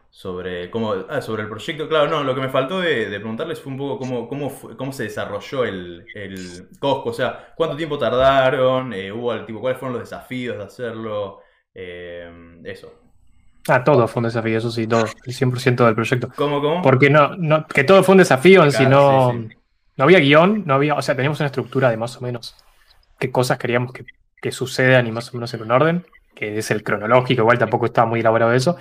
sobre 0.09 0.69
cómo, 0.71 0.93
ah, 1.09 1.21
sobre 1.21 1.43
el 1.43 1.49
proyecto. 1.49 1.89
Claro, 1.89 2.09
no, 2.09 2.23
lo 2.23 2.35
que 2.35 2.41
me 2.41 2.49
faltó 2.49 2.79
de, 2.81 3.07
preguntarles 3.19 3.61
fue 3.61 3.71
un 3.73 3.79
poco 3.79 3.99
cómo, 3.99 4.27
cómo, 4.29 4.49
fue- 4.49 4.77
cómo 4.77 4.93
se 4.93 5.03
desarrolló 5.03 5.65
el, 5.65 6.09
el 6.13 6.69
Cosco, 6.79 7.09
o 7.11 7.13
sea, 7.13 7.53
cuánto 7.57 7.77
tiempo 7.77 7.97
tardaron, 7.99 8.93
eh, 8.93 9.11
hubo 9.11 9.45
tipo, 9.45 9.61
cuáles 9.61 9.79
fueron 9.79 9.99
los 9.99 10.09
desafíos 10.09 10.57
de 10.57 10.63
hacerlo, 10.65 11.41
eh, 11.73 12.31
eso. 12.65 13.06
Ah, 13.67 13.83
todo 13.83 14.07
fue 14.07 14.21
un 14.21 14.25
desafío, 14.25 14.57
eso 14.57 14.71
sí, 14.71 14.87
todo, 14.87 15.05
el 15.25 15.33
100% 15.33 15.85
del 15.85 15.95
proyecto. 15.95 16.29
¿Cómo, 16.35 16.61
cómo? 16.61 16.81
Porque 16.81 17.09
no, 17.09 17.35
no, 17.37 17.67
que 17.67 17.83
todo 17.83 18.03
fue 18.03 18.13
un 18.13 18.19
desafío 18.19 18.63
en 18.63 18.71
si 18.71 18.85
Claro, 18.85 18.91
no, 18.91 19.31
sí, 19.31 19.47
sí. 19.49 19.57
no 19.97 20.03
había 20.03 20.19
guion, 20.19 20.63
no 20.65 20.73
había, 20.75 20.95
o 20.95 21.01
sea, 21.01 21.15
teníamos 21.15 21.39
una 21.39 21.47
estructura 21.47 21.89
de 21.89 21.97
más 21.97 22.15
o 22.17 22.21
menos 22.21 22.55
qué 23.19 23.31
cosas 23.31 23.57
queríamos 23.57 23.91
que, 23.93 24.05
que 24.41 24.51
sucedan 24.51 25.07
y 25.07 25.11
más 25.11 25.29
o 25.29 25.37
menos 25.37 25.53
en 25.53 25.61
un 25.61 25.71
orden, 25.71 26.05
que 26.35 26.57
es 26.57 26.71
el 26.71 26.83
cronológico, 26.83 27.41
igual 27.41 27.57
tampoco 27.57 27.85
estaba 27.87 28.07
muy 28.07 28.19
elaborado 28.19 28.53
eso. 28.53 28.77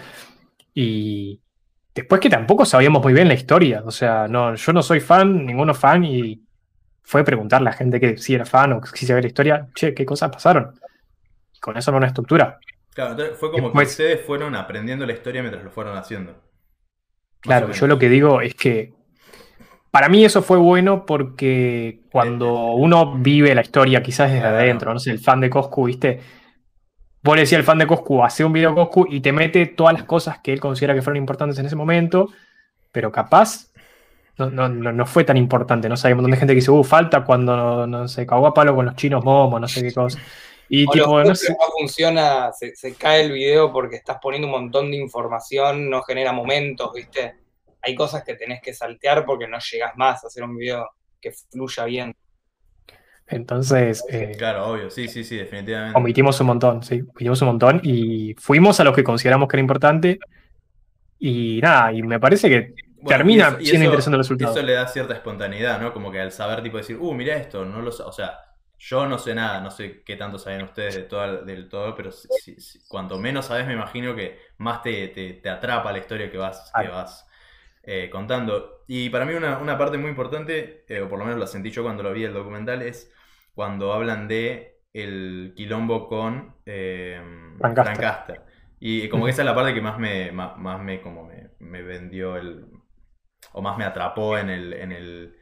Y 0.75 1.41
después 1.95 2.21
que 2.21 2.29
tampoco 2.29 2.65
sabíamos 2.65 3.03
muy 3.03 3.13
bien 3.13 3.29
la 3.29 3.35
historia, 3.35 3.83
o 3.85 3.91
sea, 3.91 4.29
no, 4.29 4.55
yo 4.55 4.73
no 4.73 4.83
soy 4.83 5.01
fan, 5.01 5.47
ninguno 5.47 5.75
fan, 5.75 6.05
y 6.05 6.43
fue 7.03 7.25
preguntarle 7.25 7.69
a 7.69 7.73
la 7.73 7.77
gente 7.77 8.01
que 8.01 8.17
sí 8.19 8.35
era 8.35 8.45
fan 8.45 8.73
o 8.75 8.81
que 8.81 8.89
sí 8.95 9.07
sabía 9.07 9.23
la 9.23 9.29
historia, 9.29 9.69
che, 9.75 9.95
¿qué 9.95 10.05
cosas 10.05 10.31
pasaron? 10.31 10.79
Y 11.55 11.59
con 11.61 11.77
eso 11.77 11.91
no 11.91 11.99
una 11.99 12.09
estructura. 12.09 12.59
Claro, 12.97 13.11
entonces 13.11 13.37
fue 13.39 13.53
como 13.53 13.71
que 13.71 13.83
ustedes 13.83 14.23
fueron 14.23 14.55
aprendiendo 14.55 15.05
la 15.05 15.13
historia 15.13 15.43
mientras 15.43 15.63
lo 15.63 15.71
fueron 15.71 15.99
haciendo. 15.99 16.35
Claro, 17.41 17.71
yo 17.71 17.87
lo 17.87 17.99
que 17.99 18.09
digo 18.09 18.41
es 18.41 18.55
que 18.55 18.95
para 19.91 20.09
mí 20.09 20.25
eso 20.25 20.41
fue 20.41 20.57
bueno 20.57 21.05
porque 21.05 22.01
cuando 22.11 22.73
uno 22.73 23.19
vive 23.19 23.55
la 23.55 23.61
historia 23.61 24.03
quizás 24.03 24.31
desde 24.31 24.41
Claro. 24.41 24.57
adentro, 24.57 24.95
no 24.95 24.99
sé, 24.99 25.11
el 25.11 25.19
fan 25.19 25.41
de 25.43 25.51
Coscu, 25.51 25.85
¿viste? 25.85 26.21
Vos 27.23 27.37
le 27.37 27.43
decías 27.43 27.59
al 27.59 27.65
fan 27.67 27.77
de 27.79 27.87
Coscu, 27.87 28.25
hace 28.25 28.47
un 28.47 28.55
video 28.55 28.75
Coscu 28.75 29.07
y 29.11 29.21
te 29.21 29.31
mete 29.31 29.67
todas 29.67 29.93
las 29.93 30.05
cosas 30.05 30.39
que 30.39 30.55
él 30.55 30.61
considera 30.61 30.95
que 30.95 31.03
fueron 31.03 31.19
importantes 31.19 31.59
en 31.59 31.67
ese 31.67 31.77
momento, 31.77 32.31
pero 32.93 33.13
capaz 33.13 33.73
no, 34.39 34.49
no, 34.51 34.71
no, 34.71 34.91
no 34.93 35.05
fue 35.05 35.25
tan 35.25 35.37
importante, 35.37 35.87
no 35.91 35.99
sé, 35.99 36.09
hay 36.09 36.13
un 36.15 36.19
montón 36.19 36.31
de 36.31 36.39
gente 36.39 36.55
que 36.55 36.61
dice, 36.61 36.71
uh, 36.71 36.83
falta 36.83 37.25
cuando, 37.25 37.55
no, 37.57 37.87
no 37.87 38.09
sé, 38.09 38.27
cagó 38.27 38.47
a 38.47 38.55
palo 38.55 38.75
con 38.75 38.87
los 38.87 38.97
chinos 38.97 39.23
momos, 39.23 39.61
no 39.61 39.69
sé 39.69 39.83
qué 39.83 39.93
cosa. 39.93 40.19
Y 40.69 40.85
O 40.87 40.91
tipo, 40.91 41.19
los 41.19 41.29
no 41.29 41.35
sé, 41.35 41.53
no 41.53 41.59
funciona, 41.79 42.53
se, 42.53 42.75
se 42.75 42.95
cae 42.95 43.23
el 43.23 43.33
video 43.33 43.73
porque 43.73 43.97
estás 43.97 44.19
poniendo 44.21 44.47
un 44.49 44.53
montón 44.53 44.91
de 44.91 44.97
información, 44.97 45.89
no 45.89 46.03
genera 46.03 46.33
momentos, 46.33 46.93
¿viste? 46.93 47.35
Hay 47.83 47.95
cosas 47.95 48.25
que 48.25 48.35
tenés 48.35 48.61
que 48.61 48.75
saltear 48.75 49.25
porque 49.25 49.47
no 49.47 49.59
llegas 49.61 49.93
más 49.97 50.25
a 50.25 50.27
hacer 50.27 50.43
un 50.43 50.57
video 50.57 50.89
que 51.21 51.31
fluya 51.33 51.85
bien. 51.85 52.17
entonces... 53.29 54.05
eh, 54.11 54.35
Claro, 54.37 54.67
obvio, 54.73 54.91
sí, 54.91 55.09
sí, 55.09 55.25
sí, 55.25 55.37
definitivamente. 55.37 55.97
Omitimos 55.99 56.41
un 56.41 56.47
montón, 56.49 56.83
sí, 56.83 57.01
omitimos 57.01 57.41
un 57.43 57.49
montón 57.49 57.81
y 57.83 58.35
fuimos 58.39 58.79
a 58.81 58.85
los 58.85 58.95
que 58.95 59.05
consideramos 59.05 59.49
que 59.49 59.57
era 59.57 59.61
importante 59.63 60.19
y 61.19 61.61
nada, 61.63 61.93
y 61.93 62.03
me 62.03 62.21
parece 62.21 62.49
que 62.49 62.75
Bueno, 62.97 63.09
termina 63.09 63.45
y 63.45 63.47
eso- 63.49 63.61
y 63.61 63.65
siendo 63.67 63.79
eso- 63.85 63.85
interesante 63.91 64.17
el 64.17 64.21
resultado. 64.23 64.53
Eso 64.53 64.63
le 64.63 64.73
da 64.75 64.87
cierta 64.89 65.15
espontaneidad, 65.15 65.81
¿no? 65.81 65.93
Como 65.93 66.11
que 66.13 66.21
al 66.21 66.33
saber, 66.33 66.63
tipo, 66.63 66.77
decir, 66.77 66.97
uh, 66.99 67.15
mira 67.15 67.37
esto, 67.37 67.65
no 67.65 67.81
lo 67.83 67.91
sé. 67.93 68.03
O 68.03 68.13
sea, 68.13 68.39
yo 68.79 69.07
no 69.07 69.19
sé 69.19 69.35
nada, 69.35 69.61
no 69.61 69.71
sé 69.71 70.03
qué 70.05 70.17
tanto 70.17 70.39
saben 70.39 70.63
ustedes 70.65 70.95
de 70.95 71.03
todo, 71.05 71.45
del 71.45 71.69
todo, 71.69 71.95
pero 71.95 72.13
si- 72.13 72.29
si- 72.31 72.61
si- 72.61 72.87
cuanto 72.89 73.19
menos 73.19 73.47
sabes, 73.47 73.67
me 73.67 73.73
imagino 73.75 74.15
que 74.17 74.39
más 74.59 74.83
te, 74.83 75.09
te- 75.09 75.35
te 75.35 75.49
atrapa 75.51 75.93
la 75.93 75.99
historia 75.99 76.31
que 76.31 76.39
vas, 76.39 76.73
que 76.77 76.89
vas 76.89 77.27
eh, 77.83 78.11
contando. 78.11 78.85
Y 78.87 79.11
para 79.11 79.25
mí, 79.25 79.35
una, 79.35 79.59
una 79.59 79.79
parte 79.79 79.99
muy 79.99 80.11
importante, 80.11 80.85
eh, 80.89 81.01
o 81.03 81.09
por 81.09 81.19
lo 81.19 81.25
menos 81.25 81.41
la 81.41 81.47
sentí 81.47 81.71
yo 81.71 81.83
cuando 81.83 82.03
lo 82.03 82.13
vi 82.13 82.25
el 82.25 82.35
documental, 82.35 82.83
es 82.83 83.13
cuando 83.55 83.93
hablan 83.93 84.29
de 84.29 84.81
el 84.93 85.53
quilombo 85.57 86.09
con 86.09 86.57
eh. 86.67 87.21
Frank 87.79 88.01
Castle. 88.01 88.41
Y 88.81 89.09
como 89.09 89.25
que 89.25 89.31
esa 89.33 89.43
es 89.43 89.47
la 89.47 89.55
parte 89.55 89.75
que 89.75 89.81
más 89.81 89.99
me, 89.99 90.33
más, 90.33 90.57
más 90.59 90.81
me, 90.83 91.01
como 91.01 91.25
me, 91.25 91.51
me 91.61 91.83
vendió 91.83 92.37
el, 92.37 92.67
o 93.53 93.63
más 93.63 93.79
me 93.79 93.85
atrapó 93.85 94.39
en 94.39 94.51
el, 94.51 94.73
en 94.75 94.93
el, 94.93 95.39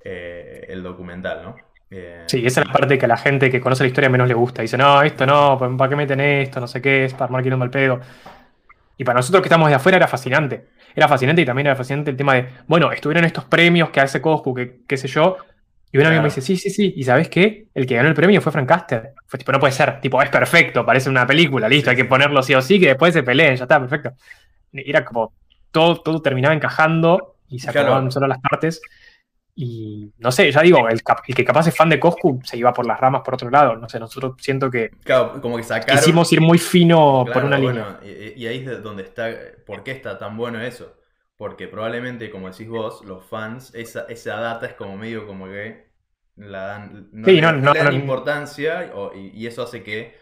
eh, 0.00 0.66
el 0.68 0.82
documental, 0.82 1.42
¿no? 1.44 1.67
Eh, 1.90 2.24
Sí, 2.26 2.44
esa 2.46 2.60
es 2.60 2.66
la 2.66 2.72
parte 2.72 2.98
que 2.98 3.06
a 3.06 3.08
la 3.08 3.16
gente 3.16 3.50
que 3.50 3.60
conoce 3.60 3.82
la 3.84 3.88
historia 3.88 4.10
menos 4.10 4.28
le 4.28 4.34
gusta. 4.34 4.62
Dice, 4.62 4.76
no, 4.76 5.02
esto 5.02 5.24
no, 5.26 5.58
¿para 5.76 5.88
qué 5.88 5.96
meten 5.96 6.20
esto? 6.20 6.60
No 6.60 6.66
sé 6.66 6.82
qué, 6.82 7.04
es 7.06 7.12
para 7.14 7.24
armar 7.26 7.42
quilombo 7.42 7.64
al 7.64 7.70
pedo. 7.70 8.00
Y 8.96 9.04
para 9.04 9.16
nosotros 9.18 9.42
que 9.42 9.46
estamos 9.48 9.68
de 9.68 9.74
afuera 9.76 9.96
era 9.96 10.08
fascinante. 10.08 10.68
Era 10.94 11.06
fascinante 11.08 11.42
y 11.42 11.44
también 11.44 11.66
era 11.68 11.76
fascinante 11.76 12.10
el 12.10 12.16
tema 12.16 12.34
de, 12.34 12.48
bueno, 12.66 12.90
estuvieron 12.92 13.24
estos 13.24 13.44
premios 13.44 13.90
que 13.90 14.00
hace 14.00 14.20
Coscu, 14.20 14.54
que 14.54 14.80
qué 14.86 14.96
sé 14.96 15.08
yo, 15.08 15.36
Y 15.90 15.96
un 15.96 16.02
amigo 16.04 16.20
Claro. 16.20 16.22
me 16.24 16.28
dice, 16.28 16.42
sí, 16.42 16.56
sí, 16.58 16.68
sí. 16.68 16.92
¿Y 16.96 17.02
sabes 17.04 17.30
qué? 17.30 17.68
El 17.74 17.86
que 17.86 17.94
ganó 17.96 18.08
el 18.10 18.14
premio 18.14 18.42
fue 18.42 18.52
Frank 18.52 18.68
Caster. 18.68 19.12
Fue 19.26 19.38
tipo, 19.38 19.52
no 19.52 19.58
puede 19.60 19.72
ser. 19.72 20.00
Tipo, 20.02 20.20
es 20.20 20.28
perfecto, 20.28 20.84
parece 20.84 21.08
una 21.08 21.26
película, 21.26 21.66
listo, 21.68 21.88
hay 21.90 21.96
que 21.96 22.04
ponerlo 22.04 22.42
sí 22.42 22.54
o 22.54 22.60
sí, 22.60 22.78
que 22.78 22.88
después 22.88 23.14
se 23.14 23.22
peleen, 23.22 23.56
ya 23.56 23.64
está, 23.64 23.80
perfecto. 23.80 24.12
Era 24.72 25.02
como, 25.04 25.32
todo, 25.70 25.96
todo 26.02 26.20
terminaba 26.20 26.54
encajando 26.54 27.36
y 27.48 27.58
se 27.60 27.70
Claro. 27.72 27.86
acomodaban 27.88 28.12
solo 28.12 28.26
las 28.26 28.38
partes. 28.40 28.82
Y 29.60 30.12
no 30.18 30.30
sé, 30.30 30.52
ya 30.52 30.62
digo, 30.62 30.88
el, 30.88 31.02
que 31.34 31.44
capaz 31.44 31.66
es 31.66 31.76
fan 31.76 31.88
de 31.88 31.98
Coscu 31.98 32.40
se 32.44 32.56
iba 32.56 32.72
por 32.72 32.86
las 32.86 33.00
ramas 33.00 33.22
por 33.24 33.34
otro 33.34 33.50
lado. 33.50 33.76
No 33.76 33.88
sé, 33.88 33.98
nosotros 33.98 34.34
siento 34.40 34.70
que 34.70 34.90
Claro, 35.04 35.40
como 35.40 35.56
que 35.56 35.62
sacaron. 35.64 35.94
quisimos 35.96 36.32
ir 36.32 36.40
muy 36.40 36.58
fino 36.58 37.30
por 37.32 37.44
una 37.44 37.58
bueno, 37.58 37.58
línea. 37.58 38.00
Y, 38.02 38.42
y 38.42 38.46
ahí 38.46 38.58
es 38.60 38.66
de 38.66 38.80
donde 38.80 39.02
está. 39.04 39.28
¿Por 39.66 39.82
qué 39.84 39.92
está 39.92 40.18
tan 40.18 40.36
bueno 40.36 40.60
eso? 40.60 40.96
Porque 41.36 41.68
probablemente, 41.68 42.30
como 42.30 42.50
decís 42.50 42.68
vos, 42.68 43.04
los 43.04 43.24
fans, 43.26 43.74
esa, 43.74 44.02
esa 44.08 44.36
data 44.40 44.66
es 44.66 44.74
como 44.74 44.96
medio 44.96 45.26
como 45.26 45.46
que 45.46 45.90
la 46.36 46.66
dan. 46.66 47.08
No, 47.12 47.32
Sí, 47.32 47.40
le, 47.40 47.40
no, 47.40 47.52
no 47.52 47.72
le 47.72 47.78
dan 47.78 47.92
importancia 47.92 48.90
o- 48.94 49.14
y, 49.14 49.28
y 49.28 49.46
eso 49.46 49.62
hace 49.62 49.82
que 49.82 50.16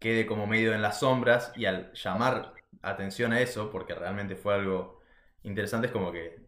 quede 0.00 0.26
como 0.26 0.46
medio 0.46 0.74
en 0.74 0.82
las 0.82 1.00
sombras. 1.00 1.52
Y 1.56 1.66
al 1.66 1.92
llamar 1.94 2.54
atención 2.82 3.32
a 3.32 3.40
eso, 3.42 3.70
porque 3.70 3.94
realmente 3.94 4.36
fue 4.36 4.54
algo 4.54 5.00
interesante, 5.44 5.88
es 5.88 5.94
como 5.94 6.12
que 6.12 6.47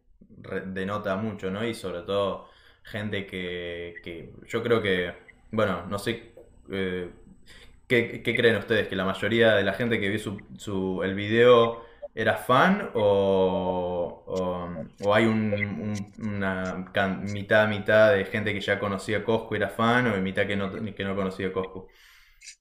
denota 0.66 1.16
mucho, 1.16 1.50
¿no? 1.50 1.64
Y 1.66 1.74
sobre 1.74 2.02
todo 2.02 2.48
gente 2.82 3.26
que, 3.26 4.00
que 4.02 4.32
yo 4.48 4.62
creo 4.62 4.82
que, 4.82 5.14
bueno, 5.50 5.86
no 5.86 5.98
sé. 5.98 6.34
eh, 6.70 7.10
¿Qué, 7.86 8.22
qué 8.22 8.36
creen 8.36 8.56
ustedes? 8.56 8.86
¿Que 8.88 8.96
la 8.96 9.04
mayoría 9.04 9.54
de 9.54 9.64
la 9.64 9.72
gente 9.74 10.00
que 10.00 10.08
vio 10.08 10.18
su, 10.18 10.38
su- 10.58 11.02
el 11.02 11.14
video 11.14 11.84
era 12.14 12.36
fan 12.36 12.90
o, 12.94 14.24
o- 14.26 14.84
o 15.08 15.14
hay 15.14 15.26
un, 15.26 15.52
un- 15.52 16.12
una 16.34 16.90
can- 16.92 17.24
mitad 17.32 17.68
mitad 17.68 18.12
de 18.14 18.24
gente 18.26 18.52
que 18.54 18.60
ya 18.60 18.78
conocía 18.78 19.18
a 19.18 19.24
Coscu 19.24 19.54
y 19.54 19.58
era 19.58 19.68
fan 19.70 20.06
o 20.06 20.16
mitad 20.20 20.46
que 20.46 20.56
no, 20.56 20.70
que 20.94 21.04
no 21.04 21.16
conocía 21.16 21.48
a 21.48 21.52
Coscu? 21.52 21.88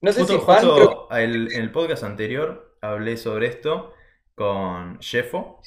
No 0.02 0.12
sé 0.12 0.20
Justo, 0.20 0.38
si 0.38 0.38
fan, 0.40 0.72
justo 0.74 0.74
creo- 0.74 1.08
el- 1.12 1.52
en 1.52 1.62
el 1.62 1.72
podcast 1.72 2.04
anterior 2.04 2.76
hablé 2.80 3.16
sobre 3.16 3.46
esto 3.48 3.94
con 4.34 5.00
Jeffo 5.00 5.62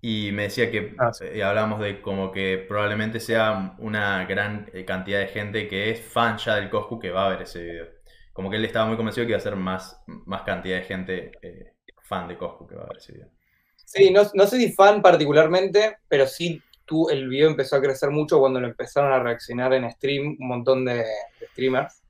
y 0.00 0.32
me 0.32 0.44
decía 0.44 0.70
que 0.70 0.96
Ah, 0.96 1.12
sí. 1.12 1.26
eh, 1.32 1.42
hablamos 1.42 1.80
de 1.80 2.00
como 2.02 2.32
que 2.32 2.58
probablemente 2.68 3.20
sea 3.20 3.74
una 3.78 4.24
gran 4.26 4.70
eh, 4.72 4.84
cantidad 4.84 5.20
de 5.20 5.28
gente 5.28 5.68
que 5.68 5.90
es 5.90 6.00
fan 6.00 6.38
ya 6.38 6.56
del 6.56 6.70
Coscu 6.70 6.98
que 6.98 7.10
va 7.10 7.26
a 7.26 7.30
ver 7.30 7.42
ese 7.42 7.62
video. 7.62 7.86
Como 8.32 8.50
que 8.50 8.56
él 8.56 8.64
estaba 8.64 8.86
muy 8.86 8.96
convencido 8.96 9.26
que 9.26 9.32
iba 9.32 9.38
a 9.38 9.40
ser 9.42 9.56
más, 9.56 10.02
más 10.06 10.42
cantidad 10.42 10.78
de 10.78 10.84
gente 10.84 11.32
eh, 11.42 11.74
fan 12.02 12.28
de 12.28 12.36
Coscu 12.38 12.66
que 12.66 12.76
va 12.76 12.84
a 12.84 12.88
ver 12.88 12.98
ese 12.98 13.12
video. 13.12 13.28
Sí, 13.76 14.10
no, 14.12 14.22
no 14.34 14.46
sé 14.46 14.56
si 14.58 14.72
fan 14.72 15.02
particularmente, 15.02 15.98
pero 16.08 16.26
sí 16.26 16.62
tú, 16.86 17.08
el 17.10 17.28
video 17.28 17.48
empezó 17.50 17.76
a 17.76 17.80
crecer 17.82 18.10
mucho 18.10 18.38
cuando 18.38 18.60
lo 18.60 18.68
empezaron 18.68 19.12
a 19.12 19.18
reaccionar 19.22 19.72
en 19.74 19.90
stream 19.90 20.36
un 20.38 20.48
montón 20.48 20.84
de, 20.84 20.94
de 21.40 21.48
streamers. 21.52 22.02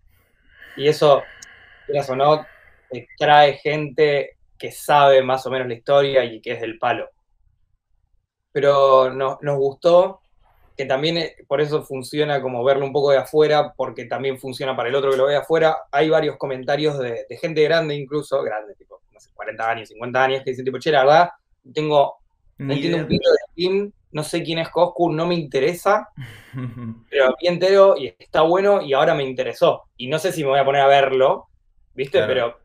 Y 0.76 0.88
eso, 0.88 1.22
quieras 1.86 2.10
o 2.10 2.16
no, 2.16 2.46
te 2.90 3.10
trae 3.18 3.54
gente 3.58 4.38
que 4.58 4.72
sabe 4.72 5.22
más 5.22 5.46
o 5.46 5.50
menos 5.50 5.68
la 5.68 5.74
historia 5.74 6.24
y 6.24 6.40
que 6.42 6.52
es 6.52 6.60
del 6.60 6.78
palo. 6.78 7.08
Pero 8.52 9.10
no- 9.12 9.38
nos 9.42 9.56
gustó 9.58 10.20
que 10.76 10.86
también 10.86 11.18
eh, 11.18 11.36
por 11.46 11.60
eso 11.60 11.82
funciona 11.82 12.40
como 12.40 12.64
verlo 12.64 12.86
un 12.86 12.92
poco 12.92 13.10
de 13.10 13.18
afuera, 13.18 13.74
porque 13.76 14.06
también 14.06 14.38
funciona 14.38 14.74
para 14.74 14.88
el 14.88 14.94
otro 14.94 15.10
que 15.10 15.16
lo 15.18 15.26
ve 15.26 15.32
de 15.32 15.38
afuera. 15.38 15.76
Hay 15.92 16.08
varios 16.08 16.36
comentarios 16.38 16.98
de, 16.98 17.26
de 17.28 17.36
gente 17.36 17.62
grande, 17.64 17.94
incluso, 17.94 18.42
grande, 18.42 18.74
tipo, 18.76 19.00
no 19.12 19.20
sé, 19.20 19.30
40 19.34 19.70
años, 19.70 19.88
50 19.90 20.24
años, 20.24 20.42
que 20.42 20.50
dicen, 20.50 20.64
tipo, 20.64 20.78
che, 20.78 20.90
la 20.90 21.00
verdad, 21.04 21.30
tengo, 21.74 22.16
no 22.58 22.72
entiendo 22.72 22.96
un 22.98 23.06
pito 23.08 23.30
de 23.30 23.38
Steam, 23.52 23.92
no 24.12 24.24
sé 24.24 24.42
quién 24.42 24.58
es 24.58 24.70
Coscu, 24.70 25.12
no 25.12 25.26
me 25.26 25.34
interesa, 25.34 26.08
pero 27.10 27.34
vi 27.40 27.48
entero 27.48 27.96
y 27.98 28.14
está 28.18 28.40
bueno 28.42 28.80
y 28.80 28.94
ahora 28.94 29.14
me 29.14 29.24
interesó. 29.24 29.84
Y 29.98 30.08
no 30.08 30.18
sé 30.18 30.32
si 30.32 30.42
me 30.42 30.48
voy 30.50 30.60
a 30.60 30.64
poner 30.64 30.80
a 30.80 30.86
verlo, 30.86 31.48
¿viste? 31.94 32.18
Claro. 32.18 32.28
Pero 32.32 32.58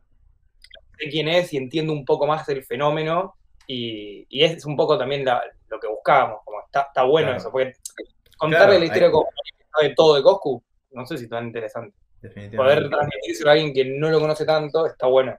sé 0.99 1.09
quién 1.09 1.27
es 1.27 1.51
y 1.53 1.57
entiendo 1.57 1.91
un 1.93 2.05
poco 2.05 2.25
más 2.27 2.47
el 2.49 2.63
fenómeno 2.63 3.35
y, 3.67 4.25
y 4.29 4.43
es 4.43 4.65
un 4.65 4.77
poco 4.77 4.97
también 4.97 5.25
la- 5.25 5.43
lo 5.69 5.79
que 5.79 5.87
buscábamos, 5.87 6.39
como 6.45 6.61
está, 6.65 6.81
está 6.83 7.03
bueno 7.03 7.27
Claro. 7.29 7.39
eso, 7.39 7.51
porque 7.51 7.73
contarle 8.37 8.65
Claro, 8.65 8.79
la 8.79 8.85
historia 8.85 9.07
hay- 9.07 9.11
como 9.11 9.29
sabe 9.77 9.93
todo 9.95 10.15
de 10.15 10.23
Coscu, 10.23 10.63
no 10.91 11.05
sé 11.05 11.17
si 11.17 11.27
tan 11.29 11.45
interesante. 11.47 11.95
Definitivamente. 12.21 12.57
Poder 12.57 12.89
transmitírselo 12.89 13.49
a 13.49 13.53
alguien 13.53 13.73
que 13.73 13.85
no 13.85 14.09
lo 14.09 14.19
conoce 14.19 14.45
tanto, 14.45 14.85
está 14.87 15.07
bueno. 15.07 15.37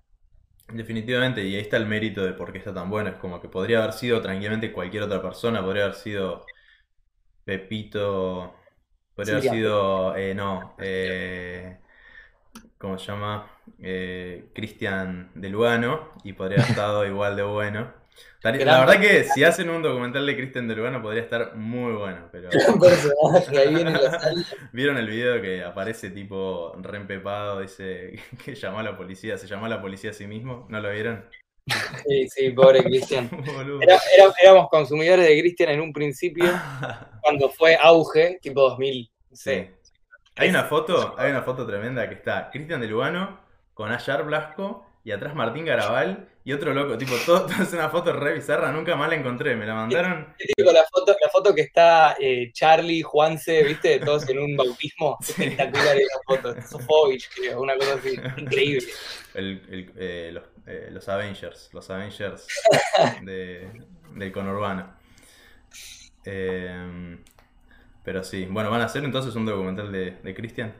Definitivamente, 0.69 1.43
y 1.45 1.55
ahí 1.55 1.61
está 1.61 1.77
el 1.77 1.87
mérito 1.87 2.25
de 2.25 2.33
por 2.33 2.53
qué 2.53 2.59
está 2.59 2.75
tan 2.75 2.91
bueno. 2.91 3.11
Es 3.11 3.17
como 3.17 3.41
que 3.41 3.49
podría 3.49 3.79
haber 3.83 3.93
sido 3.93 4.21
tranquilamente 4.21 4.73
cualquier 4.73 5.05
otra 5.05 5.23
persona, 5.23 5.63
podría 5.65 5.85
haber 5.85 5.97
sido 5.97 6.45
Pepito, 7.45 8.55
podría 9.15 9.37
haber 9.37 9.49
sido, 9.49 10.17
eh, 10.17 10.35
no, 10.35 10.75
eh, 10.81 11.79
¿cómo 12.79 12.99
se 12.99 13.07
llama? 13.07 13.51
Eh, 13.81 14.51
Cristian 14.55 15.31
de 15.35 15.49
Lugano, 15.51 16.13
y 16.25 16.33
podría 16.35 16.59
haber 16.59 16.71
estado 16.71 17.07
igual 17.07 17.37
de 17.37 17.43
bueno. 17.43 17.93
La 18.43 18.79
verdad 18.81 19.01
que 19.01 19.25
si 19.25 19.43
hacen 19.43 19.69
un 19.71 19.83
documental 19.83 20.25
de 20.25 20.37
Cristian 20.37 20.69
de 20.69 20.77
Lugano 20.77 21.03
podría 21.03 21.23
estar 21.23 21.57
muy 21.57 21.93
bueno, 21.95 22.29
pero 22.31 22.49
Un 22.73 22.79
personaje, 22.81 23.59
ahí 23.59 23.75
viene 23.75 23.91
la 23.93 24.21
salida. 24.21 24.47
¿vieron 24.73 24.97
el 24.99 25.09
video 25.09 25.41
que 25.43 25.65
aparece 25.65 26.11
tipo 26.11 26.73
re 26.81 26.99
empepado, 26.99 27.61
dice 27.61 28.21
que 28.45 28.55
llamó 28.55 28.79
a 28.79 28.83
la 28.85 28.97
policía, 28.97 29.37
se 29.37 29.47
llamó 29.47 29.67
a 29.67 29.69
la 29.69 29.81
policía 29.83 30.11
a 30.11 30.15
sí 30.15 30.27
mismo? 30.27 30.67
¿No 30.69 30.81
lo 30.81 30.91
vieron? 30.93 31.25
Sí, 32.07 32.29
sí, 32.29 32.51
pobre 32.51 32.85
Cristian. 32.85 33.29
Boludo. 33.57 33.83
Era- 33.83 33.99
era- 34.17 34.33
éramos 34.41 34.69
consumidores 34.71 35.27
de 35.27 35.41
Cristian 35.41 35.71
en 35.71 35.81
un 35.81 35.93
principio, 35.93 36.45
cuando 37.23 37.49
fue 37.51 37.77
auge, 37.81 38.39
tipo 38.41 38.61
2000. 38.61 39.11
no 39.31 39.37
sé. 39.37 39.73
Sí. 39.83 39.91
Hay 40.37 40.51
una 40.51 40.65
foto, 40.65 41.15
hay 41.19 41.31
una 41.31 41.43
foto 41.43 41.67
tremenda 41.67 42.07
que 42.09 42.15
está 42.15 42.51
Cristian 42.51 42.81
de 42.81 42.87
Lugano 42.87 43.41
con 43.75 43.91
Ayar 43.91 44.23
Blasco 44.25 44.86
y 45.07 45.13
atrás 45.13 45.37
Martín 45.37 45.65
Garabal 45.65 46.29
y 46.45 46.53
otro 46.53 46.75
loco, 46.75 46.99
tipo, 46.99 47.13
todo, 47.27 47.47
todo 47.47 47.63
es 47.63 47.73
una 47.73 47.89
foto 47.91 48.13
re 48.13 48.35
bizarra, 48.35 48.73
nunca 48.73 48.97
más 48.97 49.09
la 49.09 49.15
encontré, 49.15 49.55
me 49.55 49.65
la 49.65 49.75
mandaron. 49.75 50.35
Tipo 50.57 50.73
la 50.73 50.85
foto, 50.85 51.17
la 51.23 51.29
foto 51.31 51.55
que 51.55 51.61
está 51.63 52.17
eh, 52.19 52.51
Charlie, 52.53 53.03
Juanse, 53.03 53.63
¿viste? 53.63 54.01
Todos 54.01 54.29
en 54.29 54.41
un 54.41 54.57
bautismo. 54.57 55.17
Sí. 55.23 55.45
Espectacular 55.45 55.97
esa 55.97 56.19
foto. 56.27 56.61
Sofovich, 56.63 57.29
creo, 57.37 57.61
una 57.63 57.77
cosa 57.77 57.95
así. 57.95 58.19
Increíble. 58.37 58.87
El- 59.35 59.63
el- 59.71 59.93
eh, 59.97 60.31
los, 60.33 60.43
eh, 60.67 60.89
los 60.91 61.09
Avengers, 61.09 61.71
los 61.73 61.89
Avengers 61.89 62.47
de, 63.23 63.71
del 64.15 64.33
conurbano. 64.33 64.93
Pero 68.03 68.25
sí, 68.25 68.47
bueno, 68.51 68.71
van 68.71 68.81
a 68.81 68.87
hacer 68.87 69.05
entonces 69.05 69.35
un 69.37 69.47
documental 69.47 69.91
de, 69.93 70.17
de 70.23 70.35
Cristian. 70.35 70.75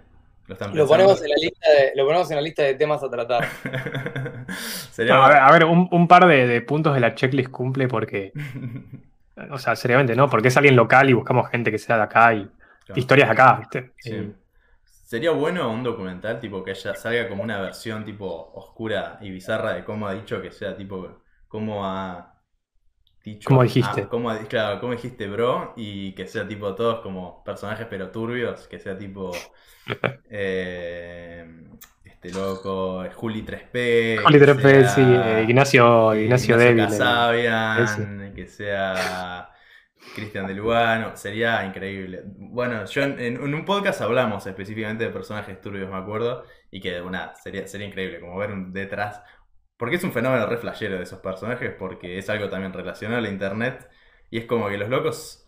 Lo 0.47 0.55
están 0.55 0.75
Lo 0.75 0.87
pensando. 0.87 0.87
ponemos, 0.87 1.23
en 1.23 1.29
la 1.31 1.37
lista 1.37 1.69
de, 1.71 1.93
lo 1.97 2.05
ponemos 2.07 2.31
en 2.31 2.37
la 2.37 2.43
lista 2.43 2.63
de 2.63 2.75
temas 2.75 3.03
a 3.03 3.11
tratar. 3.11 3.45
Sería 4.91 5.15
No, 5.15 5.23
a 5.25 5.29
ver, 5.29 5.39
a 5.39 5.51
ver, 5.53 5.65
un, 5.65 5.89
un 5.91 6.09
par 6.09 6.27
de, 6.27 6.47
de 6.47 6.61
puntos 6.63 6.95
de 6.95 7.01
la 7.01 7.15
checklist 7.15 7.51
cumple 7.51 7.89
porque, 7.89 8.33
o 9.51 9.59
sea, 9.59 9.77
seriamente, 9.77 10.17
¿no? 10.17 10.29
Porque 10.31 10.49
es 10.49 10.57
alguien 10.57 10.77
local 10.77 11.11
y 11.11 11.13
buscamos 11.15 11.49
gente 11.51 11.71
que 11.71 11.79
sea 11.79 11.97
de 11.97 12.03
acá 12.03 12.35
y 12.35 12.51
Claro. 12.87 13.01
historias 13.01 13.29
de 13.29 13.33
acá, 13.33 13.57
¿viste? 13.59 13.95
Sí. 13.99 14.15
Eh, 14.15 14.33
Sería 14.85 15.31
bueno 15.33 15.71
un 15.73 15.83
documental 15.85 16.41
tipo 16.41 16.65
que 16.65 16.73
haya, 16.73 16.95
salga 16.95 17.29
como 17.29 17.43
una 17.43 17.61
versión 17.61 18.05
tipo 18.05 18.53
oscura 18.55 19.19
y 19.21 19.31
bizarra 19.31 19.75
de 19.75 19.85
cómo 19.85 20.07
ha 20.09 20.15
dicho 20.15 20.41
que 20.43 20.51
sea 20.53 20.77
tipo 20.77 21.23
cómo 21.49 21.85
ha 21.87 22.36
dicho 23.35 23.49
Cómo 23.49 23.63
dijiste. 23.63 24.03
ah, 24.03 24.09
cómo 24.11 24.31
ha- 24.31 24.39
claro, 24.49 24.81
cómo 24.81 24.93
dijiste 24.93 25.29
bro 25.29 25.75
y 25.77 26.15
que 26.15 26.27
sea 26.27 26.47
tipo 26.49 26.75
todos 26.75 27.01
como 27.01 27.43
personajes 27.45 27.87
pero 27.91 28.11
turbios, 28.11 28.69
que 28.69 28.79
sea 28.81 28.97
tipo 28.99 29.33
eh, 30.31 31.47
este 32.05 32.31
loco, 32.33 33.05
Juli 33.15 33.43
3P, 33.45 34.25
Juli 34.25 34.39
que 34.39 34.41
3P, 34.41 34.67
sea, 34.69 34.87
sí, 34.87 35.03
eh, 35.03 35.45
Ignacio, 35.45 36.13
eh, 36.13 36.25
Ignacio 36.25 36.57
Débil. 36.57 36.89
eh, 37.75 37.85
Casabian, 37.85 38.33
que 38.35 38.47
sea 38.49 39.51
Cristian 40.13 40.47
de 40.47 40.55
Lugano, 40.55 41.17
sería 41.17 41.65
increíble. 41.67 42.23
Bueno, 42.27 42.85
yo 42.87 43.03
en 43.03 43.43
un 43.55 43.65
podcast 43.65 44.01
hablamos 44.01 44.47
específicamente 44.47 45.05
de 45.05 45.11
personajes 45.11 45.61
turbios, 45.61 45.91
me 45.91 45.97
acuerdo, 45.97 46.45
y 46.71 46.81
que 46.81 47.01
una 47.03 47.35
sería, 47.37 47.67
sería 47.69 47.87
increíble 47.89 48.21
como 48.21 48.37
ver 48.39 48.51
un 48.53 48.73
detrás, 48.73 49.23
porque 49.77 49.97
es 49.97 50.05
un 50.05 50.13
fenómeno 50.13 50.47
re 50.47 50.59
flashero 50.59 50.97
de 50.97 51.03
esos 51.05 51.21
personajes, 51.21 51.73
porque 51.79 52.19
es 52.19 52.29
algo 52.31 52.49
también 52.51 52.73
relacionado 52.73 53.19
a 53.19 53.23
la 53.23 53.29
internet, 53.31 53.89
y 54.31 54.39
es 54.39 54.47
como 54.47 54.69
que 54.69 54.79
los 54.79 54.89
locos, 54.89 55.47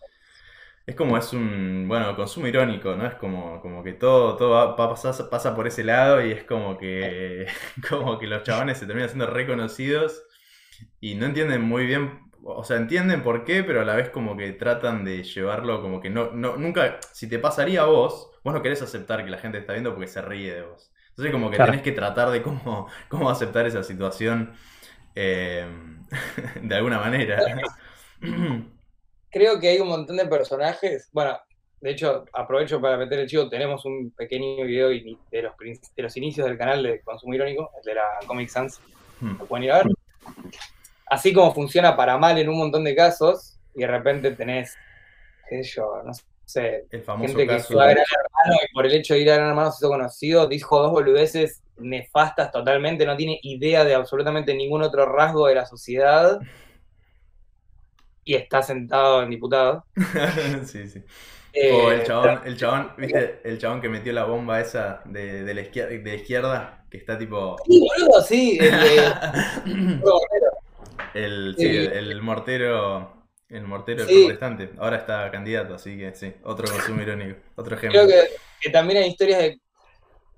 es 0.87 0.95
como 0.97 1.18
es 1.18 1.33
un, 1.33 1.87
bueno, 1.89 2.16
consumo 2.16 2.47
irónico, 2.47 2.95
¿no? 2.97 3.07
Es 3.07 3.14
como, 3.16 3.61
como 3.61 3.85
que 3.85 3.93
todo, 3.93 4.37
todo 4.37 4.51
va- 4.51 4.76
pasa, 4.76 5.29
pasa 5.31 5.55
por 5.55 5.66
ese 5.66 5.85
lado 5.85 6.24
y 6.24 6.33
es 6.33 6.45
como 6.45 6.79
que, 6.79 7.47
como 7.89 8.18
que 8.18 8.26
los 8.26 8.43
chabones 8.43 8.79
se 8.79 8.87
terminan 8.87 9.11
siendo 9.11 9.26
reconocidos 9.26 10.22
y 11.01 11.14
no 11.14 11.26
entienden 11.26 11.62
muy 11.62 11.87
bien, 11.87 12.31
o 12.45 12.64
sea, 12.64 12.76
entienden 12.76 13.22
por 13.22 13.45
qué, 13.45 13.62
pero 13.64 13.81
a 13.83 13.85
la 13.85 13.97
vez 13.97 14.11
como 14.11 14.37
que 14.37 14.53
tratan 14.53 15.05
de 15.05 15.22
llevarlo 15.24 15.83
como 15.83 16.01
que 16.01 16.11
no, 16.11 16.33
no, 16.33 16.57
nunca, 16.57 16.99
si 17.12 17.29
te 17.29 17.39
pasaría 17.39 17.83
a 17.83 17.87
vos, 17.87 18.31
vos 18.45 18.55
no 18.55 18.62
querés 18.62 18.83
aceptar 18.83 19.24
que 19.24 19.31
la 19.31 19.39
gente 19.39 19.59
está 19.59 19.72
viendo 19.72 19.93
porque 19.95 20.09
se 20.09 20.22
ríe 20.22 20.55
de 20.55 20.62
vos. 20.62 20.93
Entonces 21.19 21.33
como 21.33 21.51
que 21.51 21.57
Claro. 21.57 21.73
tenés 21.73 21.83
que 21.85 21.91
tratar 21.91 22.31
de 22.31 22.43
cómo, 22.43 22.87
cómo 23.09 23.29
aceptar 23.29 23.66
esa 23.66 23.83
situación 23.83 24.55
eh, 25.16 25.66
de 26.62 26.75
alguna 26.77 27.01
manera. 27.01 27.43
Creo 29.31 29.59
que 29.59 29.69
hay 29.69 29.81
un 29.81 29.89
montón 29.89 30.16
de 30.16 30.27
personajes. 30.27 31.09
Bueno, 31.12 31.37
De 31.81 31.91
hecho, 31.91 32.25
aprovecho 32.33 32.81
para 32.81 32.97
meter 32.97 33.19
el 33.21 33.29
chivo, 33.29 33.49
tenemos 33.49 33.85
un 33.85 34.11
pequeño 34.12 34.64
video 34.64 34.89
de 34.89 35.16
los, 35.43 35.53
de 35.97 36.03
los 36.03 36.16
inicios 36.16 36.47
del 36.49 36.59
canal 36.59 36.83
de 36.83 37.01
Consumo 37.03 37.35
Irónico, 37.35 37.71
el 37.79 37.85
de 37.85 37.95
la 37.95 38.05
Comic 38.27 38.49
Sans, 38.49 38.81
Hmm. 39.21 39.37
lo 39.39 39.47
pueden 39.47 39.64
ir 39.64 39.73
a 39.73 39.79
ver. 39.79 39.87
Así 41.07 41.33
como 41.33 41.53
funciona 41.55 41.97
para 41.97 42.16
mal 42.19 42.39
en 42.39 42.49
un 42.49 42.59
montón 42.59 42.83
de 42.85 42.95
casos, 42.97 43.59
y 43.75 43.81
de 43.81 43.87
repente 43.89 44.31
tenés, 44.33 44.77
qué 45.49 45.62
sé 45.64 45.71
yo, 45.77 46.03
no 46.05 46.12
sé, 46.14 46.23
El 46.91 47.03
famoso 47.03 47.29
gente 47.29 47.47
que 47.47 47.57
caso. 47.59 47.75
fue 47.75 47.83
a 47.85 47.87
Gran 47.91 48.05
Hermano 48.05 48.61
y 48.69 48.73
por 48.75 48.87
el 48.87 48.93
hecho 48.93 49.15
de 49.15 49.21
ir 49.21 49.31
a 49.31 49.35
Gran 49.37 49.49
Hermano 49.51 49.71
se 49.71 49.79
hizo 49.85 49.89
conocido, 49.89 50.47
dijo 50.47 50.81
dos 50.83 50.93
boludeces 50.93 51.63
nefastas 51.77 52.51
totalmente, 52.51 53.05
no 53.07 53.17
tiene 53.17 53.39
idea 53.43 53.85
de 53.85 53.95
absolutamente 53.95 54.55
ningún 54.55 54.83
otro 54.83 55.07
rasgo 55.07 55.47
de 55.47 55.55
la 55.55 55.67
sociedad 55.67 56.41
y 58.25 58.35
está 58.35 58.63
sentado 58.63 59.23
en 59.23 59.31
diputado. 59.31 59.85
sí, 60.65 60.89
sí. 60.89 61.03
Eh, 61.53 61.73
O 61.73 61.91
el 61.91 62.03
chabón, 62.05 62.41
el 62.45 62.57
chabón, 62.57 62.93
¿viste? 62.99 63.41
El 63.43 63.59
chabón 63.59 63.81
que 63.81 63.89
metió 63.89 64.13
la 64.13 64.25
bomba 64.25 64.61
esa 64.61 65.01
de, 65.07 65.45
de 65.45 65.55
la, 65.55 65.63
izquierda, 65.63 65.91
de 65.91 66.03
la 66.05 66.15
izquierda, 66.15 66.85
que 66.91 66.99
está 66.99 67.19
tipo. 67.19 67.57
Sí, 67.67 67.81
boludo, 67.81 68.23
sí, 68.23 68.59
el, 68.61 68.71
de- 68.71 70.01
el, 71.15 71.55
sí, 71.59 71.67
el, 71.67 72.13
el 72.13 72.23
mortero. 72.23 73.18
El 73.49 73.63
mortero 73.65 74.05
Sí. 74.07 74.25
protestante. 74.27 74.71
Ahora 74.79 74.97
está 74.99 75.31
candidato, 75.31 75.75
así 75.75 75.97
que 75.97 76.15
sí. 76.15 76.33
Otro 76.45 76.67
consumo 76.97 77.01
irónico. 77.03 77.39
Otro 77.57 77.77
ejemplo. 77.77 78.01
creo 78.05 78.09
que, 78.09 78.29
que 78.61 78.71
también 78.71 79.03
hay 79.03 79.09
historias 79.11 79.39
de, 79.41 79.61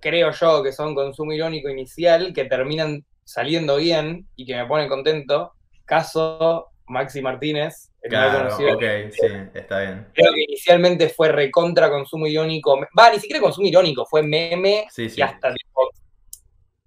creo 0.01 0.31
yo, 0.31 0.63
que 0.63 0.73
son 0.73 0.95
consumo 0.95 1.33
irónico 1.33 1.69
inicial, 1.69 2.33
que 2.33 2.45
terminan 2.45 3.05
saliendo 3.25 3.77
bien 3.77 4.27
y 4.37 4.47
que 4.47 4.57
me 4.57 4.67
ponen 4.67 4.89
contento. 4.89 5.53
Caso 5.85 6.69
Maxi 6.87 7.21
Martínez, 7.21 7.91
el 8.03 8.11
Claro, 8.11 8.49
conocido. 8.57 8.75
ok, 8.75 8.83
sí, 9.13 9.27
está 9.55 9.81
bien. 9.81 10.07
Creo 10.15 10.33
que 10.33 10.43
inicialmente 10.43 11.09
fue 11.09 11.29
recontra 11.31 11.91
consumo 11.91 12.27
irónico. 12.27 12.79
Va, 12.99 13.11
ni 13.13 13.19
siquiera 13.19 13.41
consumo 13.41 13.67
irónico, 13.67 14.07
fue 14.07 14.23
meme 14.23 14.87
Sí, 14.91 15.09
sí. 15.09 15.19
y 15.19 15.23
hasta 15.23 15.53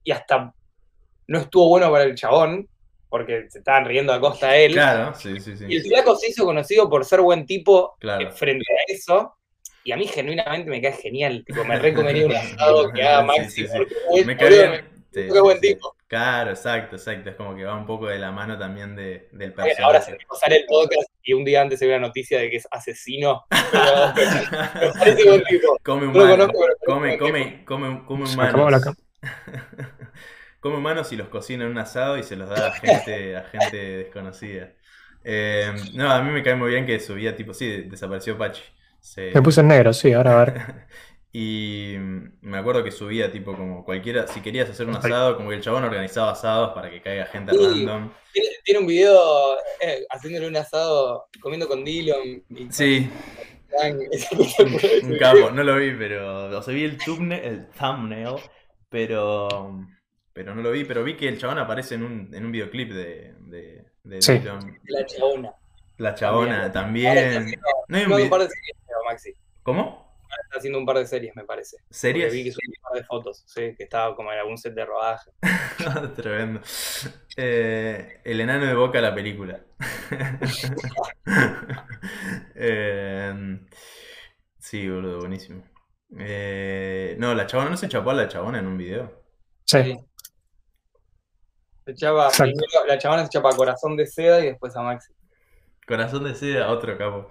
y 0.05 0.11
hasta 0.11 0.53
no 1.27 1.39
estuvo 1.39 1.69
bueno 1.69 1.89
para 1.91 2.03
el 2.03 2.15
chabón, 2.15 2.67
porque 3.13 3.45
se 3.47 3.59
estaban 3.59 3.85
riendo 3.85 4.11
a 4.11 4.19
costa 4.19 4.47
de 4.53 4.65
él. 4.65 4.73
Claro, 4.73 5.13
sí, 5.13 5.39
sí, 5.39 5.53
Y 5.69 5.75
el 5.75 5.83
sí. 5.83 5.89
flaco 5.89 6.15
se 6.15 6.29
hizo 6.31 6.45
conocido 6.45 6.89
por 6.89 7.05
ser 7.05 7.21
buen 7.21 7.45
tipo 7.45 7.95
Claro. 7.99 8.27
eh, 8.27 8.31
frente 8.31 8.65
a 8.73 8.91
eso. 8.91 9.35
Y 9.83 9.91
a 9.91 9.97
mí 9.97 10.07
genuinamente 10.07 10.67
me 10.67 10.81
cae 10.81 10.93
genial. 10.93 11.43
Tipo, 11.45 11.63
me 11.63 11.77
recomendaría 11.77 12.25
un 12.25 12.35
asado 12.35 12.91
que 12.91 13.03
haga 13.03 13.21
Sí, 13.21 13.27
Maxi. 13.27 13.49
sí, 13.51 13.67
sí. 13.67 13.77
porque, 13.77 13.95
boludo, 14.09 14.25
Me 14.25 14.35
cae. 14.37 14.83
Sí, 15.13 15.27
buen 15.29 15.59
sí, 15.61 15.67
sí. 15.67 15.73
tipo. 15.75 15.95
Claro, 16.07 16.49
exacto, 16.49 16.95
exacto. 16.95 17.29
Es 17.29 17.35
como 17.35 17.55
que 17.55 17.65
va 17.65 17.75
un 17.77 17.85
poco 17.85 18.07
de 18.07 18.17
la 18.17 18.31
mano 18.31 18.57
también 18.57 18.95
de, 18.95 19.27
del 19.31 19.51
Bueno, 19.51 19.55
personaje. 19.57 19.83
ahora 19.83 20.01
se 20.01 20.17
sale 20.39 20.55
el 20.55 20.65
podcast 20.65 21.07
y 21.21 21.33
un 21.33 21.45
día 21.45 21.61
antes 21.61 21.77
se 21.77 21.85
ve 21.85 21.91
la 21.93 21.99
noticia 21.99 22.39
de 22.39 22.49
que 22.49 22.55
es 22.57 22.67
asesino. 22.71 23.43
Pero, 23.71 24.87
me 24.87 24.93
parece 24.99 25.23
buen 25.29 25.43
tipo. 25.43 25.77
Come 25.83 26.07
No 26.07 26.11
humanos. 26.13 26.49
pero 26.51 26.75
Come, 26.95 27.17
come, 27.19 27.63
come, 27.63 28.01
come 28.07 28.25
la 28.25 28.33
humanos. 28.33 28.83
come 30.63 30.77
humanos 30.77 31.11
y 31.11 31.17
los 31.17 31.27
cocina 31.27 31.65
en 31.65 31.71
un 31.71 31.77
asado 31.77 32.17
y 32.17 32.23
se 32.23 32.37
los 32.37 32.49
da 32.49 32.67
a 32.67 32.71
gente, 32.71 33.35
a 33.35 33.43
gente 33.43 33.77
desconocida. 33.77 34.71
Eh, 35.25 35.71
no, 35.93 36.09
a 36.09 36.21
mí 36.23 36.31
me 36.31 36.41
cae 36.41 36.55
muy 36.55 36.71
bien 36.71 36.85
que 36.85 36.99
subía 36.99 37.35
tipo, 37.35 37.53
sí, 37.53 37.83
desapareció 37.83 38.37
Pachi. 38.37 38.63
Se- 39.01 39.31
Me 39.33 39.41
puse 39.41 39.59
en 39.61 39.67
negro, 39.67 39.91
sí, 39.93 40.13
ahora 40.13 40.41
a 40.41 40.45
ver. 40.45 40.53
Y 41.35 41.95
me 42.41 42.59
acuerdo 42.59 42.83
que 42.83 42.91
subía 42.91 43.31
tipo 43.31 43.57
como 43.57 43.83
cualquiera, 43.83 44.27
si 44.27 44.39
querías 44.41 44.69
hacer 44.69 44.85
un 44.85 44.95
asado, 44.95 45.35
como 45.35 45.49
que 45.49 45.55
el 45.55 45.61
chabón 45.61 45.83
organizaba 45.83 46.31
asados 46.33 46.75
para 46.75 46.91
que 46.91 47.01
caiga 47.01 47.25
gente 47.25 47.53
Sí. 47.53 47.57
random. 47.59 48.11
Tiene, 48.31 48.49
tiene 48.63 48.79
un 48.81 48.85
video 48.85 49.57
eh, 49.81 50.05
haciéndole 50.11 50.47
un 50.47 50.55
asado, 50.57 51.25
comiendo 51.41 51.67
con 51.67 51.83
Dillon. 51.83 52.43
Y 52.49 52.71
Sí, 52.71 53.09
un 53.83 54.01
ese 54.11 55.17
capo, 55.17 55.49
no 55.49 55.63
lo 55.63 55.75
vi, 55.77 55.91
pero, 55.97 56.55
o 56.55 56.61
sea, 56.61 56.71
vi 56.71 56.83
el 56.83 56.99
thumbnail, 56.99 57.43
el 57.43 57.67
thumbnail, 57.71 58.35
pero, 58.89 59.79
pero 60.33 60.53
no 60.55 60.61
lo 60.61 60.71
vi, 60.71 60.83
pero 60.85 61.03
vi 61.03 61.15
que 61.15 61.27
el 61.27 61.37
chabón 61.37 61.59
aparece 61.59 61.95
en 61.95 62.03
un, 62.03 62.33
en 62.33 62.45
un 62.45 62.51
videoclip 62.51 62.91
de, 62.91 63.33
de, 63.39 63.85
de 64.03 64.21
Sí. 64.21 64.39
Dylan. 64.39 64.79
La 64.85 65.05
chabona. 65.05 65.53
La 65.97 66.15
chabona 66.15 66.65
está 66.67 66.81
también. 66.81 67.17
haciendo- 67.17 67.67
No 67.87 67.97
hay 67.97 68.03
un 68.03 68.09
no, 68.09 68.15
un 68.17 68.29
par 68.29 68.41
de 68.41 68.47
series, 68.49 68.77
creo, 68.85 68.97
Maxi. 69.07 69.33
¿Cómo? 69.61 70.03
Está 70.45 70.57
haciendo 70.57 70.79
un 70.79 70.85
par 70.87 70.97
de 70.97 71.05
series, 71.05 71.35
me 71.35 71.43
parece. 71.43 71.77
Porque 71.77 71.93
¿Series? 71.95 72.33
vi 72.33 72.43
que 72.45 72.51
subió 72.51 72.69
un 72.69 72.81
par 72.89 72.99
de 72.99 73.03
fotos, 73.05 73.43
sí, 73.45 73.75
que 73.77 73.83
estaba 73.83 74.15
como 74.15 74.31
en 74.33 74.39
algún 74.39 74.57
set 74.57 74.73
de 74.73 74.83
rodaje. 74.83 75.29
Tremendo. 76.15 76.59
Eh, 77.37 78.19
el 78.23 78.41
enano 78.41 78.65
de 78.65 78.73
Boca, 78.73 78.99
la 78.99 79.13
película. 79.13 79.59
Eh, 82.55 83.59
sí, 84.59 84.89
boludo, 84.89 85.19
buenísimo. 85.19 85.63
Eh, 86.19 87.15
no, 87.19 87.33
la 87.33 87.45
chabona, 87.47 87.71
¿no 87.71 87.77
se 87.77 87.89
chapó 87.89 88.11
a 88.11 88.13
la 88.13 88.27
chabona 88.27 88.59
en 88.59 88.67
un 88.67 88.77
video? 88.77 89.23
Sí. 89.65 89.97
Se 91.85 91.91
echaba, 91.91 92.29
primero 92.29 92.85
la 92.87 92.97
chabona 92.97 93.23
se 93.23 93.27
echaba 93.27 93.49
a 93.49 93.55
corazón 93.55 93.97
de 93.97 94.05
seda 94.07 94.39
y 94.41 94.47
después 94.47 94.75
a 94.75 94.81
Maxi. 94.81 95.13
Corazón 95.85 96.23
de 96.23 96.35
seda, 96.35 96.69
otro 96.69 96.97
capo. 96.97 97.29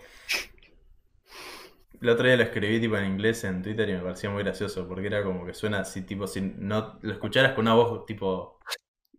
El 2.00 2.08
otro 2.08 2.26
día 2.26 2.36
lo 2.36 2.42
escribí 2.42 2.80
tipo 2.80 2.96
en 2.96 3.06
inglés 3.06 3.44
en 3.44 3.62
Twitter 3.62 3.88
y 3.88 3.92
me 3.92 4.00
parecía 4.00 4.28
muy 4.28 4.42
gracioso 4.42 4.88
porque 4.88 5.06
era 5.06 5.22
como 5.22 5.46
que 5.46 5.54
suena 5.54 5.80
así, 5.80 6.02
tipo, 6.02 6.26
si 6.26 6.40
no 6.40 6.98
lo 7.00 7.12
escucharas 7.12 7.52
con 7.52 7.62
una 7.66 7.74
voz 7.74 8.04
tipo 8.06 8.58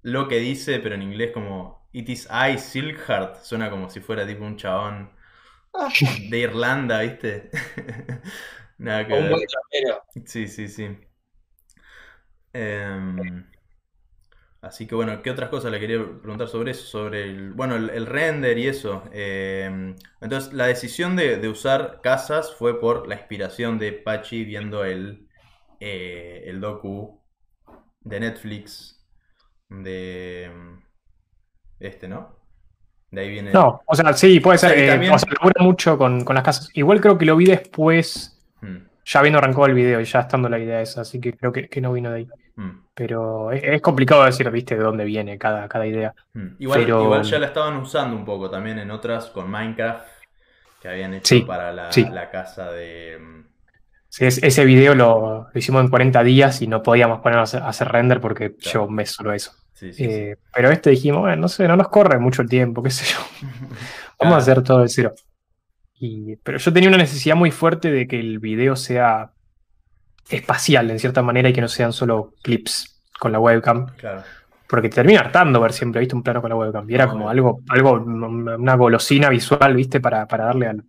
lo 0.04 0.28
que 0.28 0.40
dice, 0.40 0.80
pero 0.80 0.96
en 0.96 1.02
inglés 1.02 1.32
como 1.34 1.88
It 1.94 2.10
is 2.10 2.28
I, 2.30 2.58
Silkheart, 2.58 3.38
suena 3.44 3.70
como 3.70 3.90
si 3.90 4.02
fuera 4.02 4.28
tipo 4.28 4.44
un 4.44 4.58
chabón 4.58 5.12
de 6.30 6.40
Irlanda, 6.40 7.02
¿viste? 7.02 7.50
Nada 8.78 9.08
que 9.08 9.14
un 9.14 9.22
ver. 9.24 9.32
buen. 9.32 10.26
Sí, 10.26 10.48
sí, 10.48 10.68
sí. 10.68 10.98
Em, 12.52 13.50
así 14.64 14.88
que 14.88 14.95
bueno, 14.95 15.22
¿qué 15.22 15.32
otras 15.32 15.49
cosas 15.49 15.72
le 15.72 15.80
quería 15.80 15.99
preguntar 16.22 16.47
sobre 16.47 16.72
eso? 16.72 16.86
Sobre 16.86 17.24
el, 17.24 17.53
bueno, 17.53 17.76
el, 17.76 17.89
el 17.91 18.05
render 18.07 18.57
y 18.57 18.68
eso. 18.68 19.03
Em, 19.14 19.95
entonces, 20.22 20.53
la 20.53 20.68
decisión 20.68 21.16
de, 21.16 21.38
de 21.38 21.49
usar 21.49 22.01
casas 22.01 22.53
fue 22.55 22.80
por 22.80 23.07
la 23.07 23.16
inspiración 23.16 23.80
de 23.80 23.91
Pachi 23.93 24.45
viendo 24.45 24.84
el, 24.86 25.28
eh, 25.80 26.43
el 26.47 26.61
docu 26.61 27.22
de 28.01 28.20
Netflix 28.20 29.05
de 29.70 30.51
este, 31.80 32.07
¿no? 32.07 32.38
De 33.11 33.22
ahí 33.22 33.30
viene. 33.30 33.51
No, 33.53 33.82
o 33.86 33.95
sea, 33.95 34.14
sí, 34.14 34.39
puede 34.39 34.55
O 34.55 34.59
sea, 34.59 34.70
ser. 34.70 34.80
y 34.80 34.82
eh, 34.84 34.88
también- 34.88 35.14
o 35.14 35.20
sea, 35.20 35.30
mucho 35.59 35.97
con, 35.97 36.24
con 36.24 36.36
las 36.36 36.43
casas. 36.43 36.70
Igual 36.74 36.99
creo 37.01 37.18
que 37.18 37.26
lo 37.26 37.36
vi 37.36 37.45
después, 37.45 38.30
Mm, 38.61 38.78
ya 39.06 39.20
habiendo 39.20 39.39
arrancado 39.39 39.66
el 39.68 39.74
video 39.74 39.99
y 40.01 40.06
ya 40.06 40.22
estando 40.22 40.49
la 40.49 40.60
idea 40.60 40.82
esa, 40.82 41.01
así 41.01 41.20
que 41.20 41.34
creo 41.34 41.51
que, 41.51 41.68
que 41.70 41.82
no 41.82 41.91
vino 41.93 42.10
de 42.12 42.18
ahí. 42.18 42.28
mm, 42.56 42.70
Pero 42.93 43.51
es, 43.51 43.64
es 43.64 43.82
complicado 43.82 44.24
decir, 44.24 44.49
viste, 44.51 44.76
de 44.76 44.84
dónde 44.84 45.04
viene 45.06 45.38
cada, 45.38 45.68
cada 45.68 45.86
idea. 45.86 46.14
mm. 46.34 46.47
Igual, 46.60 46.80
Pero- 46.82 47.04
igual 47.04 47.24
ya 47.24 47.39
la 47.39 47.47
estaban 47.47 47.78
usando 47.78 48.16
un 48.16 48.26
poco 48.26 48.49
también 48.49 48.80
en 48.80 48.91
otras 48.91 49.28
con 49.28 49.49
Minecraft 49.49 50.06
que 50.82 50.88
habían 50.89 51.14
hecho 51.14 51.36
Sí, 51.36 51.41
para 51.41 51.72
la, 51.72 51.91
sí. 51.91 52.06
la 52.12 52.30
casa 52.30 52.72
de. 52.72 53.18
mm, 53.20 53.43
Sí, 54.10 54.26
es- 54.26 54.43
ese 54.43 54.64
video 54.66 54.93
lo, 54.93 55.47
lo 55.51 55.60
hicimos 55.60 55.82
en 55.84 55.89
40 55.89 56.22
días 56.24 56.62
y 56.62 56.68
no 56.68 56.84
podíamos 56.84 57.20
ponernos 57.22 57.56
a 57.56 57.68
hacer, 57.68 57.88
render 57.88 58.22
porque 58.22 58.56
Claro. 58.56 58.86
un 58.86 58.93
mes 58.93 59.10
solo 59.10 59.34
eso. 59.34 59.54
Sí, 59.74 59.91
sí, 59.91 60.04
sí. 60.06 60.12
Eh, 60.12 60.38
pero 60.54 60.70
este 60.70 60.91
dijimos, 60.91 61.22
bueno, 61.22 61.36
no 61.38 61.47
sé, 61.47 61.68
no 61.68 61.76
nos 61.76 61.88
corre 61.89 62.20
mucho 62.20 62.43
el 62.43 62.47
tiempo, 62.49 62.84
qué 62.84 62.91
sé 62.91 63.06
yo. 63.12 63.18
Vamos 63.41 63.78
Claro. 64.20 64.36
a 64.36 64.38
hacer 64.38 64.62
todo 64.64 64.82
de 64.84 64.88
cero. 64.89 65.12
Y, 66.06 66.36
pero 66.43 66.58
yo 66.58 66.74
tenía 66.74 66.89
una 66.89 66.97
necesidad 66.97 67.36
muy 67.38 67.49
fuerte 67.49 67.89
de 67.89 68.08
que 68.10 68.20
el 68.20 68.39
video 68.39 68.76
sea 68.76 69.32
espacial 70.30 70.91
en 70.91 70.99
cierta 70.99 71.22
manera 71.22 71.47
y 71.47 71.54
que 71.54 71.62
no 71.62 71.70
sean 71.70 71.93
solo 71.93 72.34
clips 72.41 73.01
con 73.20 73.32
la 73.32 73.39
webcam. 73.39 73.88
Claro. 73.95 74.24
Porque 74.68 74.89
te 74.89 74.95
termina 74.95 75.22
hartando 75.22 75.62
ver 75.62 75.72
siempre, 75.72 76.01
viste, 76.01 76.14
un 76.14 76.22
plano 76.24 76.41
con 76.41 76.49
la 76.49 76.58
webcam. 76.58 76.89
Y 76.89 76.95
era 76.95 77.08
como 77.08 77.30
algo, 77.30 77.62
algo, 77.70 77.93
una 77.93 78.76
golosina 78.76 79.30
visual, 79.30 79.76
viste, 79.76 80.01
para, 80.01 80.28
para 80.28 80.43
darle 80.45 80.68
al, 80.68 80.84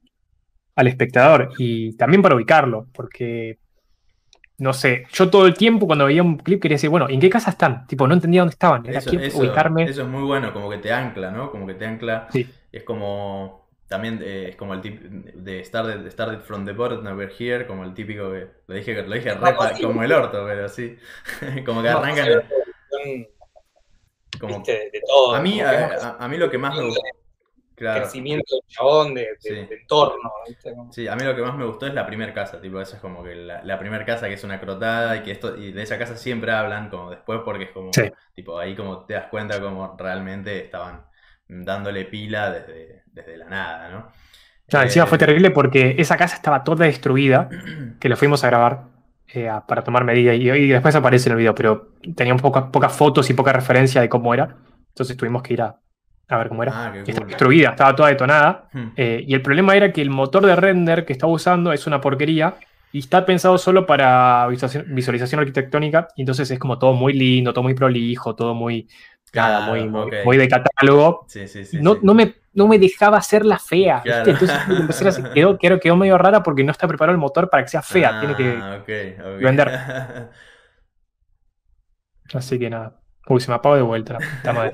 al 0.75 0.87
espectador. 0.89 1.51
Y 1.59 1.97
también 1.97 2.21
para 2.21 2.35
ubicarlo, 2.35 2.89
porque, 2.93 3.59
no 4.59 4.73
sé, 4.73 5.05
yo 5.13 5.31
todo 5.31 5.47
el 5.47 5.55
tiempo 5.55 5.87
cuando 5.87 6.07
veía 6.07 6.25
un 6.25 6.39
clip 6.39 6.61
quería 6.61 6.75
decir, 6.75 6.91
bueno, 6.91 7.09
¿en 7.09 7.21
qué 7.21 7.31
casa 7.31 7.51
están? 7.51 7.87
Tipo, 7.87 8.09
no 8.09 8.15
entendía 8.15 8.41
dónde 8.41 8.55
estaban. 8.55 8.85
Era 8.85 8.99
Eso, 8.99 9.11
quiero 9.11 9.25
eso- 9.27 9.39
ubicarme. 9.39 9.85
eso 9.85 10.03
es 10.03 10.09
muy 10.09 10.23
bueno, 10.25 10.53
como 10.53 10.69
que 10.71 10.79
te 10.79 10.93
ancla, 10.93 11.31
¿no? 11.31 11.53
Como 11.53 11.67
que 11.69 11.75
te 11.75 11.87
ancla. 11.87 12.27
Sí. 12.33 12.49
Es 12.73 12.83
como. 12.83 13.64
También 13.89 14.21
eh, 14.23 14.49
es 14.51 14.57
como 14.57 14.75
el 14.75 14.81
tip 14.81 15.01
de 15.03 15.63
Started, 15.65 16.11
started 16.11 16.41
from 16.41 16.65
the 16.65 16.73
bottom, 16.73 17.05
we're 17.17 17.33
here, 17.39 17.67
como 17.67 17.85
el 17.85 17.95
típico 17.95 18.31
que. 18.33 18.49
Lo 18.67 18.75
dije, 18.75 19.03
lo 19.03 19.15
dije 19.15 19.31
sí. 19.77 19.83
como 19.83 20.03
el 20.03 20.13
orto, 20.13 20.45
pero 20.47 20.69
sí. 20.69 20.97
como 21.67 21.83
que 21.83 21.91
No, 21.91 21.99
arrancan. 21.99 22.29
Como, 24.41 24.57
viste, 24.59 24.91
de, 24.93 25.01
todo. 25.07 25.35
a 25.37 25.41
mí, 25.41 25.61
a, 25.61 25.87
a- 25.95 26.17
a 26.25 26.29
mí 26.29 26.37
lo 26.37 26.51
que 26.51 26.59
más 26.59 26.77
me 26.77 26.85
gustó. 26.85 27.01
Claro. 27.77 28.03
crecimiento 28.03 28.55
del 28.55 28.63
chabón, 28.69 29.15
de, 29.15 29.23
de- 29.23 29.37
Sí. 29.41 29.51
de 29.55 29.75
entorno, 29.81 30.33
Sí, 30.93 31.09
a 31.09 31.17
mí 31.17 31.25
lo 31.25 31.35
que 31.35 31.43
más 31.43 31.57
me 31.57 31.65
gustó 31.65 31.87
es 31.89 31.95
la 31.95 32.07
primera 32.07 32.33
casa, 32.33 32.61
tipo, 32.61 32.81
esa 32.81 32.97
es 32.97 33.03
como 33.03 33.25
que 33.25 33.35
la, 33.35 33.65
la 33.65 33.79
primera 33.81 34.05
casa 34.05 34.29
que 34.29 34.35
es 34.35 34.45
una 34.45 34.61
crotada 34.61 35.17
y 35.17 35.23
que 35.25 35.33
esto, 35.33 35.57
y 35.57 35.73
de 35.73 35.83
esa 35.83 35.99
casa 35.99 36.17
siempre 36.17 36.53
hablan 36.53 36.89
como 36.89 37.11
después 37.11 37.41
porque 37.45 37.65
es 37.65 37.71
como, 37.73 37.93
Sí. 37.93 38.13
tipo, 38.33 38.57
ahí 38.61 38.77
como 38.77 39.05
te 39.07 39.15
das 39.15 39.27
cuenta 39.27 39.61
como 39.61 39.97
realmente 39.99 40.65
estaban 40.65 41.05
dándole 41.63 42.05
pila 42.07 42.51
desde, 42.51 43.03
desde 43.07 43.37
la 43.37 43.49
nada, 43.49 43.91
¿no? 43.91 44.13
No, 44.73 44.83
encima 44.83 45.05
Eh, 45.05 45.09
fue 45.09 45.19
terrible 45.19 45.51
porque 45.51 45.97
esa 45.99 46.17
casa 46.17 46.37
estaba 46.37 46.65
toda 46.65 46.87
destruida, 46.87 47.49
que 48.01 48.09
lo 48.09 48.17
fuimos 48.17 48.43
a 48.45 48.49
grabar 48.49 48.85
eh, 49.29 49.51
para 49.67 49.83
tomar 49.85 50.05
medidas 50.05 50.37
y, 50.37 50.51
y 50.51 50.69
después 50.69 50.95
aparece 50.95 51.29
en 51.29 51.33
el 51.33 51.39
video, 51.39 51.55
pero 51.55 51.93
teníamos 52.17 52.43
pocas 52.43 52.65
pocas 52.73 52.93
fotos 52.93 53.29
y 53.31 53.35
poca 53.35 53.53
referencia 53.53 54.01
de 54.01 54.09
cómo 54.09 54.33
era, 54.35 54.57
entonces 54.89 55.17
tuvimos 55.17 55.43
que 55.43 55.55
ir 55.55 55.63
a, 55.63 55.81
a 56.29 56.39
ver 56.39 56.49
cómo 56.49 56.63
era. 56.63 56.73
Ah, 56.75 56.97
estaba 56.97 57.27
cool. 57.27 57.29
destruida, 57.29 57.71
estaba 57.71 57.95
toda 57.97 58.09
detonada. 58.09 58.69
Hmm. 58.73 58.93
eh, 58.97 59.25
y 59.27 59.35
el 59.35 59.43
problema 59.43 59.77
era 59.77 59.93
que 59.93 60.03
el 60.03 60.11
motor 60.11 60.47
de 60.47 60.57
render 60.57 61.05
que 61.05 61.13
estaba 61.13 61.33
usando 61.33 61.73
es 61.73 61.87
una 61.87 62.01
porquería 62.01 62.57
y 62.93 63.01
está 63.01 63.27
pensado 63.27 63.59
solo 63.59 63.87
para 63.87 64.47
visualización, 64.49 64.95
visualización 64.95 65.41
arquitectónica. 65.41 66.09
Y 66.17 66.23
entonces 66.23 66.51
es 66.51 66.59
como 66.59 66.79
todo 66.79 66.93
muy 66.95 67.13
lindo, 67.13 67.53
todo 67.53 67.65
muy 67.65 67.75
prolijo, 67.75 68.35
todo 68.35 68.55
muy, 68.55 68.89
nada, 69.35 69.61
Claro, 69.61 69.61
muy, 69.61 69.89
muy, 70.23 70.37
de 70.37 70.49
catálogo. 70.49 71.25
Sí, 71.27 71.49
sí, 71.49 71.65
sí. 71.65 71.79
no, 71.81 71.95
sí. 71.95 72.01
no, 72.03 72.15
me, 72.15 72.35
no 72.53 72.69
me 72.69 72.79
dejaba 72.79 73.19
hacerla 73.19 73.59
fea. 73.59 74.03
Entonces 74.25 75.17
a 75.17 75.23
quedó, 75.33 75.59
quedó, 75.59 75.81
quedó 75.81 75.97
medio 75.97 76.19
rara 76.19 76.43
porque 76.43 76.65
no 76.65 76.73
está 76.73 76.87
preparado 76.89 77.15
el 77.15 77.21
motor 77.21 77.51
para 77.51 77.65
que 77.65 77.71
sea 77.71 77.83
fea. 77.83 78.19
Tiene 78.19 78.37
que. 78.37 78.59
Ah, 78.61 78.79
ok, 78.81 78.89
ok. 79.21 79.43
vender. 79.43 79.69
Así 82.33 82.59
que 82.59 82.71
nada. 82.71 83.01
Uy, 83.29 83.41
se 83.41 83.51
me 83.51 83.55
apagó 83.55 83.77
de 83.77 83.83
vuelta 83.83 84.19
madre. 84.45 84.73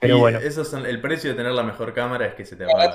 Pero 0.00 0.14
Y 0.18 0.20
bueno. 0.20 0.38
esos 0.38 0.68
son, 0.68 0.86
el 0.86 1.00
precio 1.00 1.30
de 1.30 1.36
tener 1.36 1.52
la 1.52 1.62
mejor 1.62 1.92
cámara 1.94 2.26
es 2.26 2.34
que 2.34 2.44
se 2.44 2.56
te 2.56 2.64
apaga. 2.64 2.94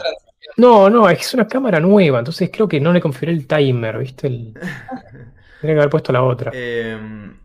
No, 0.58 0.89
no, 0.89 1.10
es 1.10 1.18
que 1.18 1.24
es 1.24 1.34
una 1.34 1.48
cámara 1.48 1.80
nueva, 1.80 2.20
entonces 2.20 2.50
creo 2.52 2.68
que 2.68 2.80
no 2.80 2.93
le 2.93 3.02
configuré 3.02 3.34
el 3.34 3.48
timer, 3.48 3.98
¿viste? 4.00 4.28
El... 4.28 4.54
Tendría 5.60 5.76
que 5.76 5.80
haber 5.82 5.89
puesto 5.89 6.14
la 6.14 6.24
otra. 6.24 6.52
Eh, 6.52 6.98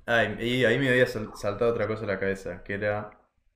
ay, 0.06 0.36
y 0.40 0.64
ahí 0.64 0.78
me 0.78 0.88
había 0.88 1.06
sal- 1.06 1.30
saltado 1.34 1.72
otra 1.72 1.86
cosa 1.86 2.04
a 2.04 2.06
la 2.06 2.20
cabeza, 2.20 2.62
que 2.62 2.74
era... 2.74 3.10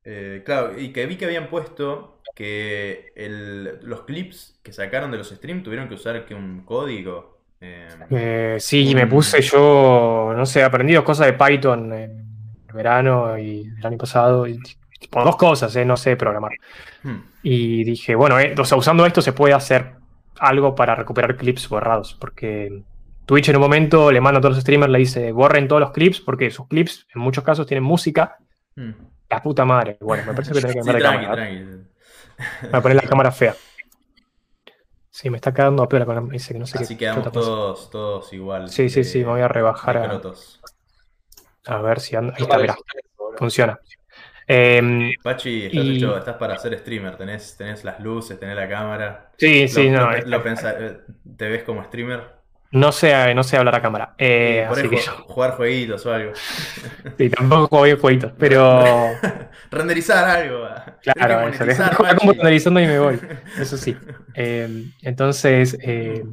eh, 0.07 0.43
claro, 0.45 0.79
y 0.79 0.93
que 0.93 1.07
vi 1.07 1.17
que 1.17 1.27
habían 1.27 1.49
puesto 1.49 2.21
que 2.35 3.13
el- 3.17 3.81
los 3.83 4.03
clips 4.03 4.61
que 4.63 4.73
sacaron 4.73 5.11
de 5.11 5.19
los 5.19 5.31
streams 5.31 5.63
tuvieron 5.65 5.89
que 5.89 5.95
usar 5.95 6.25
que 6.27 6.35
un 6.35 6.65
código. 6.65 7.37
eh, 7.61 7.89
Eh, 8.11 8.57
sí, 8.61 8.89
un- 8.89 8.95
me 8.97 9.07
puse 9.07 9.41
yo, 9.41 10.33
no 10.37 10.45
sé, 10.47 10.63
aprendí 10.63 10.93
dos 10.95 11.05
cosas 11.05 11.27
de 11.27 11.33
Python 11.33 11.93
en 11.93 12.27
verano 12.75 13.39
y 13.39 13.63
el 13.79 13.87
año 13.87 13.97
pasado. 13.97 14.47
Y, 14.47 14.59
tipo, 15.01 15.25
dos 15.25 15.37
cosas, 15.37 15.75
no 15.87 15.97
sé 15.97 16.17
programar. 16.17 16.53
hmm, 17.03 17.17
Y 17.43 17.85
dije, 17.85 18.15
bueno, 18.15 18.37
o 18.59 18.65
sea, 18.65 18.77
usando 18.77 19.07
esto 19.07 19.23
se 19.23 19.33
puede 19.33 19.55
hacer 19.55 19.95
algo 20.39 20.75
para 20.75 20.95
recuperar 20.95 21.37
clips 21.37 21.69
borrados, 21.69 22.15
porque 22.21 22.83
Twitch 23.25 23.49
en 23.49 23.57
un 23.57 23.63
momento 23.63 24.13
le 24.13 24.21
manda 24.21 24.39
a 24.39 24.41
todos 24.43 24.57
los 24.57 24.63
streamers, 24.63 24.93
le 24.93 24.99
dice, 24.99 25.33
borren 25.33 25.67
todos 25.69 25.81
los 25.81 25.93
clips, 25.93 26.21
porque 26.21 26.51
sus 26.51 26.69
clips 26.69 27.07
en 27.15 27.23
muchos 27.23 27.43
casos 27.45 27.67
tienen 27.67 27.85
música. 27.85 28.37
hmm. 28.77 28.93
La 29.29 29.43
puta 29.43 29.65
madre. 29.65 29.97
Bueno, 30.01 30.25
me 30.27 30.33
parece 30.35 30.53
que 30.53 30.61
tenés 30.61 30.77
que 30.77 30.83
Sí, 30.83 30.87
cambiar 30.89 30.97
de 30.97 31.03
tranqui, 31.03 31.25
cámara. 31.25 31.43
tranqui. 31.47 31.87
Voy 32.63 32.71
a 32.79 32.83
poner 32.83 32.97
la 32.97 33.03
cámara 33.09 33.33
fea. 33.33 33.57
Sí, 35.11 35.31
me 35.31 35.37
está 35.39 35.53
quedando 35.55 35.83
a 35.83 35.89
peor 35.89 36.01
la 36.01 36.07
cámara. 36.15 36.27
Dice 36.33 36.53
que 36.53 36.59
no 36.61 36.67
sé 36.67 36.79
Así 36.79 36.95
qué 36.95 36.99
quedamos 37.01 37.25
chuta 37.25 37.33
pasa. 37.33 37.47
todos, 37.47 37.91
todos 37.91 38.33
igual. 38.35 38.69
Sí, 38.69 38.89
sí, 38.91 39.01
de- 39.01 39.05
sí, 39.05 39.19
me 39.21 39.27
voy 39.31 39.41
a 39.41 39.49
rebajar 39.49 39.97
a, 39.97 40.21
a 41.67 41.83
ver 41.83 42.01
si 42.01 42.17
anda. 42.17 42.35
Ahí 42.37 42.43
está, 42.43 42.59
mirá, 42.59 42.77
boludo. 43.17 43.39
funciona. 43.39 43.81
Em, 44.49 45.11
Pachi, 45.25 45.67
estás, 45.67 45.85
Y- 45.85 45.97
hecho- 45.97 46.17
estás 46.19 46.37
para 46.37 46.57
ser 46.59 46.79
streamer, 46.79 47.17
tenés, 47.17 47.57
tenés 47.57 47.83
las 47.83 47.99
luces, 47.99 48.39
tenés 48.39 48.55
la 48.55 48.69
cámara. 48.69 49.33
sí, 49.39 49.67
sí, 49.67 49.91
Lo- 49.91 50.01
no. 50.03 50.11
lo- 50.13 50.17
eh, 50.19 50.23
lo 50.27 50.43
pensa- 50.43 50.77
eh, 50.79 51.01
¿Te 51.37 51.49
ves 51.49 51.65
como 51.65 51.83
streamer? 51.83 52.36
No, 52.71 52.93
sé, 52.93 53.35
no 53.35 53.43
sé 53.43 53.57
hablar 53.57 53.75
a 53.77 53.83
cámara. 53.83 54.15
eh, 54.19 54.65
por 54.69 54.79
así 54.79 54.89
que 54.89 54.97
yo. 54.97 55.13
jugar 55.27 55.53
jueguitos 55.53 56.05
o 56.07 56.13
algo. 56.13 56.33
Sí, 57.17 57.31
tampoco 57.31 57.69
juego 57.69 57.85
bien 57.85 57.99
jueguitos, 57.99 58.33
pero. 58.39 58.85
Renderizar 59.71 60.25
algo. 60.25 60.69
Claro, 61.03 61.49
eso, 61.49 61.83
compu 61.97 62.41
analizando 62.41 62.81
y 62.81 62.87
me 62.87 62.99
voy. 62.99 63.21
Eso 63.61 63.77
sí. 63.77 63.97
Eh, 64.35 64.85
entonces, 65.03 65.77
eh, 65.81 66.25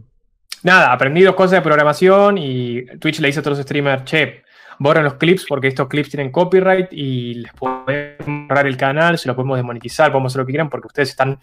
nada, 0.63 0.91
aprendí 0.91 1.21
dos 1.21 1.35
cosas 1.35 1.51
de 1.51 1.61
programación 1.61 2.37
y 2.37 2.85
Twitch 2.97 3.19
le 3.19 3.27
dice 3.27 3.39
a 3.39 3.49
los 3.49 3.59
streamers, 3.59 4.03
che, 4.05 4.43
borren 4.79 5.03
los 5.03 5.15
clips 5.15 5.45
porque 5.47 5.67
estos 5.67 5.87
clips 5.87 6.09
tienen 6.09 6.31
copyright 6.31 6.87
y 6.91 7.35
les 7.35 7.53
podemos 7.53 8.47
borrar 8.47 8.67
el 8.67 8.77
canal, 8.77 9.17
se 9.17 9.27
lo 9.27 9.35
podemos 9.35 9.57
desmonetizar, 9.57 10.11
podemos 10.11 10.31
hacer 10.31 10.39
lo 10.39 10.45
que 10.45 10.51
quieran 10.51 10.69
porque 10.69 10.87
ustedes 10.87 11.09
están, 11.09 11.39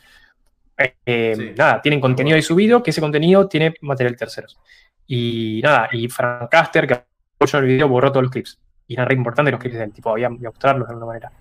eh, 0.81 0.95
eh, 1.07 1.35
Sí. 1.37 1.53
nada, 1.57 1.81
tienen 1.83 2.01
contenido 2.01 2.37
ahí 2.37 2.43
subido, 2.43 2.83
que 2.83 2.91
ese 2.91 3.01
contenido 3.01 3.47
tiene 3.49 3.75
material 3.83 4.17
terceros. 4.17 4.59
Y 5.07 5.61
nada, 5.63 5.89
y 5.93 6.09
Francaster, 6.09 6.87
que 6.87 6.95
apoyó 7.37 7.59
el 7.59 7.65
video, 7.67 7.89
borró 7.89 8.11
todos 8.11 8.23
los 8.25 8.33
clips. 8.33 8.59
Y 8.87 8.95
eran 8.95 9.07
re 9.07 9.15
importantes 9.15 9.53
los 9.53 9.61
clips 9.61 9.77
del 9.79 9.93
tipo, 9.93 10.11
había 10.11 10.29
que 10.29 10.35
mostrarlos 10.45 10.89
de 10.89 10.93
alguna 10.93 11.07
manera. 11.07 11.33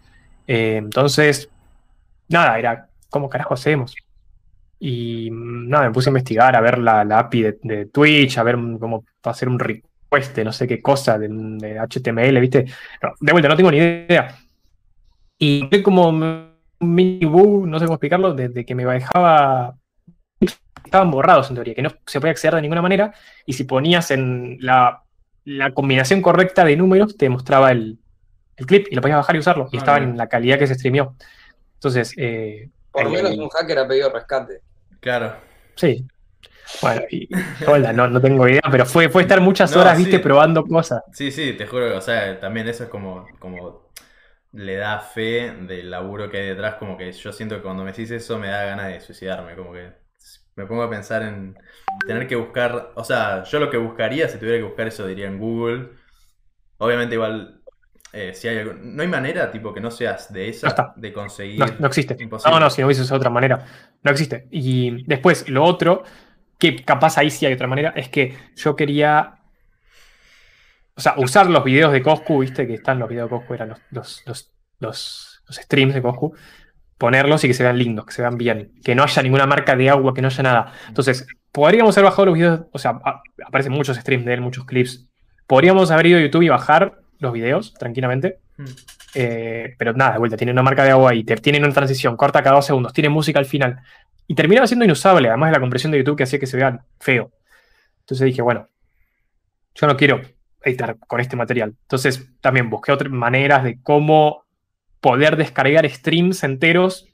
Eh, 0.48 0.76
entonces, 0.78 1.50
nada, 2.28 2.58
era, 2.60 2.88
¿cómo 3.10 3.30
carajo 3.30 3.54
hacemos? 3.54 3.96
Y 4.80 5.30
mm, 5.32 5.70
nada, 5.70 5.86
me 5.88 5.92
puse 5.94 6.10
a 6.10 6.12
investigar, 6.12 6.56
a 6.56 6.62
ver 6.62 6.78
la, 6.80 7.04
la 7.04 7.20
API 7.20 7.42
de, 7.44 7.60
de 7.64 7.86
Twitch, 7.88 8.38
a 8.38 8.44
ver 8.44 8.56
cómo 8.80 9.06
hacer 9.24 9.48
un 9.50 9.60
request, 9.60 10.38
no 10.40 10.52
sé 10.52 10.68
qué 10.68 10.82
cosa, 10.82 11.18
de, 11.20 11.28
de 11.30 11.80
HTML, 11.80 12.40
¿viste? 12.40 12.66
No, 13.02 13.14
de 13.20 13.32
vuelta, 13.32 13.50
no 13.50 13.56
tengo 13.56 13.72
ni 13.72 13.78
idea. 13.78 14.36
Y 15.38 15.82
como 15.82 16.12
mini 16.80 17.26
bug, 17.26 17.68
no 17.68 17.80
sé 17.80 17.86
cómo 17.86 17.96
explicarlo, 17.96 18.34
desde 18.34 18.66
que 18.66 18.76
me 18.76 18.86
dejaba. 18.86 19.76
Estaban 20.86 21.12
borrados 21.12 21.50
en 21.50 21.56
teoría, 21.56 21.76
que 21.76 21.82
no 21.82 21.92
se 22.06 22.20
podía 22.20 22.32
acceder 22.32 22.56
de 22.56 22.62
ninguna 22.62 22.82
manera. 22.82 23.14
Y 23.46 23.54
si 23.54 23.64
ponías 23.66 24.10
en 24.12 24.58
la, 24.62 25.04
la 25.46 25.72
combinación 25.74 26.22
correcta 26.22 26.64
de 26.66 26.76
números, 26.76 27.16
te 27.18 27.30
mostraba 27.30 27.72
el, 27.72 28.00
el 28.58 28.66
clip 28.66 28.88
y 28.90 28.96
lo 28.96 29.02
podías 29.02 29.18
bajar 29.18 29.36
y 29.36 29.40
usarlo. 29.40 29.68
Y 29.72 29.78
Ah, 29.78 29.80
estaba 29.80 30.00
bien. 30.00 30.12
en 30.12 30.18
la 30.18 30.28
calidad 30.28 30.58
que 30.58 30.68
se 30.68 30.76
streameó. 30.76 31.16
Entonces, 31.76 32.14
eh, 32.18 32.70
Por 32.92 33.04
lo 33.04 33.10
menos 33.12 33.38
un 33.38 33.50
hacker 33.50 33.78
ha 33.80 33.88
pedido 33.88 34.12
rescate. 34.12 34.62
Claro. 35.00 35.36
Sí. 35.76 36.06
Bueno, 36.82 37.02
y 37.10 37.28
hola, 37.68 37.92
no, 37.94 38.08
no 38.08 38.22
tengo 38.22 38.48
idea, 38.48 38.62
pero 38.70 38.86
fue, 38.86 39.10
fue 39.10 39.24
estar 39.24 39.42
muchas 39.42 39.74
No, 39.76 39.82
horas, 39.82 39.98
sí. 39.98 40.04
viste, 40.04 40.20
probando 40.20 40.64
cosas. 40.66 41.02
Sí, 41.14 41.32
sí, 41.32 41.54
te 41.54 41.66
juro, 41.66 41.98
o 41.98 42.02
sea, 42.02 42.40
también 42.40 42.68
eso 42.68 42.84
es 42.84 42.90
como, 42.90 43.26
como 43.40 43.89
le 44.52 44.76
da 44.76 45.00
fe 45.00 45.52
del 45.68 45.92
laburo 45.92 46.30
que 46.30 46.38
hay 46.38 46.48
detrás, 46.48 46.76
como 46.76 46.98
que 46.98 47.12
yo 47.12 47.32
siento 47.32 47.56
que 47.56 47.62
cuando 47.62 47.84
me 47.84 47.92
decís 47.92 48.12
eso 48.12 48.40
me 48.40 48.48
da 48.48 48.66
ganas 48.66 48.88
de 48.88 49.00
suicidarme, 49.02 49.56
como 49.56 49.74
que 49.74 49.92
me 50.56 50.66
pongo 50.66 50.84
a 50.84 50.90
pensar 50.90 51.22
en 51.24 51.56
tener 52.06 52.28
que 52.28 52.36
buscar, 52.36 52.92
o 52.96 53.04
sea, 53.04 53.44
yo 53.44 53.60
lo 53.60 53.70
que 53.70 53.78
buscaría, 53.78 54.28
si 54.28 54.38
tuviera 54.38 54.58
que 54.58 54.64
buscar 54.64 54.88
eso, 54.88 55.08
diría 55.08 55.28
en 55.28 55.40
Google. 55.40 55.90
Obviamente 56.78 57.16
igual, 57.16 57.62
eh, 58.12 58.34
si 58.34 58.48
hay 58.48 58.60
algo, 58.60 58.74
no 58.74 59.02
hay 59.02 59.08
manera, 59.08 59.52
tipo, 59.52 59.74
que 59.74 59.82
no 59.82 59.92
seas 59.92 60.32
de 60.34 60.46
No 60.46 60.52
esa, 60.52 60.68
está. 60.68 60.94
de 60.96 61.14
conseguir... 61.14 61.60
No, 61.60 61.66
no 61.80 61.88
existe. 61.88 62.16
Imposible. 62.20 62.54
No, 62.54 62.60
no, 62.60 62.70
si 62.70 62.82
no 62.82 62.88
hubiese 62.88 63.06
de 63.06 63.16
otra 63.16 63.30
manera. 63.30 63.66
No 64.04 64.12
existe. 64.12 64.48
Y 64.52 65.04
después, 65.06 65.48
lo 65.50 65.64
otro, 65.64 66.04
que 66.58 66.84
capaz 66.84 67.18
ahí 67.18 67.30
sí 67.30 67.46
hay 67.46 67.54
otra 67.54 67.68
manera, 67.68 67.94
es 67.96 68.10
que 68.10 68.36
yo 68.56 68.76
quería. 68.76 69.39
O 71.00 71.02
sea, 71.02 71.14
usar 71.16 71.50
los 71.50 71.64
videos 71.64 71.94
de 71.94 72.02
Coscu, 72.02 72.40
viste, 72.40 72.68
que 72.68 72.74
están 72.74 73.00
los 73.00 73.08
videos 73.08 73.30
de 73.30 73.38
Coscu, 73.38 73.54
eran 73.54 73.70
los, 73.70 73.80
los, 73.92 74.22
los, 74.26 74.52
los- 74.80 75.42
streams 75.50 75.94
de 75.94 76.02
Coscu, 76.02 76.36
ponerlos 76.98 77.42
y 77.46 77.48
que 77.48 77.54
se 77.54 77.64
vean 77.64 77.78
lindos, 77.78 78.06
que 78.06 78.12
se 78.12 78.22
vean 78.22 78.38
bien, 78.38 78.74
que 78.84 78.94
no 78.96 79.04
haya 79.04 79.24
ninguna 79.24 79.46
marca 79.46 79.78
de 79.78 79.90
agua, 79.90 80.14
que 80.14 80.22
no 80.22 80.28
haya 80.28 80.44
nada. 80.44 80.74
Entonces, 80.90 81.26
podríamos 81.54 81.98
haber 81.98 82.10
bajado 82.10 82.26
los 82.26 82.36
videos, 82.36 82.62
o 82.74 82.78
sea, 82.78 83.00
a- 83.06 83.22
aparecen 83.48 83.72
muchos 83.72 83.96
streams 83.96 84.26
de 84.26 84.34
él, 84.34 84.42
muchos 84.42 84.66
clips. 84.66 85.08
Podríamos 85.48 85.90
haber 85.90 86.08
ido 86.08 86.20
a 86.20 86.22
YouTube 86.22 86.42
y 86.42 86.50
bajar 86.50 87.00
los 87.20 87.32
videos 87.32 87.74
tranquilamente. 87.76 88.40
Mm. 88.58 88.66
Eh, 89.16 89.76
pero 89.78 89.94
nada, 89.94 90.12
de 90.12 90.18
vuelta, 90.20 90.36
tiene 90.36 90.52
una 90.52 90.64
marca 90.64 90.84
de 90.84 90.92
agua 90.92 91.16
y 91.16 91.24
te 91.24 91.38
tienen 91.38 91.64
una 91.64 91.74
transición, 91.74 92.18
corta 92.18 92.44
cada 92.44 92.58
dos 92.58 92.66
segundos, 92.66 92.92
tiene 92.92 93.08
música 93.08 93.40
al 93.40 93.46
final. 93.46 93.80
Y 94.28 94.36
terminaba 94.36 94.68
siendo 94.68 94.84
inusable, 94.84 95.30
además 95.30 95.50
de 95.50 95.54
la 95.54 95.62
compresión 95.62 95.92
de 95.94 96.00
YouTube 96.00 96.18
que 96.18 96.24
hacía 96.24 96.40
que 96.40 96.46
se 96.48 96.58
vea 96.58 96.82
feo. 97.00 97.32
Entonces 98.02 98.26
dije, 98.26 98.42
bueno, 98.42 98.68
yo 99.76 99.88
no 99.88 99.96
quiero 99.96 100.22
editar 100.64 100.98
con 101.08 101.20
este 101.20 101.36
material. 101.36 101.76
Entonces 101.84 102.30
también 102.42 102.70
busqué 102.70 102.92
otras 102.92 103.12
maneras 103.12 103.64
de 103.64 103.80
cómo 103.82 104.44
poder 105.00 105.38
descargar 105.38 105.90
streams 105.90 106.44
enteros 106.44 107.08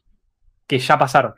que 0.68 0.80
ya 0.80 0.98
pasaron. 0.98 1.34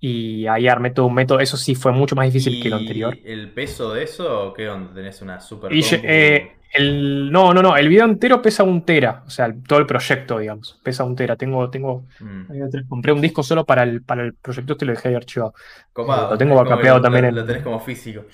Y 0.00 0.46
ahí 0.46 0.68
armé 0.68 0.90
todo 0.90 1.06
un 1.06 1.14
método. 1.14 1.40
Eso 1.40 1.56
sí 1.56 1.74
fue 1.74 1.90
mucho 1.92 2.14
más 2.14 2.26
difícil 2.26 2.62
que 2.62 2.68
lo 2.68 2.76
¿Y 2.78 2.80
anterior. 2.82 3.18
el 3.24 3.50
peso 3.52 3.92
de 3.94 4.04
eso 4.04 4.48
o 4.48 4.52
qué 4.52 4.68
onda? 4.68 4.92
¿Tenés 4.92 5.22
una 5.22 5.40
super 5.40 5.72
Y 5.72 5.82
eh, 6.02 6.52
el, 6.74 7.32
no, 7.32 7.54
no, 7.54 7.62
no. 7.62 7.74
El 7.76 7.88
video 7.88 8.04
entero 8.04 8.42
pesa 8.42 8.64
un 8.64 8.84
tera. 8.84 9.22
O 9.26 9.30
sea, 9.30 9.46
el- 9.46 9.62
todo 9.62 9.78
el 9.78 9.86
proyecto, 9.86 10.38
digamos. 10.38 10.78
Pesa 10.84 11.04
un 11.04 11.16
tera. 11.16 11.36
Tengo, 11.36 11.70
tengo, 11.70 12.04
Mm. 12.20 12.86
compré 12.88 13.12
un 13.12 13.20
disco 13.22 13.42
solo 13.42 13.64
para 13.64 13.82
el, 13.84 14.02
para 14.02 14.24
el 14.24 14.34
proyecto 14.34 14.74
este 14.74 14.84
y 14.84 14.88
lo 14.88 14.94
dejé 14.94 15.08
ahí 15.08 15.14
archivado. 15.14 15.54
Copado, 15.92 16.30
lo 16.32 16.38
tengo 16.38 16.54
backupeado 16.56 17.00
también 17.00 17.24
lo- 17.24 17.28
en- 17.30 17.36
Lo 17.36 17.44
tenés 17.46 17.62
como 17.62 17.80
físico. 17.80 18.24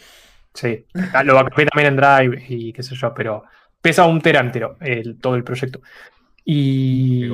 Sí. 0.55 0.87
Lo 1.25 1.35
backupeé 1.35 1.67
también 1.67 1.95
en 1.95 1.97
Drive 1.97 2.45
y 2.49 2.73
qué 2.73 2.83
sé 2.83 2.95
yo, 2.95 3.15
pero 3.15 3.45
pesa 3.81 4.07
un 4.07 4.21
tera 4.21 4.41
entero 4.41 4.77
el, 4.81 5.19
todo 5.19 5.35
el 5.37 5.45
proyecto. 5.45 5.81
Y 6.45 7.29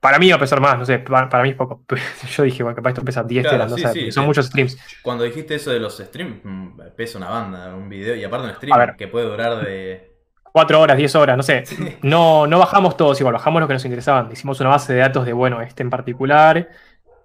para 0.00 0.18
mí 0.18 0.30
va 0.30 0.36
a 0.36 0.38
pesar 0.38 0.60
más, 0.60 0.78
no 0.78 0.84
sé, 0.84 1.00
para, 1.00 1.28
para 1.28 1.42
mí 1.42 1.50
es 1.50 1.56
poco. 1.56 1.84
Yo 2.36 2.42
dije, 2.44 2.62
bueno, 2.62 2.76
capaz 2.76 2.90
esto 2.90 3.04
pesa 3.04 3.24
10 3.24 3.42
Claro, 3.42 3.56
teras, 3.56 3.70
no 3.70 3.76
sí, 3.76 3.82
sé, 3.82 3.92
sí, 3.92 4.12
son 4.12 4.22
sí. 4.22 4.26
muchos 4.26 4.46
streams. 4.46 4.78
Cuando 5.02 5.24
dijiste 5.24 5.56
eso 5.56 5.70
de 5.70 5.80
los 5.80 5.96
streams, 5.98 6.40
mm, 6.44 6.80
pesa 6.96 7.18
una 7.18 7.28
banda, 7.28 7.74
un 7.74 7.88
video, 7.88 8.14
y 8.14 8.22
aparte 8.22 8.46
un 8.46 8.54
stream 8.54 8.72
A 8.74 8.78
ver. 8.78 8.96
que 8.96 9.08
puede 9.08 9.26
durar 9.26 9.64
de. 9.64 10.08
4 10.52 10.80
horas, 10.80 10.96
10 10.96 11.14
horas, 11.16 11.36
no 11.36 11.42
sé. 11.42 11.64
No, 12.02 12.46
no 12.46 12.58
bajamos 12.58 12.96
todos 12.96 13.20
igual, 13.20 13.34
bajamos 13.34 13.60
los 13.60 13.68
que 13.68 13.74
nos 13.74 13.84
interesaban. 13.84 14.30
Hicimos 14.32 14.58
una 14.60 14.70
base 14.70 14.92
de 14.92 15.00
datos 15.00 15.26
de, 15.26 15.32
bueno, 15.32 15.60
este 15.60 15.82
en 15.82 15.90
particular. 15.90 16.68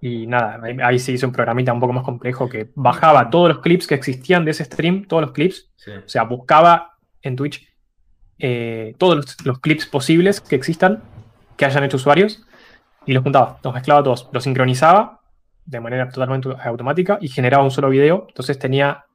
Y 0.05 0.27
nada, 0.27 0.59
ahí, 0.83 0.99
se 0.99 1.13
hizo 1.13 1.25
un 1.25 1.31
programita 1.31 1.71
un 1.71 1.79
poco 1.79 1.93
más 1.93 2.03
complejo 2.03 2.49
que 2.49 2.69
bajaba 2.75 3.29
todos 3.29 3.47
los 3.47 3.59
clips 3.59 3.87
que 3.87 3.95
existían 3.95 4.43
de 4.43 4.51
ese 4.51 4.65
stream, 4.65 5.05
todos 5.05 5.21
los 5.21 5.31
clips. 5.31 5.71
Sí. 5.77 5.91
O 5.91 6.09
sea, 6.09 6.23
buscaba 6.23 6.97
en 7.21 7.37
Twitch 7.37 7.65
eh, 8.37 8.95
todos 8.97 9.15
los, 9.15 9.45
los 9.45 9.59
clips 9.59 9.85
posibles 9.85 10.41
que 10.41 10.57
existan, 10.57 11.01
que 11.55 11.63
hayan 11.63 11.85
hecho 11.85 11.95
usuarios, 11.95 12.43
y 13.05 13.13
los 13.13 13.23
juntaba, 13.23 13.59
los 13.63 13.73
mezclaba 13.73 14.03
todos, 14.03 14.27
los 14.33 14.43
sincronizaba 14.43 15.21
de 15.63 15.79
manera 15.79 16.09
totalmente 16.09 16.49
automática 16.65 17.17
y 17.21 17.29
generaba 17.29 17.63
un 17.63 17.71
solo 17.71 17.87
video. 17.87 18.25
Entonces 18.27 18.59
tenía 18.59 19.05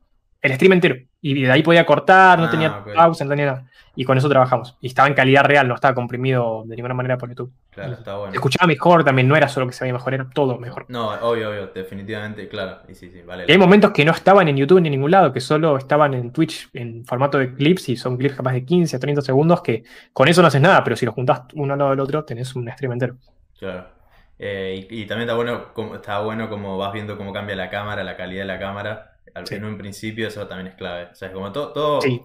el 0.43 0.55
stream 0.55 0.73
entero. 0.75 0.97
Y 1.21 1.43
de 1.43 1.51
ahí 1.51 1.63
podía 1.63 1.85
cortar, 1.85 2.39
no 2.39 2.45
Ah, 2.47 2.51
tenía 2.51 2.79
ok. 2.79 2.95
pausa, 2.95 3.25
no 3.25 3.31
tenía 3.31 3.47
nada. 3.47 3.65
Y 3.97 4.05
con 4.05 4.17
eso 4.17 4.29
trabajamos. 4.29 4.77
Y 4.81 4.87
estaba 4.87 5.09
en 5.09 5.15
calidad 5.15 5.43
real, 5.45 5.67
no 5.67 5.75
estaba 5.75 5.95
comprimido 5.95 6.63
de 6.67 6.77
ninguna 6.77 6.95
manera 6.95 7.19
por 7.19 7.29
YouTube. 7.29 7.53
Claro, 7.71 7.93
está 7.95 8.13
Se 8.13 8.17
bueno. 8.17 8.33
escuchaba 8.35 8.67
mejor 8.69 9.03
también, 9.05 9.27
no 9.27 9.35
era 9.35 9.49
solo 9.49 9.67
que 9.67 9.73
se 9.73 9.83
veía 9.85 9.93
mejor, 9.95 10.15
era 10.15 10.29
todo 10.31 10.59
mejor. 10.59 10.87
No, 10.89 11.09
obvio, 11.29 11.51
obvio, 11.51 11.67
definitivamente, 11.69 12.49
claro. 12.49 12.83
Y 12.89 12.95
sí, 12.95 13.11
sí, 13.11 13.23
vale. 13.23 13.45
Y 13.49 13.53
hay 13.53 13.59
momentos 13.59 13.91
que 13.91 14.05
no 14.05 14.13
estaban 14.13 14.47
en 14.47 14.57
YouTube 14.57 14.81
ni 14.81 14.89
en 14.89 14.93
ningún 14.93 15.11
lado, 15.11 15.33
que 15.33 15.41
solo 15.41 15.77
estaban 15.77 16.15
en 16.15 16.33
Twitch 16.33 16.71
en 16.73 17.05
formato 17.05 17.39
de 17.39 17.53
clips 17.55 17.89
y 17.89 17.97
son 17.97 18.17
clips 18.17 18.37
capaz 18.37 18.53
de 18.53 18.65
15 18.65 18.97
a 18.97 19.01
30 19.01 19.23
segundos 19.23 19.61
que 19.63 19.83
con 20.13 20.29
eso 20.29 20.41
no 20.43 20.49
haces 20.49 20.61
nada, 20.61 20.85
pero 20.85 20.95
si 20.97 21.05
los 21.05 21.15
juntás 21.17 21.43
uno 21.55 21.73
al 21.73 21.79
lado 21.81 21.91
del 21.91 22.01
otro 22.01 22.25
tenés 22.25 22.55
un 22.55 22.71
stream 22.71 22.93
entero. 22.93 23.17
Claro. 23.59 23.89
Eh, 24.39 24.87
y, 24.89 25.03
y 25.03 25.07
también 25.07 25.29
está 25.29 25.35
bueno, 25.35 25.73
como, 25.75 25.97
está 25.97 26.21
bueno 26.21 26.49
como 26.49 26.79
vas 26.79 26.93
viendo 26.93 27.17
cómo 27.17 27.33
cambia 27.33 27.57
la 27.57 27.71
cámara, 27.71 28.05
la 28.05 28.17
calidad 28.17 28.43
de 28.43 28.47
la 28.47 28.59
cámara. 28.61 29.18
Al, 29.35 29.47
Sí. 29.47 29.55
En 29.57 29.65
un 29.65 29.79
principio 29.79 30.29
eso 30.29 30.47
también 30.47 30.69
es 30.69 30.75
clave. 30.75 31.09
O 31.13 31.15
sea, 31.15 31.29
es 31.29 31.35
como 31.35 31.53
todo, 31.53 31.73
todo 31.73 32.01
Sí. 32.03 32.23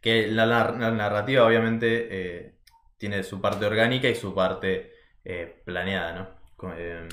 que 0.00 0.26
la, 0.28 0.46
nar- 0.46 0.78
la 0.78 0.90
narrativa 0.90 1.44
obviamente 1.46 2.08
eh, 2.10 2.54
tiene 2.98 3.22
su 3.22 3.40
parte 3.40 3.64
orgánica 3.66 4.08
y 4.08 4.14
su 4.14 4.34
parte 4.34 4.92
eh, 5.24 5.62
planeada, 5.64 6.12
¿no? 6.14 6.28
Como, 6.56 6.74
eh, 6.76 7.08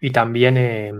Y 0.00 0.10
también 0.10 0.56
eh, 0.56 0.92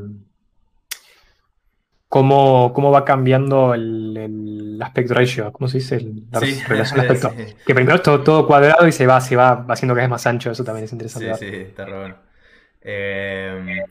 cómo, 2.09 2.73
cómo 2.75 2.91
va 2.91 3.05
cambiando 3.05 3.75
el, 3.75 4.17
el 4.17 4.83
aspect 4.83 5.11
ratio, 5.11 5.53
¿cómo 5.53 5.69
se 5.69 5.79
dice? 5.79 5.97
El- 5.97 6.25
la 6.31 6.41
Sí, 6.41 6.61
relación 6.69 7.01
de 7.01 7.07
aspecto. 7.13 7.31
sí. 7.37 7.57
Que 7.67 7.75
primero 7.75 7.97
es 7.97 8.03
todo, 8.03 8.23
todo 8.23 8.47
cuadrado 8.47 8.87
y 8.87 8.93
se 8.93 9.07
va, 9.07 9.21
se 9.21 9.37
va 9.37 9.65
haciendo 9.69 9.95
cada 9.95 10.07
vez 10.07 10.11
más 10.11 10.27
ancho, 10.27 10.51
eso 10.51 10.65
también 10.65 10.85
es 10.85 10.93
interesante. 10.93 11.35
Sí, 11.35 11.51
sí, 11.51 11.57
está 11.57 11.85
re 11.85 11.99
bueno. 11.99 12.17
Eh, 12.83 13.83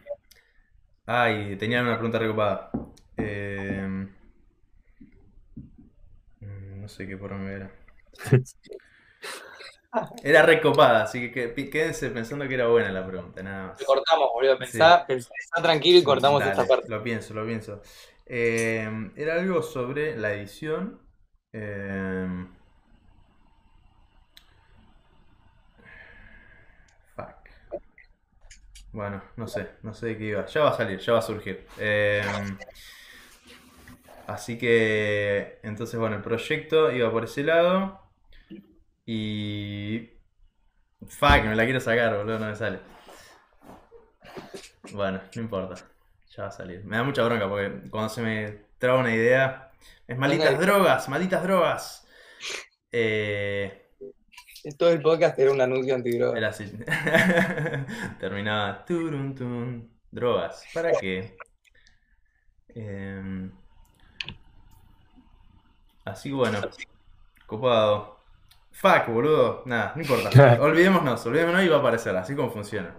ay, 1.05 1.55
tenía 1.57 1.81
una 1.81 1.95
pregunta 1.95 2.19
recopada. 2.19 2.71
Eh, 3.17 3.87
mm, 6.39 6.81
no 6.81 6.87
sé 6.87 7.07
qué 7.07 7.17
por 7.17 7.31
dónde 7.31 7.53
era. 7.53 7.71
Era 10.23 10.41
recopada, 10.41 11.03
así 11.03 11.31
que, 11.31 11.53
quédense 11.69 12.09
pensando 12.09 12.47
que 12.47 12.55
era 12.55 12.67
buena 12.67 12.91
la 12.91 13.05
pregunta, 13.07 13.41
nada 13.41 13.67
más. 13.67 13.83
Cortamos, 13.83 14.29
boludo. 14.33 14.57
Pensá, 14.57 15.05
pensá 15.07 15.29
tranquilo 15.61 15.99
y 15.99 16.03
cortamos 16.03 16.39
Dale, 16.39 16.51
esta 16.51 16.67
parte. 16.67 16.89
Lo 16.89 17.01
pienso, 17.01 17.33
lo 17.33 17.45
pienso. 17.45 17.81
Eh, 18.25 19.11
era 19.15 19.35
algo 19.35 19.61
sobre 19.61 20.17
la 20.17 20.33
edición. 20.33 20.99
eh, 21.53 22.45
fuck. 27.15 27.81
Bueno, 28.91 29.23
no 29.37 29.47
sé, 29.47 29.69
no 29.83 29.93
sé 29.93 30.07
de 30.07 30.17
qué 30.17 30.23
iba. 30.25 30.45
Ya 30.45 30.61
va 30.61 30.69
a 30.71 30.77
salir, 30.77 30.99
ya 30.99 31.13
va 31.13 31.19
a 31.19 31.21
surgir. 31.21 31.65
Eh, 31.77 32.21
así 34.27 34.57
que, 34.57 35.59
entonces, 35.63 35.99
bueno, 35.99 36.15
el 36.15 36.21
proyecto 36.21 36.91
iba 36.91 37.11
por 37.11 37.25
ese 37.25 37.43
lado. 37.43 38.01
Y... 39.05 40.09
Fuck, 41.07 41.43
me 41.43 41.55
la 41.55 41.65
quiero 41.65 41.79
sacar, 41.79 42.17
boludo, 42.17 42.39
no 42.39 42.47
me 42.47 42.55
sale. 42.55 42.79
Bueno, 44.91 45.21
no 45.35 45.41
importa. 45.41 45.75
Ya 46.35 46.43
va 46.43 46.49
a 46.49 46.51
salir. 46.51 46.83
Me 46.83 46.97
da 46.97 47.03
mucha 47.03 47.23
bronca 47.23 47.47
porque 47.47 47.89
cuando 47.89 48.09
se 48.09 48.21
me 48.21 48.65
traba 48.77 48.99
una 48.99 49.13
idea. 49.13 49.71
Es 50.07 50.17
malditas 50.17 50.59
drogas, 50.59 51.09
malditas 51.09 51.43
drogas. 51.43 52.07
Eh, 52.91 53.89
Todo 54.77 54.91
el 54.91 55.01
podcast 55.01 55.37
era 55.39 55.51
un 55.51 55.61
anuncio 55.61 55.95
antidroga. 55.95 56.37
era 56.37 56.49
así. 56.49 56.65
Terminaba. 58.19 58.85
turun, 58.85 59.35
tun, 59.35 59.89
drogas. 60.11 60.65
¿Para 60.73 60.91
qué? 60.93 61.37
Em, 62.69 63.51
así 66.05 66.29
que 66.29 66.35
bueno. 66.35 66.59
Copado. 67.45 68.15
Fuck, 68.71 69.07
boludo. 69.07 69.63
Nada, 69.65 69.93
no 69.95 70.01
importa. 70.01 70.29
Olvidémonos, 70.61 71.25
olvidémonos 71.25 71.63
y 71.63 71.67
va 71.67 71.77
a 71.77 71.79
aparecer. 71.79 72.15
Así 72.15 72.35
como 72.35 72.49
funciona. 72.51 72.95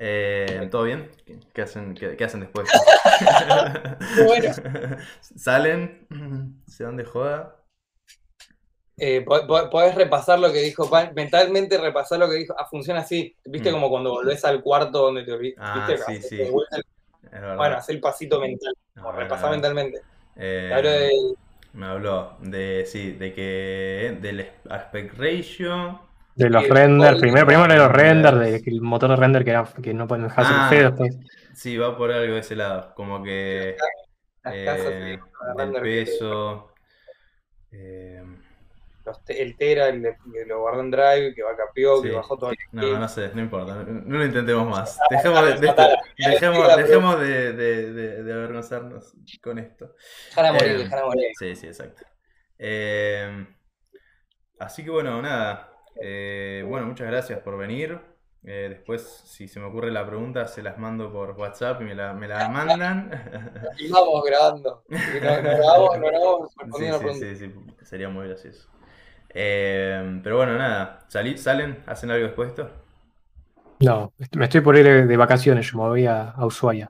Eh, 0.00 0.68
¿Todo 0.70 0.84
bien? 0.84 1.10
¿Qué, 1.52 1.62
hacen, 1.62 1.94
qué, 1.94 2.16
qué 2.16 2.24
hacen 2.24 2.40
después? 2.40 2.68
Bueno. 4.26 4.52
Salen, 5.20 6.06
se 6.66 6.84
van 6.84 6.96
de 6.96 7.04
joda. 7.04 7.56
Eh, 8.96 9.20
po- 9.24 9.46
po- 9.46 9.70
podés 9.70 9.94
repasar 9.94 10.38
lo 10.40 10.52
que 10.52 10.58
dijo 10.60 10.90
Pan, 10.90 11.12
mentalmente 11.14 11.78
repasar 11.78 12.18
lo 12.18 12.28
que 12.28 12.36
dijo. 12.36 12.54
Ah, 12.58 12.66
funciona 12.68 13.00
así. 13.00 13.36
¿Viste 13.44 13.70
Mm. 13.70 13.74
como 13.74 13.90
cuando 13.90 14.10
volvés 14.10 14.44
al 14.44 14.62
cuarto 14.62 15.02
donde 15.02 15.24
te 15.24 15.32
olvidaste? 15.32 15.62
Ah, 15.64 15.86
¿Viste? 15.88 16.20
sí, 16.20 16.36
sí. 16.36 16.50
Bueno, 17.56 17.76
hacer 17.76 17.94
el 17.96 18.00
pasito 18.00 18.40
mental. 18.40 18.74
No, 18.94 19.12
repasar 19.12 19.50
mentalmente. 19.50 20.00
Eh, 20.36 20.66
Te 20.68 20.74
hablo 20.74 20.90
de 20.90 21.10
Me 21.72 21.86
habló 21.86 22.36
de, 22.40 22.84
sí, 22.86 23.12
de 23.12 23.32
que 23.32 24.18
del 24.20 24.46
aspect 24.70 25.16
ratio. 25.18 26.00
De 26.34 26.48
los 26.50 26.68
renders, 26.68 27.20
primero, 27.20 27.46
primero 27.46 27.72
de 27.72 27.78
los 27.78 27.90
renders, 27.92 28.34
renders. 28.36 28.64
de, 28.64 28.70
el 28.70 28.80
motor 28.80 29.10
de 29.10 29.16
render 29.16 29.44
que, 29.44 29.50
era, 29.50 29.64
que 29.82 29.92
no 29.94 30.06
pueden 30.06 30.24
dejar 30.24 30.44
Ah. 30.48 30.68
ser 30.70 30.90
después. 30.92 31.16
Sí, 31.54 31.76
va 31.76 31.96
por 31.96 32.12
algo 32.12 32.34
de 32.34 32.40
ese 32.40 32.54
lado. 32.56 32.94
Como 32.94 33.22
que 33.22 33.76
las 34.44 34.54
eh, 34.54 34.64
casas 34.64 34.84
de 34.84 35.20
del 35.72 35.82
peso. 35.82 36.72
eh, 37.72 38.22
los 39.08 39.20
el 39.28 39.56
Tera, 39.56 39.88
el 39.88 40.02
que 40.02 40.44
lo 40.46 40.60
guardó 40.60 40.80
en 40.80 40.90
Drive, 40.90 41.34
que 41.34 41.42
va 41.42 41.56
capió, 41.56 42.00
que 42.00 42.10
Sí. 42.10 42.14
bajó 42.14 42.36
todo 42.38 42.50
el 42.50 42.56
no, 42.72 42.98
no 42.98 43.08
sé, 43.08 43.30
no 43.34 43.40
importa. 43.40 43.74
No, 43.84 44.18
lo 44.18 44.24
intentemos 44.24 44.68
más. 44.68 44.98
Dejemos 45.10 45.44
de, 45.44 45.54
dejemos, 46.16 46.76
dejemos 46.76 47.20
de, 47.20 47.52
de- 47.52 48.22
de- 48.22 48.32
avergonzarnos 48.32 49.14
con 49.42 49.58
esto. 49.58 49.94
Dejar 50.28 50.46
a 50.46 50.52
morir, 50.52 50.68
Eh, 50.70 50.78
dejar 50.78 50.98
a 51.00 51.04
morir. 51.06 51.26
Sí, 51.38 51.56
sí, 51.56 51.66
exacto. 51.66 52.02
Eh, 52.58 53.46
así 54.58 54.84
que 54.84 54.90
bueno, 54.90 55.20
nada. 55.22 55.72
Eh, 56.00 56.64
bueno, 56.66 56.86
muchas 56.86 57.08
gracias 57.08 57.40
por 57.40 57.56
venir. 57.58 57.98
Eh, 58.44 58.68
después, 58.70 59.02
si 59.26 59.48
se 59.48 59.58
me 59.58 59.66
ocurre 59.66 59.90
la 59.90 60.06
pregunta, 60.06 60.46
se 60.46 60.62
las 60.62 60.78
mando 60.78 61.12
por 61.12 61.32
WhatsApp 61.32 61.82
y 61.82 61.84
me 61.84 61.94
la, 61.94 62.14
me 62.14 62.28
la 62.28 62.48
mandan. 62.48 63.10
Y 63.78 63.90
vamos 63.90 64.22
grabando. 64.24 64.84
Y 64.88 64.94
no, 64.94 65.42
no 65.42 65.42
grabamos, 65.42 65.98
no 65.98 66.06
grabamos 66.78 67.18
Sí, 67.18 67.36
sí, 67.36 67.36
sí, 67.36 67.54
sería 67.84 68.08
muy 68.08 68.28
gracioso. 68.28 68.70
Eh, 69.34 70.20
pero 70.22 70.36
bueno, 70.38 70.56
nada. 70.56 71.00
¿Salí- 71.08 71.36
¿Salen? 71.38 71.82
¿Hacen 71.86 72.10
algo 72.10 72.26
después 72.26 72.48
de 72.56 72.62
esto? 72.62 72.74
No, 73.80 74.12
me 74.36 74.44
estoy 74.46 74.60
por 74.60 74.76
ir 74.76 75.06
de, 75.06 75.16
vacaciones, 75.16 75.70
yo 75.70 75.78
me 75.78 75.84
voy 75.88 76.06
a, 76.06 76.30
a 76.30 76.46
Ushuaia. 76.46 76.88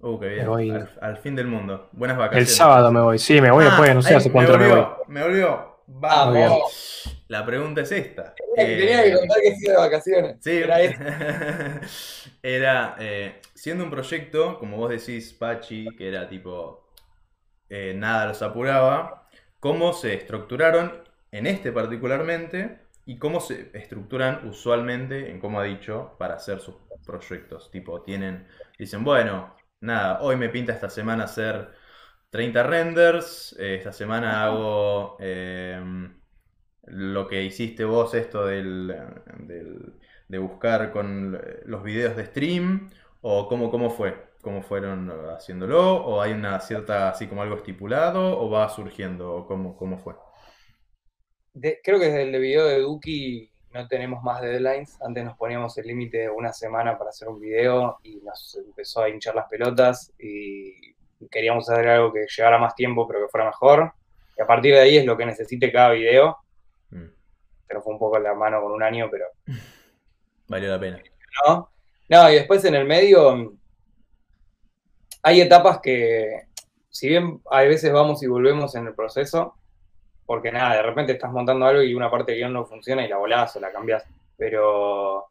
Uh, 0.00 0.18
qué 0.18 0.28
bien. 0.28 0.44
Me 0.44 0.48
voy- 0.48 0.70
Al, 0.70 0.88
al 1.00 1.16
fin 1.18 1.36
del 1.36 1.46
mundo. 1.46 1.88
Buenas 1.92 2.16
El 2.16 2.20
vacaciones. 2.20 2.56
sábado 2.56 2.90
me 2.92 3.00
voy, 3.00 3.18
sí, 3.18 3.40
me 3.40 3.50
voy 3.50 3.64
Ah, 3.64 3.68
después, 3.68 3.94
no 3.94 4.02
sé 4.02 4.14
hace 4.14 4.30
cuánto 4.32 4.58
me 4.58 4.68
voy. 4.68 4.86
Me 5.08 5.22
volvió. 5.22 5.70
Vamos. 5.86 7.22
La 7.28 7.44
pregunta 7.44 7.82
es 7.82 7.92
esta. 7.92 8.34
Tenía, 8.54 8.76
tenía 8.76 9.02
que 9.02 9.10
Eh, 9.10 9.18
contar 9.18 9.40
que 9.42 9.56
sido 9.56 9.72
de 9.72 9.78
vacaciones. 9.78 10.36
Sí, 10.40 10.62
era 12.42 12.96
eh, 12.98 13.40
siendo 13.54 13.84
un 13.84 13.90
proyecto, 13.90 14.58
como 14.58 14.76
vos 14.78 14.90
decís, 14.90 15.32
Pachi, 15.32 15.96
que 15.96 16.08
era 16.08 16.28
tipo 16.28 16.88
eh, 17.68 17.94
nada 17.96 18.26
los 18.26 18.42
apuraba, 18.42 19.28
cómo 19.60 19.92
se 19.92 20.14
estructuraron 20.14 20.92
en 21.32 21.46
este 21.46 21.72
particularmente 21.72 22.80
y 23.06 23.18
cómo 23.18 23.40
se 23.40 23.70
estructuran 23.74 24.46
usualmente 24.48 25.30
en 25.30 25.40
cómo 25.40 25.60
ha 25.60 25.64
dicho 25.64 26.14
para 26.18 26.34
hacer 26.34 26.60
sus 26.60 26.76
proyectos. 27.06 27.70
Tipo, 27.70 28.02
tienen, 28.02 28.46
dicen, 28.78 29.04
bueno, 29.04 29.54
nada, 29.80 30.20
hoy 30.22 30.36
me 30.36 30.48
pinta 30.48 30.72
esta 30.72 30.90
semana 30.90 31.24
hacer 31.24 31.70
30 32.30 32.62
renders, 32.62 33.56
eh, 33.58 33.76
esta 33.76 33.92
semana 33.92 34.44
hago 34.44 35.16
em, 35.20 36.20
lo 36.84 37.26
que 37.28 37.42
hiciste 37.44 37.84
vos, 37.84 38.14
esto 38.14 38.46
del, 38.46 38.88
del- 39.38 39.94
de 40.28 40.38
buscar 40.38 40.92
con 40.92 41.38
los 41.66 41.82
videos 41.82 42.16
de 42.16 42.26
stream, 42.26 42.90
o 43.22 43.48
cómo, 43.48 43.70
cómo 43.70 43.90
fue, 43.90 44.30
cómo 44.42 44.62
fueron 44.62 45.10
haciéndolo, 45.36 45.96
o 46.04 46.20
hay 46.22 46.32
una 46.32 46.60
cierta, 46.60 47.10
así 47.10 47.26
como 47.28 47.42
algo 47.42 47.56
estipulado, 47.56 48.38
o 48.40 48.50
va 48.50 48.68
surgiendo, 48.68 49.34
o 49.34 49.46
cómo, 49.46 49.76
cómo 49.76 49.98
fue. 49.98 50.14
De- 51.52 51.80
creo 51.82 51.98
que 51.98 52.06
desde 52.06 52.22
el 52.22 52.40
video 52.40 52.66
de 52.66 52.78
Duki 52.80 53.50
no 53.72 53.86
tenemos 53.88 54.22
más 54.22 54.40
deadlines. 54.40 55.00
Antes 55.02 55.24
nos 55.24 55.36
poníamos 55.36 55.76
el 55.78 55.86
límite 55.86 56.18
de 56.18 56.30
una 56.30 56.52
semana 56.52 56.96
para 56.98 57.10
hacer 57.10 57.28
un 57.28 57.40
video 57.40 57.98
y 58.02 58.16
nos 58.16 58.56
empezó 58.56 59.02
a 59.02 59.08
hinchar 59.08 59.34
las 59.34 59.48
pelotas 59.48 60.12
y 60.18 60.94
queríamos 61.30 61.68
hacer 61.68 61.86
algo 61.88 62.12
que 62.12 62.26
llevara 62.34 62.58
más 62.58 62.74
tiempo 62.74 63.06
pero 63.06 63.20
que 63.24 63.28
fuera 63.30 63.46
mejor. 63.46 63.92
Y 64.36 64.42
a 64.42 64.46
partir 64.46 64.74
de 64.74 64.80
ahí 64.80 64.96
es 64.96 65.04
lo 65.04 65.16
que 65.16 65.26
necesite 65.26 65.70
cada 65.72 65.90
video. 65.90 66.38
Mm, 66.90 67.08
Pero 67.68 67.82
fue 67.82 67.92
un 67.92 67.98
poco 67.98 68.18
la 68.18 68.34
mano 68.34 68.60
con 68.62 68.72
un 68.72 68.82
año, 68.82 69.08
pero 69.10 69.26
Valió 70.48 70.68
la 70.70 70.80
pena. 70.80 71.02
no. 71.46 71.70
No, 72.08 72.28
y 72.28 72.34
después 72.34 72.64
en 72.64 72.74
el 72.74 72.86
medio 72.86 73.54
hay 75.22 75.40
etapas 75.40 75.78
que, 75.80 76.46
si 76.88 77.08
bien 77.08 77.40
a 77.50 77.60
veces 77.62 77.92
vamos 77.92 78.20
y 78.24 78.26
volvemos 78.26 78.74
en 78.74 78.88
el 78.88 78.94
proceso, 78.94 79.54
porque 80.30 80.52
nada, 80.52 80.76
de 80.76 80.82
repente 80.82 81.14
estás 81.14 81.32
montando 81.32 81.66
algo 81.66 81.82
y 81.82 81.92
una 81.92 82.08
parte 82.08 82.30
del 82.30 82.42
guion 82.42 82.52
no 82.52 82.64
funciona 82.64 83.04
y 83.04 83.08
la 83.08 83.16
volás 83.16 83.56
o 83.56 83.58
la 83.58 83.72
cambias, 83.72 84.04
pero 84.36 85.28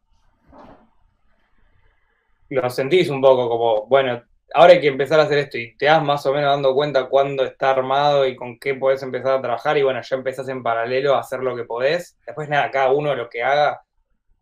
lo 2.50 2.68
sentís 2.68 3.08
un 3.08 3.22
poco 3.22 3.48
como, 3.48 3.86
bueno, 3.86 4.22
ahora 4.52 4.74
hay 4.74 4.80
que 4.82 4.88
empezar 4.88 5.18
a 5.18 5.22
hacer 5.22 5.38
esto 5.38 5.56
y 5.56 5.74
te 5.74 5.86
das 5.86 6.04
más 6.04 6.26
o 6.26 6.34
menos 6.34 6.50
dando 6.50 6.74
cuenta 6.74 7.08
cuándo 7.08 7.44
está 7.44 7.70
armado 7.70 8.26
y 8.26 8.36
con 8.36 8.58
qué 8.58 8.74
podés 8.74 9.02
empezar 9.02 9.38
a 9.38 9.40
trabajar 9.40 9.78
y 9.78 9.82
bueno, 9.82 10.02
ya 10.02 10.16
empezás 10.16 10.46
en 10.50 10.62
paralelo 10.62 11.14
a 11.14 11.20
hacer 11.20 11.40
lo 11.40 11.56
que 11.56 11.64
podés. 11.64 12.18
Después 12.26 12.50
nada, 12.50 12.70
cada 12.70 12.92
uno 12.92 13.14
lo 13.14 13.30
que 13.30 13.42
haga, 13.42 13.80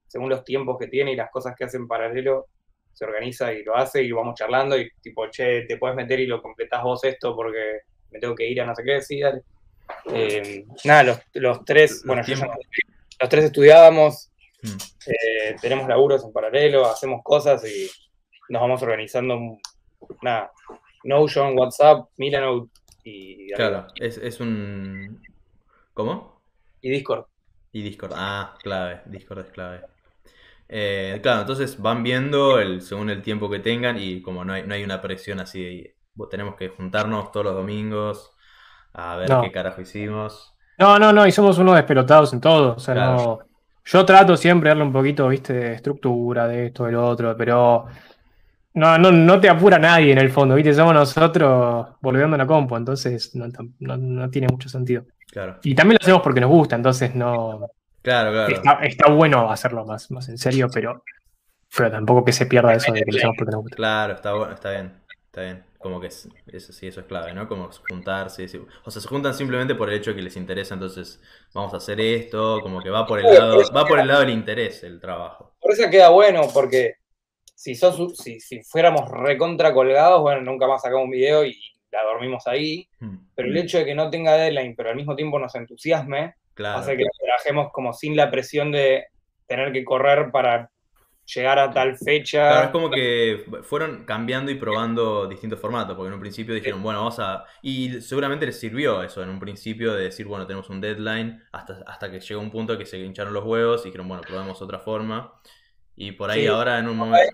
según 0.09 0.29
los 0.29 0.43
tiempos 0.43 0.77
que 0.77 0.89
tiene 0.89 1.13
y 1.13 1.17
las 1.17 1.31
cosas 1.31 1.55
que 1.55 1.67
hace 1.67 1.77
en 1.77 1.87
paralelo, 1.87 2.49
se 2.95 3.05
organiza 3.05 3.53
y 3.53 3.63
lo 3.63 3.77
hace 3.77 4.03
y 4.03 4.11
vamos 4.11 4.35
charlando 4.35 4.77
y 4.77 4.91
tipo, 5.01 5.29
che, 5.31 5.67
te 5.69 5.77
puedes 5.77 5.95
meter 5.97 6.19
y 6.19 6.27
lo 6.27 6.43
completás 6.43 6.83
vos 6.83 7.05
esto 7.05 7.37
porque 7.37 7.83
me 8.11 8.19
tengo 8.19 8.35
que 8.35 8.49
ir 8.49 8.61
a 8.61 8.67
no 8.67 8.75
sé 8.75 8.83
qué, 8.83 9.01
sí. 9.01 9.23
Eh, 10.13 10.67
nada, 10.85 11.23
los, 11.35 11.65
tres, 11.65 12.03
bueno, 12.05 12.23
los 12.27 13.29
tres 13.29 13.45
estudiábamos, 13.45 14.31
hmm. 14.63 14.77
eh, 15.07 15.57
tenemos 15.61 15.89
laburos 15.89 16.25
en 16.25 16.33
paralelo, 16.33 16.87
hacemos 16.87 17.21
cosas 17.23 17.65
y 17.65 17.91
nos 18.49 18.63
vamos 18.63 18.83
organizando 18.83 19.59
nada, 20.23 20.51
Notion, 21.05 21.59
WhatsApp, 21.59 22.09
Milanote 22.17 22.71
y... 23.05 23.53
Claro, 23.53 23.87
es, 23.97 24.19
es 24.19 24.41
un... 24.41 25.23
¿Cómo? 25.95 26.43
Y 26.81 26.91
Discord. 26.91 27.27
Y 27.73 27.83
Discord, 27.83 28.13
ah, 28.15 28.57
clave, 28.63 29.03
Discord 29.07 29.41
es 29.41 29.51
clave. 29.51 29.81
Eh, 30.69 31.19
claro, 31.23 31.41
entonces 31.43 31.81
van 31.81 32.03
viendo 32.03 32.59
el, 32.59 32.83
según 32.83 33.11
el 33.11 33.23
tiempo 33.23 33.51
que 33.51 33.59
tengan 33.59 33.99
y 33.99 34.21
como 34.21 34.45
no 34.45 34.53
hay, 34.53 34.65
no 34.65 34.75
hay 34.75 34.85
una 34.85 35.01
presión 35.01 35.41
así, 35.41 35.95
tenemos 36.31 36.57
que 36.57 36.69
juntarnos 36.69 37.33
todos 37.33 37.47
los 37.47 37.55
domingos 37.55 38.37
a 38.99 39.17
ver 39.17 39.31
qué 39.43 39.53
carajo 39.53 39.81
hicimos. 39.81 40.55
No, 40.79 40.99
no, 40.99 41.13
no, 41.13 41.27
y 41.27 41.33
somos 41.33 41.59
unos 41.59 41.77
despelotados 41.77 42.33
en 42.33 42.41
todo. 42.41 42.75
O 42.75 42.79
sea, 42.81 42.95
no, 42.95 43.39
yo 43.85 44.05
trato 44.05 44.37
siempre 44.37 44.69
de 44.69 44.71
darle 44.71 44.85
un 44.85 44.93
poquito, 44.93 45.29
viste, 45.29 45.53
de 45.53 45.75
estructura, 45.75 46.47
de 46.49 46.67
esto, 46.67 46.85
del 46.85 46.97
otro, 46.97 47.37
pero 47.37 47.87
no, 48.75 48.99
no, 48.99 49.13
no 49.13 49.41
te 49.41 49.49
apura 49.49 49.79
nadie 49.79 50.13
en 50.13 50.19
el 50.19 50.31
fondo, 50.31 50.55
viste, 50.55 50.75
somos 50.75 50.95
nosotros 50.95 51.89
volviendo 52.01 52.35
a 52.35 52.39
la 52.39 52.47
compu, 52.47 52.77
entonces 52.77 53.35
no, 53.35 53.49
no, 53.79 54.31
tiene 54.31 54.49
mucho 54.51 54.69
sentido. 54.69 55.05
Claro. 55.31 55.59
Y 55.63 55.75
también 55.75 55.99
lo 56.01 56.05
hacemos 56.05 56.23
porque 56.23 56.41
nos 56.41 56.51
gusta, 56.51 56.77
entonces 56.77 57.15
no. 57.15 57.69
Claro, 58.03 58.33
claro. 58.33 58.83
Está, 58.83 59.11
bueno 59.11 59.51
hacerlo 59.51 59.85
más, 59.85 60.11
más 60.11 60.29
en 60.29 60.39
serio, 60.39 60.69
pero, 60.73 61.05
pero 61.77 61.91
tampoco 61.91 62.25
que 62.25 62.33
se 62.33 62.47
pierda 62.47 62.75
eso 62.75 62.93
de 62.93 63.03
que 63.03 63.13
lo 63.13 63.19
hacemos 63.19 63.37
porque 63.39 63.53
nos 63.53 63.63
gusta. 63.63 63.77
Claro, 63.77 64.15
está 64.15 64.33
bueno, 64.33 64.55
está 64.55 64.71
bien, 64.71 64.93
está 65.27 65.41
bien. 65.43 65.68
Como 65.79 66.01
que 66.01 66.09
eso 66.09 66.29
sí, 66.73 66.89
eso 66.89 67.01
es 67.01 67.07
clave, 67.07 67.33
¿no? 67.33 67.49
Como 67.49 67.71
juntarse. 67.89 68.47
O 68.85 68.91
sea, 68.91 69.01
se 69.01 69.09
juntan 69.09 69.33
simplemente 69.33 69.75
por 69.75 69.89
el 69.89 69.97
hecho 69.97 70.11
de 70.11 70.17
que 70.17 70.23
les 70.23 70.37
interesa, 70.37 70.75
entonces 70.75 71.21
vamos 71.55 71.73
a 71.73 71.77
hacer 71.77 72.01
esto, 72.01 72.61
como 72.63 72.83
que 72.83 72.91
va 72.91 73.07
por 73.07 73.21
el 73.21 73.27
lado, 73.27 73.63
va 73.75 73.87
por 73.87 74.01
el 74.01 74.09
lado 74.09 74.21
del 74.21 74.31
interés 74.31 74.83
el 74.83 75.01
trabajo. 75.01 75.55
Por 75.61 75.73
eso 75.73 75.89
queda 75.89 76.09
bueno, 76.09 76.43
porque 76.53 76.95
si 77.55 77.75
sos, 77.75 78.17
si, 78.17 78.41
si 78.41 78.63
fuéramos 78.63 79.09
recontra 79.11 79.73
colgados, 79.73 80.21
bueno, 80.21 80.41
nunca 80.43 80.67
más 80.67 80.83
sacamos 80.83 81.05
un 81.05 81.11
video 81.11 81.45
y 81.45 81.57
la 81.91 82.03
dormimos 82.03 82.47
ahí. 82.47 82.89
Hmm. 83.01 83.17
Pero 83.35 83.49
el 83.49 83.57
hecho 83.57 83.79
de 83.79 83.85
que 83.85 83.95
no 83.95 84.11
tenga 84.11 84.37
deadline, 84.37 84.75
pero 84.77 84.91
al 84.91 84.97
mismo 84.97 85.15
tiempo 85.17 85.39
nos 85.39 85.55
entusiasme, 85.55 86.35
hace 86.65 86.97
que 86.97 87.05
trabajemos 87.19 87.73
como 87.73 87.93
sin 87.93 88.17
la 88.17 88.31
presión 88.31 88.73
de 88.73 89.07
tener 89.47 89.73
que 89.73 89.85
correr 89.85 90.31
para 90.31 90.71
llegar 91.35 91.59
a 91.59 91.71
tal 91.71 91.97
fecha. 91.97 92.49
Claro, 92.49 92.65
es 92.67 92.71
como 92.71 92.91
que 92.91 93.45
fueron 93.63 94.05
cambiando 94.05 94.51
y 94.51 94.55
probando 94.55 95.27
distintos 95.27 95.61
formatos, 95.61 95.95
porque 95.95 96.09
en 96.09 96.15
un 96.15 96.21
principio 96.21 96.55
dijeron, 96.55 96.83
bueno, 96.83 97.01
vamos 97.01 97.19
a... 97.19 97.45
Y 97.63 98.01
seguramente 98.01 98.47
les 98.47 98.59
sirvió 98.59 99.03
eso, 99.03 99.23
en 99.23 99.29
un 99.29 99.39
principio 99.39 99.95
de 99.95 100.05
decir, 100.05 100.27
bueno, 100.27 100.47
tenemos 100.47 100.71
un 100.71 100.81
deadline, 100.81 101.43
hasta, 101.53 101.83
hasta 101.87 102.11
que 102.11 102.21
llegó 102.21 102.41
un 102.41 102.51
punto 102.51 102.79
que 102.79 102.87
se 102.87 102.99
hincharon 102.99 103.35
los 103.35 103.45
huevos 103.45 103.83
y 103.83 103.89
dijeron, 103.89 104.09
bueno, 104.09 104.23
probemos 104.27 104.61
otra 104.63 104.79
forma. 104.79 105.33
Y 105.95 106.13
por 106.13 106.31
ahí 106.31 106.47
ahora 106.47 106.79
en 106.79 106.89
un 106.89 106.97
momento... 106.97 107.27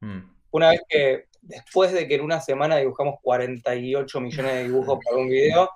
Mm. 0.00 0.18
Una 0.52 0.70
vez, 0.70 0.82
que, 0.88 1.26
después 1.42 1.92
de 1.92 2.08
que 2.08 2.16
en 2.16 2.22
una 2.22 2.40
semana 2.40 2.76
dibujamos 2.76 3.16
48 3.22 4.20
millones 4.20 4.52
de 4.52 4.64
dibujos 4.64 4.98
para 5.04 5.16
un 5.16 5.28
video, 5.28 5.70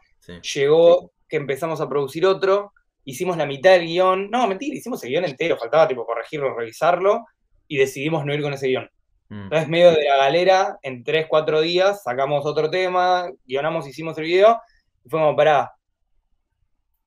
llegó 0.54 1.12
que 1.28 1.36
empezamos 1.36 1.80
a 1.80 1.88
producir 1.88 2.26
otro, 2.26 2.72
hicimos 3.04 3.36
la 3.36 3.46
mitad 3.46 3.72
del 3.72 3.86
guion, 3.86 4.30
no, 4.30 4.46
mentira, 4.48 4.76
hicimos 4.76 5.02
el 5.04 5.10
guion 5.10 5.24
entero, 5.24 5.56
faltaba 5.56 5.86
tipo 5.86 6.04
corregirlo, 6.04 6.54
revisarlo, 6.56 7.24
y 7.68 7.76
decidimos 7.78 8.24
no 8.24 8.34
ir 8.34 8.42
con 8.42 8.52
ese 8.52 8.68
guion. 8.68 8.90
Mm. 9.28 9.44
Entonces, 9.44 9.68
medio 9.68 9.92
de 9.92 10.04
la 10.04 10.16
galera, 10.16 10.78
en 10.82 11.02
3, 11.02 11.26
4 11.28 11.60
días, 11.60 12.02
sacamos 12.02 12.44
otro 12.46 12.70
tema, 12.70 13.30
guionamos, 13.46 13.86
hicimos 13.88 14.16
el 14.18 14.24
video, 14.24 14.60
y 15.04 15.08
como, 15.08 15.34
pará, 15.34 15.74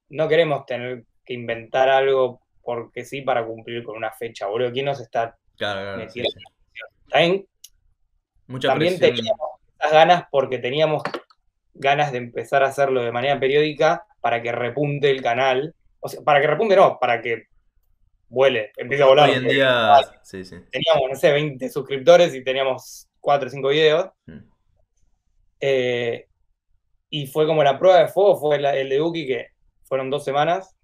no 0.09 0.27
queremos 0.27 0.65
tener 0.65 1.03
que 1.25 1.33
inventar 1.33 1.89
algo 1.89 2.41
porque 2.63 3.05
sí 3.05 3.21
para 3.21 3.45
cumplir 3.45 3.83
con 3.83 3.95
una 3.95 4.11
fecha, 4.11 4.47
boludo. 4.47 4.71
¿Quién 4.71 4.85
nos 4.85 4.99
está 4.99 5.37
claro, 5.57 5.97
metiendo? 5.97 6.29
También, 7.09 7.47
también 8.61 8.99
teníamos 8.99 9.49
esas 9.79 9.93
ganas 9.93 10.23
porque 10.29 10.57
teníamos 10.57 11.03
ganas 11.73 12.11
de 12.11 12.17
empezar 12.17 12.63
a 12.63 12.67
hacerlo 12.67 13.03
de 13.03 13.11
manera 13.11 13.39
periódica 13.39 14.05
para 14.19 14.41
que 14.41 14.51
repunte 14.51 15.09
el 15.09 15.21
canal. 15.21 15.73
O 15.99 16.09
sea, 16.09 16.21
para 16.23 16.41
que 16.41 16.47
repunte 16.47 16.75
no, 16.75 16.97
para 16.99 17.21
que 17.21 17.45
vuele, 18.29 18.71
empieza 18.77 19.03
a 19.03 19.07
volar. 19.07 19.29
Hoy 19.29 19.35
en 19.35 19.47
día, 19.47 19.99
sí, 20.23 20.43
sí. 20.43 20.55
Teníamos, 20.71 21.09
no 21.09 21.15
sé, 21.15 21.31
20 21.31 21.69
suscriptores 21.69 22.33
y 22.33 22.43
teníamos 22.43 23.07
4 23.19 23.47
o 23.47 23.49
5 23.49 23.67
videos. 23.69 24.09
Mm. 24.25 24.39
Eh, 25.59 26.27
y 27.09 27.27
fue 27.27 27.45
como 27.45 27.63
la 27.63 27.79
prueba 27.79 27.99
de 27.99 28.07
fuego, 28.07 28.37
fue 28.37 28.57
el 28.57 28.89
de 28.89 29.01
Uki, 29.01 29.25
que 29.25 29.47
fueron 29.83 30.09
dos 30.09 30.23
semanas. 30.23 30.75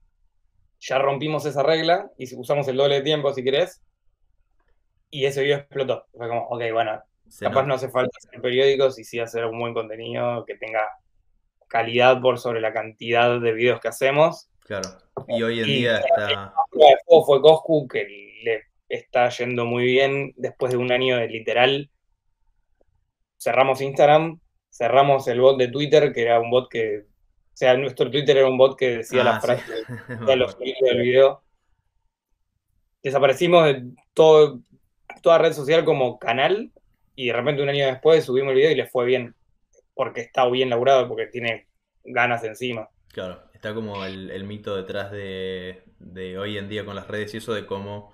Ya 0.79 0.99
rompimos 0.99 1.45
esa 1.45 1.63
regla 1.63 2.11
y 2.17 2.33
usamos 2.35 2.67
el 2.67 2.77
doble 2.77 2.95
de 2.95 3.01
tiempo, 3.01 3.33
si 3.33 3.43
querés. 3.43 3.81
Y 5.09 5.25
ese 5.25 5.43
video 5.43 5.57
explotó. 5.57 6.07
Fue 6.11 6.27
como, 6.27 6.47
ok, 6.47 6.63
bueno, 6.71 7.01
capaz 7.39 7.65
no 7.65 7.75
hace 7.75 7.89
falta 7.89 8.17
hacer 8.17 8.41
periódicos 8.41 8.97
y 8.99 9.03
sí 9.03 9.19
hacer 9.19 9.45
un 9.45 9.59
buen 9.59 9.73
contenido 9.73 10.43
que 10.45 10.55
tenga 10.55 10.87
calidad 11.67 12.21
por 12.21 12.39
sobre 12.39 12.61
la 12.61 12.73
cantidad 12.73 13.39
de 13.39 13.53
videos 13.53 13.79
que 13.79 13.87
hacemos. 13.89 14.49
Claro. 14.65 14.89
Y 15.27 15.43
hoy 15.43 15.59
en 15.59 15.65
día 15.65 15.97
está. 15.97 16.53
Fue 17.25 17.41
Coscu 17.41 17.87
que 17.87 18.05
le 18.43 18.63
está 18.89 19.29
yendo 19.29 19.65
muy 19.65 19.85
bien 19.85 20.33
después 20.37 20.71
de 20.71 20.77
un 20.77 20.91
año 20.91 21.17
de 21.17 21.27
literal. 21.27 21.89
Cerramos 23.37 23.81
Instagram, 23.81 24.39
cerramos 24.71 25.27
el 25.27 25.41
bot 25.41 25.57
de 25.57 25.67
Twitter, 25.67 26.13
que 26.13 26.21
era 26.21 26.39
un 26.39 26.49
bot 26.49 26.69
que. 26.69 26.99
O 26.99 27.55
sea, 27.55 27.77
nuestro 27.77 28.09
Twitter 28.09 28.37
era 28.37 28.49
un 28.49 28.57
bot 28.57 28.77
que 28.77 28.97
decía 28.97 29.23
las 29.23 29.37
ah, 29.37 29.41
frases 29.41 29.85
de 30.27 30.35
los 30.35 30.57
del 30.57 31.01
video. 31.01 31.43
Desaparecimos 33.03 33.65
de 33.65 33.91
todo, 34.13 34.61
toda 35.21 35.37
red 35.37 35.53
social 35.53 35.83
como 35.83 36.17
canal 36.17 36.71
y 37.15 37.27
de 37.27 37.33
repente 37.33 37.61
un 37.61 37.69
año 37.69 37.85
después 37.85 38.23
subimos 38.23 38.51
el 38.51 38.57
video 38.57 38.71
y 38.71 38.75
le 38.75 38.87
fue 38.87 39.05
bien. 39.05 39.35
Porque 39.93 40.21
está 40.21 40.47
bien 40.49 40.69
laburado, 40.69 41.07
porque 41.07 41.27
tiene 41.27 41.67
ganas 42.03 42.43
encima. 42.43 42.89
Claro 43.09 43.52
está 43.63 43.73
como 43.73 44.03
el, 44.03 44.43
mito 44.43 44.75
detrás 44.75 45.09
de, 45.09 45.83
hoy 46.37 46.57
en 46.57 46.67
día 46.67 46.83
con 46.83 46.95
las 46.95 47.07
redes 47.07 47.33
y 47.33 47.37
eso 47.37 47.53
de 47.53 47.65
cómo 47.65 48.13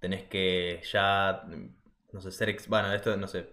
tenés 0.00 0.24
que 0.24 0.80
ya, 0.90 1.44
no 2.12 2.20
sé, 2.20 2.32
ser, 2.32 2.56
bueno, 2.66 2.92
esto 2.92 3.16
no 3.16 3.28
sé, 3.28 3.48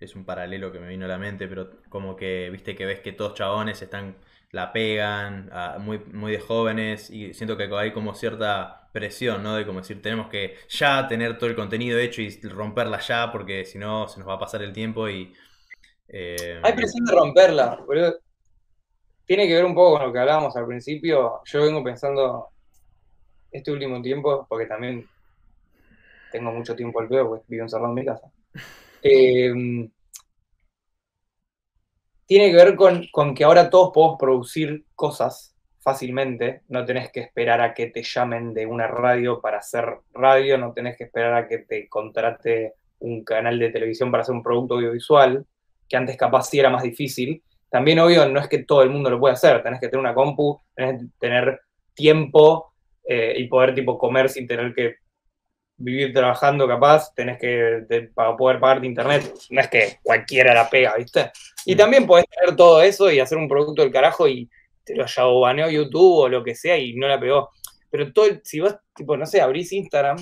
es 0.00 0.16
un 0.16 0.24
paralelo 0.24 0.72
que 0.72 0.80
me 0.80 0.88
vino 0.88 1.04
a 1.04 1.08
la 1.08 1.18
mente, 1.18 1.48
pero 1.48 1.82
como 1.90 2.16
que, 2.16 2.48
viste 2.50 2.74
que 2.74 2.86
ves 2.86 3.00
que 3.00 3.12
todos 3.12 3.34
chabones 3.34 3.82
están, 3.82 4.16
la 4.52 4.72
pegan, 4.72 5.50
muy, 5.80 5.98
muy 5.98 6.32
de 6.32 6.40
jóvenes, 6.40 7.10
y 7.10 7.34
siento 7.34 7.58
que 7.58 7.68
hay 7.76 7.92
como 7.92 8.14
cierta 8.14 8.88
presión, 8.94 9.42
¿no? 9.42 9.56
De 9.56 9.66
como 9.66 9.80
decir, 9.80 10.00
tenemos 10.00 10.28
que 10.28 10.56
ya 10.70 11.06
tener 11.08 11.36
todo 11.36 11.50
el 11.50 11.56
contenido 11.56 11.98
hecho 11.98 12.22
y 12.22 12.30
romperla 12.48 13.00
ya, 13.00 13.30
porque 13.30 13.66
si 13.66 13.76
no 13.76 14.08
se 14.08 14.18
nos 14.18 14.28
va 14.28 14.34
a 14.34 14.38
pasar 14.38 14.62
el 14.62 14.72
tiempo 14.72 15.10
y... 15.10 15.34
Eh, 16.08 16.58
hay 16.62 16.72
presión 16.72 17.04
de 17.04 17.12
romperla, 17.12 17.76
boludo 17.86 18.29
tiene 19.30 19.46
que 19.46 19.54
ver 19.54 19.64
un 19.64 19.76
poco 19.76 19.96
con 19.96 20.08
lo 20.08 20.12
que 20.12 20.18
hablábamos 20.18 20.56
al 20.56 20.66
principio. 20.66 21.40
Yo 21.44 21.62
vengo 21.62 21.84
pensando 21.84 22.48
este 23.52 23.70
último 23.70 24.02
tiempo, 24.02 24.44
porque 24.48 24.66
también 24.66 25.08
tengo 26.32 26.50
mucho 26.50 26.74
tiempo 26.74 26.98
al 26.98 27.06
pedo, 27.06 27.28
porque 27.28 27.44
vivo 27.46 27.62
encerrado 27.62 27.90
en 27.90 27.94
mi 27.94 28.04
casa. 28.04 28.28
Eh, 29.02 29.88
tiene 32.26 32.50
que 32.50 32.56
ver 32.56 32.74
con, 32.74 33.06
con, 33.12 33.32
que 33.32 33.44
ahora 33.44 33.70
todos 33.70 33.92
podemos 33.94 34.18
producir 34.18 34.84
cosas 34.96 35.54
fácilmente. 35.78 36.62
No 36.66 36.84
tenés 36.84 37.12
que 37.12 37.20
esperar 37.20 37.60
a 37.60 37.72
que 37.72 37.86
te 37.86 38.02
llamen 38.02 38.52
de 38.52 38.66
una 38.66 38.88
radio 38.88 39.40
para 39.40 39.58
hacer 39.58 40.00
radio, 40.12 40.58
no 40.58 40.72
tenés 40.72 40.96
que 40.96 41.04
esperar 41.04 41.34
a 41.34 41.46
que 41.46 41.58
te 41.58 41.88
contrate 41.88 42.74
un 42.98 43.22
canal 43.22 43.60
de 43.60 43.70
televisión 43.70 44.10
para 44.10 44.24
hacer 44.24 44.34
un 44.34 44.42
producto 44.42 44.74
audiovisual, 44.74 45.46
que 45.88 45.96
antes 45.96 46.16
capaz 46.16 46.50
sí 46.50 46.58
era 46.58 46.68
más 46.68 46.82
difícil 46.82 47.44
también, 47.70 47.98
obvio, 48.00 48.28
no 48.28 48.40
es 48.40 48.48
que 48.48 48.64
todo 48.64 48.82
el 48.82 48.90
mundo 48.90 49.10
lo 49.10 49.18
pueda 49.20 49.34
hacer, 49.34 49.62
tenés 49.62 49.80
que 49.80 49.88
tener 49.88 50.00
una 50.00 50.14
compu, 50.14 50.60
tenés 50.74 51.00
que 51.00 51.06
tener 51.18 51.60
tiempo 51.94 52.72
eh, 53.04 53.34
y 53.36 53.46
poder 53.48 53.74
tipo 53.74 53.96
comer 53.98 54.28
sin 54.28 54.46
tener 54.46 54.74
que 54.74 54.96
vivir 55.76 56.12
trabajando 56.12 56.68
capaz, 56.68 57.14
tenés 57.14 57.38
que, 57.38 58.08
para 58.14 58.36
poder 58.36 58.60
pagarte 58.60 58.86
internet, 58.86 59.32
no 59.50 59.60
es 59.60 59.68
que 59.68 59.98
cualquiera 60.02 60.52
la 60.52 60.68
pega, 60.68 60.94
¿viste? 60.96 61.30
Y 61.64 61.74
Mm. 61.74 61.78
también 61.78 62.06
podés 62.06 62.26
tener 62.28 62.54
todo 62.54 62.82
eso 62.82 63.10
y 63.10 63.18
hacer 63.18 63.38
un 63.38 63.48
producto 63.48 63.80
del 63.82 63.90
carajo 63.90 64.28
y 64.28 64.48
te 64.84 64.94
lo 64.94 65.40
baneó 65.40 65.70
YouTube 65.70 66.18
o 66.24 66.28
lo 66.28 66.44
que 66.44 66.54
sea 66.54 66.76
y 66.76 66.94
no 66.94 67.08
la 67.08 67.18
pegó. 67.18 67.50
Pero 67.90 68.12
todo, 68.12 68.26
el- 68.26 68.40
si 68.44 68.60
vos, 68.60 68.76
tipo, 68.94 69.16
no 69.16 69.24
sé, 69.26 69.40
abrís 69.40 69.72
Instagram, 69.72 70.18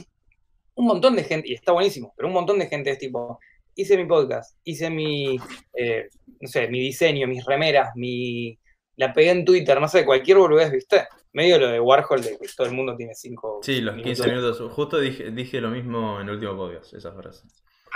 un 0.77 0.87
montón 0.87 1.17
de 1.17 1.25
gente, 1.25 1.49
y 1.49 1.55
está 1.55 1.73
buenísimo, 1.73 2.13
pero 2.17 2.29
un 2.29 2.35
montón 2.35 2.59
de 2.61 2.67
gente 2.67 2.91
es 2.91 2.99
tipo, 2.99 3.41
hice 3.75 3.97
mi 3.97 4.05
podcast, 4.07 4.57
hice 4.65 4.91
mi, 4.91 5.39
eh, 5.75 6.09
no 6.41 6.49
sé, 6.49 6.69
mi 6.69 6.81
diseño, 6.81 7.27
mis 7.27 7.45
remeras, 7.45 7.91
mi... 7.97 8.59
La 8.97 9.13
pegué 9.13 9.31
en 9.31 9.45
Twitter, 9.45 9.81
no 9.81 9.87
sé, 9.87 10.05
cualquier 10.05 10.39
boludez, 10.39 10.73
¿viste? 10.73 11.07
Medio 11.33 11.59
lo 11.59 11.69
de 11.69 11.79
Warhol, 11.79 12.21
de 12.21 12.37
que 12.37 12.49
todo 12.57 12.67
el 12.67 12.73
mundo 12.75 12.97
tiene 12.97 13.15
cinco 13.15 13.61
Sí, 13.63 13.81
los 13.81 13.95
15 13.95 14.09
minutos. 14.25 14.27
minutos. 14.59 14.73
Justo 14.73 14.99
dije, 14.99 15.31
dije 15.31 15.61
lo 15.61 15.69
mismo 15.71 16.21
en 16.21 16.29
el 16.29 16.35
último 16.35 16.57
podcast, 16.57 16.95
esa 16.95 17.13
frase. 17.13 17.47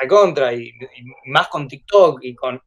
recontra 0.01 0.53
y, 0.55 0.69
y 0.69 1.31
más 1.31 1.49
con 1.49 1.67
TikTok 1.67 2.21
y 2.23 2.35
con. 2.37 2.61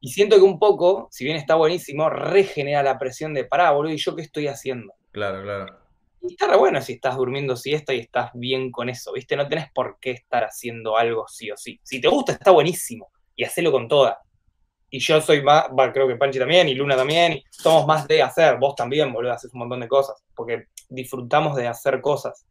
Y 0.00 0.10
siento 0.10 0.36
que 0.36 0.42
un 0.42 0.58
poco, 0.58 1.08
si 1.10 1.24
bien 1.24 1.36
está 1.36 1.54
buenísimo, 1.54 2.10
regenera 2.10 2.82
la 2.82 2.98
presión 2.98 3.32
de 3.32 3.44
pará, 3.44 3.70
boludo, 3.70 3.92
¿y 3.94 3.98
yo 3.98 4.14
qué 4.16 4.22
estoy 4.22 4.48
haciendo? 4.48 4.92
Claro, 5.12 5.42
claro. 5.42 5.78
Y 6.20 6.32
está 6.32 6.48
re 6.48 6.56
bueno 6.56 6.82
si 6.82 6.92
estás 6.94 7.16
durmiendo 7.16 7.56
siesta 7.56 7.94
y 7.94 8.00
estás 8.00 8.30
bien 8.34 8.70
con 8.70 8.88
eso, 8.90 9.12
¿viste? 9.12 9.36
No 9.36 9.48
tenés 9.48 9.70
por 9.72 9.98
qué 10.00 10.10
estar 10.10 10.44
haciendo 10.44 10.96
algo 10.98 11.26
sí 11.28 11.50
o 11.50 11.56
sí. 11.56 11.80
Si 11.82 12.00
te 12.00 12.08
gusta, 12.08 12.32
está 12.32 12.50
buenísimo 12.50 13.10
y 13.36 13.44
hacelo 13.44 13.72
con 13.72 13.88
toda. 13.88 14.18
Y 14.94 14.98
yo 14.98 15.22
soy 15.22 15.42
más, 15.42 15.68
creo 15.94 16.06
que 16.06 16.16
Panchi 16.16 16.38
también 16.38 16.68
y 16.68 16.74
Luna 16.74 16.94
también, 16.94 17.32
y 17.32 17.44
somos 17.50 17.86
más 17.86 18.06
de 18.06 18.22
hacer, 18.22 18.58
vos 18.58 18.76
también, 18.76 19.10
boludo, 19.10 19.32
haces 19.32 19.50
un 19.54 19.60
montón 19.60 19.80
de 19.80 19.88
cosas, 19.88 20.22
porque 20.36 20.66
disfrutamos 20.90 21.56
de 21.56 21.66
hacer 21.66 22.02
cosas. 22.02 22.44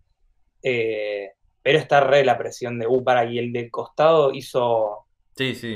Eh, 0.63 1.33
pero 1.61 1.77
está 1.77 1.99
re 1.99 2.25
la 2.25 2.39
presión 2.39 2.79
de, 2.79 2.87
uh, 2.87 3.03
para, 3.03 3.25
y 3.25 3.37
el 3.37 3.53
del 3.53 3.69
costado 3.69 4.33
hizo 4.33 5.05
Sí, 5.35 5.53
sí. 5.53 5.75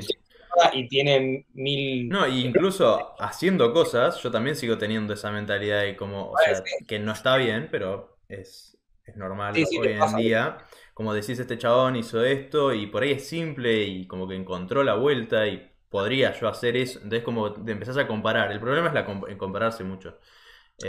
y 0.74 0.88
tiene 0.88 1.46
mil... 1.54 2.10
No, 2.10 2.28
y 2.28 2.44
incluso 2.44 3.14
haciendo 3.22 3.72
cosas, 3.72 4.20
yo 4.24 4.32
también 4.32 4.56
sigo 4.56 4.80
teniendo 4.80 5.14
esa 5.14 5.30
mentalidad 5.30 5.82
de 5.82 5.96
como, 5.96 6.32
o 6.32 6.38
sea, 6.44 6.64
que 6.88 6.98
no 6.98 7.12
está 7.12 7.38
bien, 7.38 7.68
pero 7.70 8.18
es, 8.28 8.76
es 9.06 9.16
normal 9.16 9.54
Sí, 9.54 9.68
sí, 9.68 9.78
hoy 9.78 9.90
en 9.92 10.16
día. 10.16 10.58
Como 10.96 11.14
decís, 11.14 11.38
este 11.38 11.60
chabón 11.60 11.96
hizo 11.96 12.24
esto 12.24 12.74
y 12.74 12.88
por 12.88 13.04
ahí 13.04 13.12
es 13.12 13.28
simple 13.28 13.84
y 13.84 14.08
como 14.08 14.28
que 14.28 14.36
encontró 14.36 14.84
la 14.84 14.96
vuelta 14.96 15.46
y 15.46 15.75
podría 15.90 16.34
yo 16.40 16.48
hacer 16.50 16.78
eso. 16.78 17.00
Entonces 17.00 17.24
como 17.24 17.54
te 17.54 17.72
empezás 17.72 17.98
a 17.98 18.08
comparar. 18.08 18.52
El 18.52 18.60
problema 18.60 18.88
es 18.90 18.94
la 18.94 19.06
com- 19.06 19.26
en 19.28 19.38
compararse 19.38 19.84
mucho. 19.84 20.20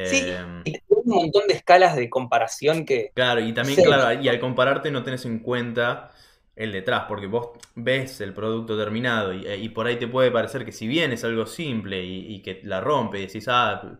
Sí. 0.03 0.25
Eh, 0.25 0.45
y 0.65 0.81
un 0.89 1.03
montón 1.07 1.47
de 1.49 1.55
escalas 1.55 1.97
de 1.97 2.09
comparación 2.11 2.85
que... 2.85 3.13
Claro, 3.15 3.41
y 3.41 3.55
también, 3.55 3.79
Sí. 3.79 3.83
claro, 3.83 4.21
y 4.21 4.29
al 4.29 4.39
compararte 4.39 4.91
no 4.91 5.03
tenés 5.03 5.25
en 5.25 5.39
cuenta 5.39 6.11
el 6.55 6.71
detrás, 6.73 7.05
porque 7.09 7.27
vos 7.27 7.59
ves 7.75 8.21
el 8.21 8.35
producto 8.35 8.77
terminado 8.77 9.33
y, 9.33 9.47
y 9.51 9.69
por 9.71 9.87
ahí 9.87 9.99
te 9.99 10.07
puede 10.07 10.31
parecer 10.31 10.67
que 10.67 10.73
si 10.73 10.87
bien 10.87 11.13
es 11.13 11.25
algo 11.25 11.47
simple 11.47 12.03
y, 12.05 12.35
y 12.35 12.43
que 12.43 12.61
la 12.65 12.81
rompe 12.83 13.19
y 13.19 13.27
decís, 13.27 13.47
ah, 13.49 13.99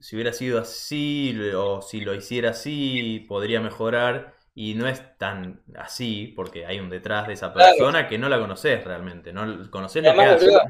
si 0.00 0.14
hubiera 0.16 0.32
sido 0.32 0.60
así 0.60 1.36
o 1.56 1.82
si 1.82 2.00
lo 2.02 2.14
hiciera 2.14 2.50
así, 2.50 3.24
podría 3.28 3.60
mejorar. 3.60 4.33
Y 4.56 4.74
no 4.74 4.86
es 4.86 5.18
tan 5.18 5.62
así, 5.76 6.32
porque 6.36 6.64
hay 6.64 6.78
un 6.78 6.88
detrás 6.88 7.26
de 7.26 7.32
esa 7.34 7.52
Claro. 7.52 7.70
persona 7.76 8.06
que 8.08 8.18
no 8.18 8.28
la 8.28 8.38
conoces 8.38 8.84
realmente, 8.84 9.32
no 9.32 9.68
conoces 9.70 10.02
lo 10.04 10.14
que 10.14 10.20
hace. 10.22 10.46
boludo, 10.46 10.62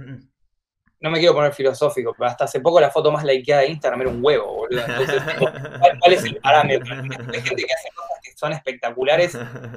No 1.01 1.11
me 1.11 1.19
quiero 1.19 1.35
poner 1.35 1.53
filosófico, 1.53 2.15
pero 2.17 2.31
hasta 2.31 2.45
hace 2.45 2.61
poco 2.61 2.81
la 2.81 2.91
foto 2.91 3.13
más 3.13 3.25
likeada 3.25 3.61
de 3.63 3.69
Instagram 3.69 4.01
era 4.03 4.11
un 4.11 4.25
huevo, 4.25 4.55
boludo. 4.55 4.81
Entonces, 4.87 5.23
¿cuál, 5.83 5.99
cuál 6.01 6.13
es 6.15 6.25
el 6.25 6.37
parámetro? 6.37 6.95
Hay 6.95 7.03
gente 7.43 7.63
que 7.65 7.75
hace 7.75 7.89
cosas 7.95 8.19
que 8.23 8.33
son 8.37 8.53
espectaculares 8.53 9.35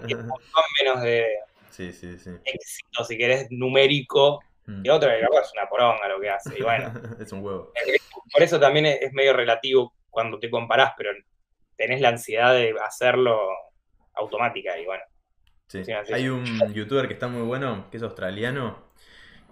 y 0.08 0.14
un 0.14 0.28
montón 0.28 0.64
menos 0.82 1.02
de 1.02 1.26
Sí, 1.70 1.92
sí, 1.92 2.18
sí. 2.18 2.32
éxito, 2.46 3.04
si 3.04 3.18
querés, 3.18 3.48
numérico, 3.52 4.40
Mm. 4.70 4.86
y 4.86 4.90
otro 4.90 5.10
que 5.10 5.22
capaz 5.22 5.44
es 5.44 5.54
una 5.54 5.70
poronga 5.70 6.10
lo 6.10 6.20
que 6.20 6.30
hace. 6.30 6.60
Y 6.60 6.62
bueno, 6.62 6.92
es 7.22 7.32
un 7.32 7.42
huevo. 7.42 7.72
por 8.34 8.44
eso 8.44 8.60
también 8.60 8.86
es 8.86 9.14
medio 9.14 9.32
relativo 9.32 9.94
cuando 10.10 10.40
te 10.40 10.50
comparás, 10.50 10.92
pero 10.98 11.12
tenés 11.78 12.02
la 12.02 12.10
ansiedad 12.10 12.54
de 12.54 12.76
hacerlo 12.86 13.40
automática 14.18 14.78
y 14.80 14.86
bueno. 14.86 15.04
Sí. 15.68 15.86
Hay 16.12 16.30
un 16.30 16.74
youtuber 16.74 17.08
que 17.08 17.14
está 17.14 17.28
muy 17.28 17.42
bueno, 17.44 17.90
que 17.92 17.98
es 17.98 18.04
australiano, 18.04 18.92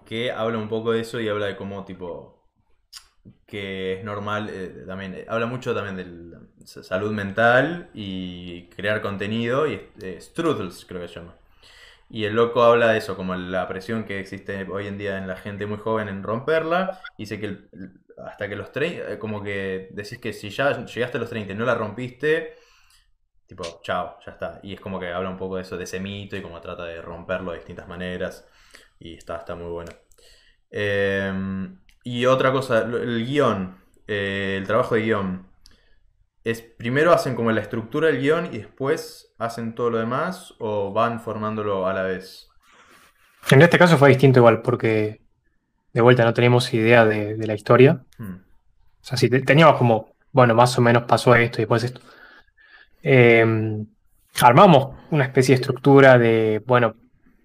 que 0.06 0.32
habla 0.32 0.58
un 0.58 0.68
poco 0.68 0.92
de 0.92 1.00
eso 1.02 1.20
y 1.20 1.28
habla 1.28 1.46
de 1.46 1.56
cómo, 1.56 1.84
tipo, 1.84 2.44
que 3.46 3.94
es 3.94 4.04
normal, 4.04 4.48
eh, 4.52 4.84
también, 4.86 5.14
eh, 5.14 5.26
habla 5.28 5.46
mucho 5.46 5.74
también 5.74 5.96
de 5.96 6.82
salud 6.82 7.12
mental 7.12 7.90
y 7.94 8.68
crear 8.70 9.00
contenido, 9.02 9.66
y 9.66 9.80
eh, 10.02 10.18
Strudels 10.20 10.84
creo 10.86 11.00
que 11.02 11.08
se 11.08 11.14
llama. 11.20 11.34
Y 12.10 12.24
el 12.24 12.34
loco 12.36 12.62
habla 12.64 12.88
de 12.92 12.98
eso, 12.98 13.16
como 13.16 13.34
la 13.36 13.68
presión 13.68 14.04
que 14.04 14.20
existe 14.20 14.64
hoy 14.70 14.86
en 14.88 14.98
día 14.98 15.18
en 15.18 15.28
la 15.28 15.36
gente 15.36 15.66
muy 15.66 15.78
joven 15.78 16.08
en 16.08 16.22
romperla. 16.22 17.00
y 17.18 17.24
Dice 17.24 17.40
que 17.40 17.46
el- 17.46 17.70
hasta 18.26 18.48
que 18.48 18.56
los 18.56 18.72
30, 18.72 19.18
como 19.18 19.42
que 19.42 19.88
decís 19.92 20.18
que 20.18 20.32
si 20.32 20.50
ya 20.50 20.84
llegaste 20.86 21.18
a 21.18 21.20
los 21.20 21.30
30 21.30 21.52
y 21.52 21.56
no 21.56 21.64
la 21.66 21.74
rompiste, 21.74 22.56
tipo, 23.46 23.80
chao, 23.82 24.18
ya 24.24 24.32
está. 24.32 24.60
Y 24.62 24.74
es 24.74 24.80
como 24.80 24.98
que 25.00 25.08
habla 25.12 25.30
un 25.30 25.36
poco 25.36 25.56
de 25.56 25.62
eso, 25.62 25.76
de 25.76 25.84
ese 25.84 26.00
mito 26.00 26.36
y 26.36 26.42
cómo 26.42 26.60
trata 26.60 26.84
de 26.84 27.00
romperlo 27.00 27.52
de 27.52 27.58
distintas 27.58 27.88
maneras. 27.88 28.46
Y 28.98 29.14
está, 29.14 29.36
está 29.36 29.54
muy 29.54 29.70
bueno. 29.70 29.92
Eh, 30.70 31.32
y 32.04 32.26
otra 32.26 32.52
cosa, 32.52 32.80
el 32.80 33.24
guion, 33.26 33.78
eh, 34.06 34.56
el 34.58 34.66
trabajo 34.66 34.94
de 34.94 35.02
guion. 35.02 35.46
Es, 36.44 36.62
primero 36.62 37.12
hacen 37.12 37.34
como 37.34 37.50
la 37.50 37.60
estructura 37.60 38.06
del 38.06 38.20
guion 38.20 38.46
y 38.54 38.58
después 38.58 39.34
hacen 39.38 39.74
todo 39.74 39.90
lo 39.90 39.98
demás 39.98 40.54
o 40.60 40.92
van 40.92 41.20
formándolo 41.20 41.88
a 41.88 41.92
la 41.92 42.02
vez. 42.02 42.48
En 43.50 43.62
este 43.62 43.78
caso 43.78 43.98
fue 43.98 44.10
distinto 44.10 44.38
igual, 44.40 44.62
porque 44.62 45.22
de 45.92 46.00
vuelta 46.00 46.24
no 46.24 46.34
teníamos 46.34 46.72
idea 46.72 47.04
de, 47.04 47.34
de 47.36 47.46
la 47.46 47.54
historia. 47.54 48.04
Hmm. 48.18 48.36
O 48.36 49.04
sea, 49.16 49.18
te- 49.18 49.40
teníamos 49.42 49.76
como, 49.76 50.14
bueno, 50.30 50.54
más 50.54 50.76
o 50.78 50.82
menos 50.82 51.04
pasó 51.04 51.34
esto 51.34 51.58
y 51.58 51.62
después 51.62 51.82
esto. 51.82 52.00
Eh, 53.08 53.84
armamos 54.42 54.88
una 55.12 55.24
especie 55.24 55.54
de 55.54 55.60
estructura 55.60 56.18
de, 56.18 56.60
bueno, 56.66 56.94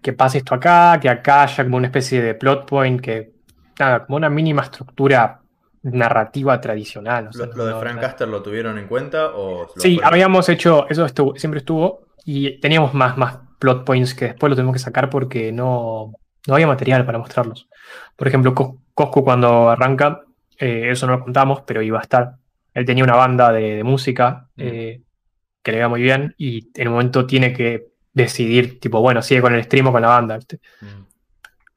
que 0.02 0.14
pase 0.14 0.40
esto 0.40 0.56
acá, 0.56 1.00
que 1.00 1.08
acá 1.10 1.44
haya 1.44 1.64
como 1.64 1.78
una 1.78 1.86
especie 1.88 2.20
de 2.22 2.34
plot 2.34 2.66
point, 2.68 3.00
que 3.00 3.32
nada, 3.80 4.06
como 4.06 4.18
una 4.18 4.30
mínima 4.30 4.64
estructura 4.64 5.40
narrativa 5.84 6.60
tradicional. 6.60 7.28
o 7.28 7.34
sea, 7.34 7.46
¿Lo, 7.56 7.66
de 7.66 7.76
Frank 7.80 7.96
no- 7.96 8.02
Caster 8.02 8.28
lo 8.28 8.42
tuvieron 8.42 8.78
en 8.80 8.88
cuenta 8.88 9.32
o 9.36 9.68
Sí, 9.78 9.96
fueron- 9.96 10.08
habíamos 10.14 10.50
hecho, 10.50 10.88
eso 10.90 11.06
estuvo, 11.06 11.36
siempre 11.36 11.60
estuvo, 11.60 12.02
y 12.26 12.60
teníamos 12.60 12.94
más, 12.94 13.18
más 13.18 13.38
plot 13.60 13.86
points 13.86 14.14
que 14.16 14.26
después 14.26 14.50
lo 14.50 14.56
tuvimos 14.56 14.74
que 14.74 14.80
sacar 14.80 15.10
porque 15.10 15.52
no, 15.52 16.14
no 16.48 16.54
había 16.54 16.68
material 16.68 17.06
para 17.06 17.18
mostrarlos. 17.20 17.68
Por 18.16 18.28
ejemplo, 18.28 18.54
Cos- 18.56 18.76
Coscu 18.94 19.24
cuando 19.24 19.70
arranca, 19.70 20.22
eh, 20.58 20.90
eso 20.92 21.06
no 21.08 21.14
lo 21.18 21.24
contamos, 21.24 21.62
pero 21.66 21.82
iba 21.82 22.00
a 22.00 22.02
estar. 22.02 22.34
Él 22.74 22.86
tenía 22.86 23.04
una 23.04 23.16
banda 23.16 23.52
de, 23.52 23.76
de 23.78 23.84
música 23.84 24.48
Mm. 24.56 24.62
eh, 24.64 25.02
que 25.64 25.72
le 25.72 25.78
iba 25.80 25.88
muy 25.88 26.02
bien 26.02 26.34
y 26.38 26.70
en 26.80 26.88
un 26.88 26.94
momento 26.96 27.26
tiene 27.26 27.54
que 27.54 27.88
decidir, 28.14 28.80
tipo, 28.80 29.00
bueno, 29.02 29.22
sigue 29.22 29.42
con 29.42 29.54
el 29.56 29.64
stream 29.64 29.88
o 29.88 29.92
con 29.92 30.02
la 30.02 30.10
banda. 30.10 30.38
Mm, 30.82 30.86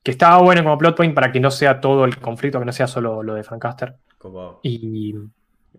Que 0.03 0.11
estaba 0.11 0.39
bueno 0.43 0.63
como 0.63 0.77
plot 0.79 0.97
point 0.97 1.15
para 1.15 1.31
que 1.33 1.41
no 1.41 1.51
sea 1.51 1.81
todo 1.81 2.05
el 2.05 2.19
conflicto, 2.19 2.59
que 2.59 2.65
no 2.67 2.73
sea 2.73 2.87
solo 2.87 3.23
lo 3.23 3.35
de 3.35 3.43
Frank 3.45 3.63
Caster. 3.63 3.95
copado. 4.19 4.61
Y, 4.63 5.15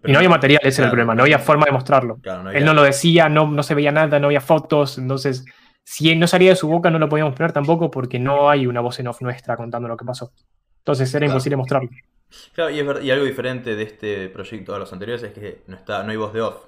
no 0.03 0.17
había 0.17 0.29
material, 0.29 0.59
ese 0.61 0.81
era 0.81 0.87
el 0.87 0.91
claro, 0.91 0.91
problema, 0.91 1.15
no 1.15 1.23
había 1.23 1.39
forma 1.39 1.65
de 1.65 1.71
mostrarlo. 1.71 2.17
Claro, 2.21 2.43
no 2.43 2.51
Él 2.51 2.63
no 2.63 2.73
lo 2.75 2.83
decía, 2.83 3.27
no, 3.27 3.49
no 3.49 3.63
se 3.63 3.73
veía 3.73 3.91
nada, 3.91 4.19
no 4.19 4.27
había 4.27 4.41
fotos, 4.41 4.97
entonces 4.99 5.45
si 5.83 6.11
él 6.11 6.19
no 6.19 6.27
salía 6.27 6.49
de 6.51 6.55
su 6.55 6.67
boca 6.67 6.89
no 6.91 6.99
lo 6.99 7.09
podíamos 7.09 7.33
poner 7.35 7.51
tampoco 7.53 7.89
porque 7.91 8.19
no 8.19 8.49
hay 8.49 8.67
una 8.67 8.81
voz 8.81 8.99
en 8.99 9.07
off 9.07 9.21
nuestra 9.21 9.55
contando 9.55 9.87
lo 9.87 9.97
que 9.97 10.05
pasó. 10.05 10.31
Entonces 10.79 11.09
era 11.13 11.21
Claro. 11.25 11.33
imposible 11.33 11.55
mostrarlo. 11.57 11.89
Claro, 12.53 12.69
y, 12.71 12.79
es 12.79 12.85
ver- 12.85 13.03
y 13.03 13.11
algo 13.11 13.25
diferente 13.25 13.75
de 13.75 13.83
este 13.83 14.29
proyecto 14.29 14.75
a 14.75 14.79
los 14.79 14.91
anteriores 14.93 15.23
es 15.23 15.33
que 15.33 15.63
no, 15.67 15.75
está, 15.75 16.03
no 16.03 16.11
hay 16.11 16.17
voz 16.17 16.33
de 16.33 16.41
off. 16.41 16.65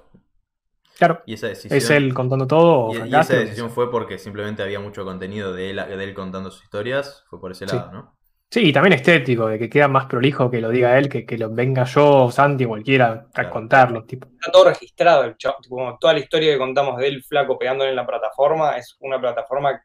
Claro, 0.98 1.22
Y 1.26 1.34
esa 1.34 1.46
decisión, 1.46 1.78
es 1.78 1.88
él 1.90 2.12
contando 2.12 2.44
todo. 2.48 2.86
o 2.86 2.92
y, 2.94 3.08
y 3.08 3.14
esa 3.14 3.36
decisión 3.36 3.70
fue 3.70 3.88
porque 3.88 4.18
simplemente 4.18 4.64
había 4.64 4.80
mucho 4.80 5.04
contenido 5.04 5.52
de 5.52 5.70
él, 5.70 5.76
de 5.76 6.02
él 6.04 6.12
contando 6.12 6.50
sus 6.50 6.64
historias. 6.64 7.24
Fue 7.30 7.40
por 7.40 7.52
ese 7.52 7.68
Sí. 7.68 7.76
lado, 7.76 7.92
¿no? 7.92 8.14
Sí, 8.50 8.60
y 8.68 8.72
también 8.72 8.94
estético, 8.94 9.46
de 9.46 9.58
que 9.58 9.68
queda 9.70 9.88
más 9.88 10.06
prolijo 10.06 10.50
que 10.50 10.60
lo 10.60 10.70
diga 10.70 10.98
él, 10.98 11.08
que, 11.08 11.24
que 11.24 11.36
lo 11.38 11.50
venga 11.54 11.84
yo, 11.84 12.30
Santi 12.32 12.64
o 12.64 12.68
cualquiera 12.68 13.26
a 13.28 13.30
Claro. 13.32 13.50
contarlo. 13.50 14.04
Tipo. 14.04 14.26
Está 14.26 14.50
todo 14.50 14.64
registrado, 14.70 15.22
el 15.24 15.36
chavo, 15.36 15.56
tipo, 15.62 15.76
como 15.76 15.96
toda 15.98 16.14
la 16.14 16.18
historia 16.20 16.52
que 16.52 16.58
contamos 16.58 16.96
del 16.98 17.22
flaco 17.22 17.58
pegándole 17.58 17.90
en 17.90 17.96
la 17.96 18.06
plataforma 18.06 18.76
es 18.78 18.96
una 19.00 19.20
plataforma 19.20 19.80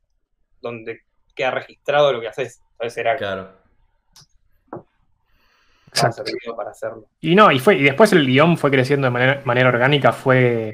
donde 0.62 1.02
queda 1.36 1.52
registrado 1.52 2.12
lo 2.14 2.22
que 2.22 2.30
haces. 2.30 2.62
Entonces 2.72 2.98
era 2.98 3.18
Claro. 3.18 3.52
Exacto. 5.88 6.24
para 6.56 6.72
hacerlo. 6.72 7.06
Y 7.20 7.36
no, 7.36 7.52
y 7.52 7.60
fue, 7.60 7.76
y 7.76 7.84
después 7.84 8.12
el 8.14 8.26
guion 8.26 8.58
fue 8.58 8.72
creciendo 8.72 9.06
de 9.06 9.12
manera, 9.12 9.42
manera 9.46 9.70
orgánica, 9.70 10.12
fue 10.12 10.74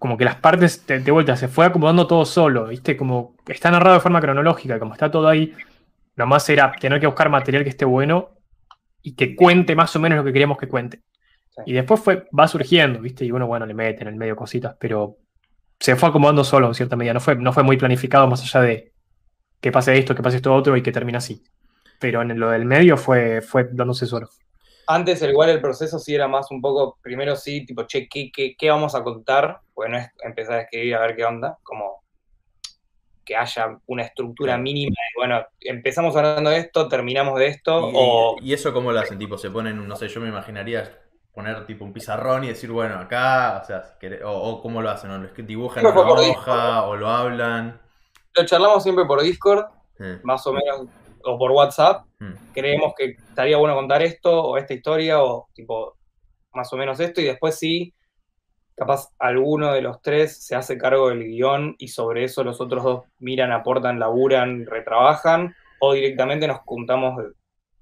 como 0.00 0.16
que 0.16 0.24
las 0.24 0.36
partes 0.36 0.86
de, 0.86 1.00
de 1.00 1.10
vuelta 1.12 1.36
se 1.36 1.46
fue 1.46 1.66
acomodando 1.66 2.06
todo 2.06 2.24
solo, 2.24 2.68
¿viste? 2.68 2.96
Como 2.96 3.36
está 3.46 3.70
narrado 3.70 3.96
de 3.96 4.00
forma 4.00 4.18
cronológica, 4.18 4.78
como 4.78 4.94
está 4.94 5.10
todo 5.10 5.28
ahí, 5.28 5.52
nomás 6.16 6.48
era 6.48 6.72
tener 6.72 6.98
que 6.98 7.06
buscar 7.06 7.28
material 7.28 7.64
que 7.64 7.68
esté 7.68 7.84
bueno 7.84 8.30
y 9.02 9.14
que 9.14 9.36
cuente 9.36 9.76
más 9.76 9.94
o 9.94 10.00
menos 10.00 10.16
lo 10.16 10.24
que 10.24 10.32
queríamos 10.32 10.56
que 10.56 10.68
cuente. 10.68 11.02
Sí. 11.50 11.62
Y 11.66 11.72
después 11.74 12.00
fue, 12.00 12.26
va 12.36 12.48
surgiendo, 12.48 12.98
¿viste? 13.00 13.26
Y 13.26 13.30
uno, 13.30 13.46
bueno, 13.46 13.66
le 13.66 13.74
mete 13.74 14.00
en 14.00 14.08
el 14.08 14.16
medio 14.16 14.36
cositas, 14.36 14.74
pero 14.80 15.18
se 15.78 15.96
fue 15.96 16.08
acomodando 16.08 16.44
solo 16.44 16.68
en 16.68 16.74
cierta 16.74 16.96
medida. 16.96 17.12
No 17.12 17.20
fue, 17.20 17.36
no 17.36 17.52
fue 17.52 17.62
muy 17.62 17.76
planificado 17.76 18.26
más 18.26 18.40
allá 18.40 18.62
de 18.62 18.94
que 19.60 19.70
pase 19.70 19.98
esto, 19.98 20.14
que 20.14 20.22
pase 20.22 20.36
esto 20.36 20.54
otro 20.54 20.78
y 20.78 20.82
que 20.82 20.92
termine 20.92 21.18
así. 21.18 21.44
Pero 21.98 22.22
en 22.22 22.40
lo 22.40 22.48
del 22.48 22.64
medio 22.64 22.96
fue, 22.96 23.42
fue 23.42 23.68
dándose 23.70 24.06
solo. 24.06 24.30
Antes, 24.92 25.22
igual 25.22 25.50
el 25.50 25.60
proceso 25.60 25.98
sí 26.00 26.14
era 26.14 26.26
más 26.26 26.50
un 26.50 26.60
poco, 26.60 26.98
primero 27.00 27.36
sí, 27.36 27.64
tipo, 27.64 27.84
che, 27.84 28.08
¿qué, 28.08 28.30
qué, 28.34 28.56
qué 28.56 28.70
vamos 28.70 28.94
a 28.96 29.04
contar? 29.04 29.60
Porque 29.72 29.90
no 29.92 29.98
es 29.98 30.08
empezar 30.22 30.54
a 30.54 30.62
escribir 30.62 30.96
a 30.96 31.00
ver 31.00 31.14
qué 31.14 31.24
onda, 31.24 31.58
como 31.62 32.02
que 33.24 33.36
haya 33.36 33.78
una 33.86 34.02
estructura 34.02 34.58
mínima. 34.58 34.90
de, 34.90 35.20
bueno, 35.20 35.46
empezamos 35.60 36.16
hablando 36.16 36.50
de 36.50 36.58
esto, 36.58 36.88
terminamos 36.88 37.38
de 37.38 37.46
esto, 37.46 37.88
Y, 37.88 37.92
o 37.94 38.36
y 38.42 38.52
eso 38.52 38.72
cómo 38.72 38.90
lo 38.90 38.98
hacen, 38.98 39.18
tipo, 39.18 39.38
se 39.38 39.50
ponen, 39.50 39.86
no 39.86 39.94
sé, 39.94 40.08
yo 40.08 40.20
me 40.20 40.28
imaginaría 40.28 40.98
poner 41.32 41.64
tipo 41.66 41.84
un 41.84 41.92
pizarrón 41.92 42.42
y 42.42 42.48
decir, 42.48 42.72
bueno, 42.72 42.96
acá, 42.96 43.60
o 43.62 43.64
sea, 43.64 43.84
si 43.84 43.94
querés- 44.00 44.22
o, 44.24 44.32
o 44.32 44.60
cómo 44.60 44.82
lo 44.82 44.90
hacen, 44.90 45.12
o 45.12 45.18
lo 45.18 45.28
dibujan 45.28 45.86
en 45.86 45.92
una 45.92 46.20
hoja, 46.20 46.82
o 46.86 46.96
lo 46.96 47.08
hablan. 47.08 47.80
lo 48.34 48.44
charlamos 48.44 48.82
siempre 48.82 49.04
por 49.04 49.22
Discord, 49.22 49.66
más 50.24 50.44
o 50.46 50.52
menos, 50.52 50.88
o 51.22 51.38
por 51.38 51.52
WhatsApp. 51.52 52.04
Mm, 52.20 52.52
Creemos 52.54 52.94
que 52.96 53.16
estaría 53.28 53.56
bueno 53.56 53.74
contar 53.74 54.02
esto, 54.02 54.44
o 54.44 54.56
esta 54.56 54.74
historia, 54.74 55.22
o 55.22 55.48
tipo, 55.52 55.96
más 56.52 56.72
o 56.72 56.76
menos 56.76 57.00
esto, 57.00 57.20
y 57.20 57.24
después 57.24 57.58
sí, 57.58 57.92
capaz 58.74 59.10
alguno 59.18 59.72
de 59.72 59.82
los 59.82 60.00
tres 60.00 60.42
se 60.42 60.54
hace 60.56 60.78
cargo 60.78 61.10
del 61.10 61.24
guion 61.24 61.74
y 61.78 61.88
sobre 61.88 62.24
eso 62.24 62.42
los 62.42 62.60
otros 62.60 62.82
dos 62.82 63.04
miran, 63.18 63.52
aportan, 63.52 63.98
laburan, 63.98 64.64
retrabajan, 64.66 65.54
o 65.80 65.92
directamente 65.92 66.46
nos 66.46 66.60
juntamos 66.60 67.22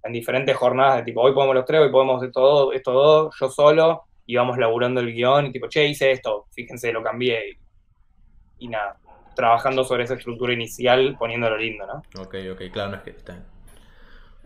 en 0.02 0.12
diferentes 0.12 0.56
jornadas 0.56 0.96
de 0.96 1.02
tipo, 1.04 1.20
hoy 1.20 1.32
podemos 1.34 1.54
los 1.54 1.64
tres, 1.64 1.80
hoy 1.82 1.90
podemos 1.90 2.22
esto 2.22 2.40
dos, 2.40 2.74
esto 2.74 2.92
dos, 2.92 3.36
yo 3.38 3.48
solo, 3.48 4.04
y 4.26 4.36
vamos 4.36 4.58
laburando 4.58 5.00
el 5.00 5.12
guion, 5.12 5.46
y 5.46 5.52
tipo, 5.52 5.68
che, 5.68 5.86
hice 5.86 6.10
esto, 6.10 6.46
fíjense, 6.52 6.92
lo 6.92 7.02
cambié, 7.02 7.50
y, 7.50 8.64
y 8.64 8.68
nada, 8.68 8.98
trabajando 9.34 9.84
sobre 9.84 10.04
esa 10.04 10.14
estructura 10.14 10.52
inicial, 10.52 11.16
poniéndolo 11.18 11.56
lindo, 11.56 11.86
¿no? 11.86 12.02
ok, 12.20 12.34
ok, 12.52 12.62
claro, 12.72 12.90
no 12.90 12.96
es 12.96 13.02
que 13.02 13.10
está. 13.10 13.44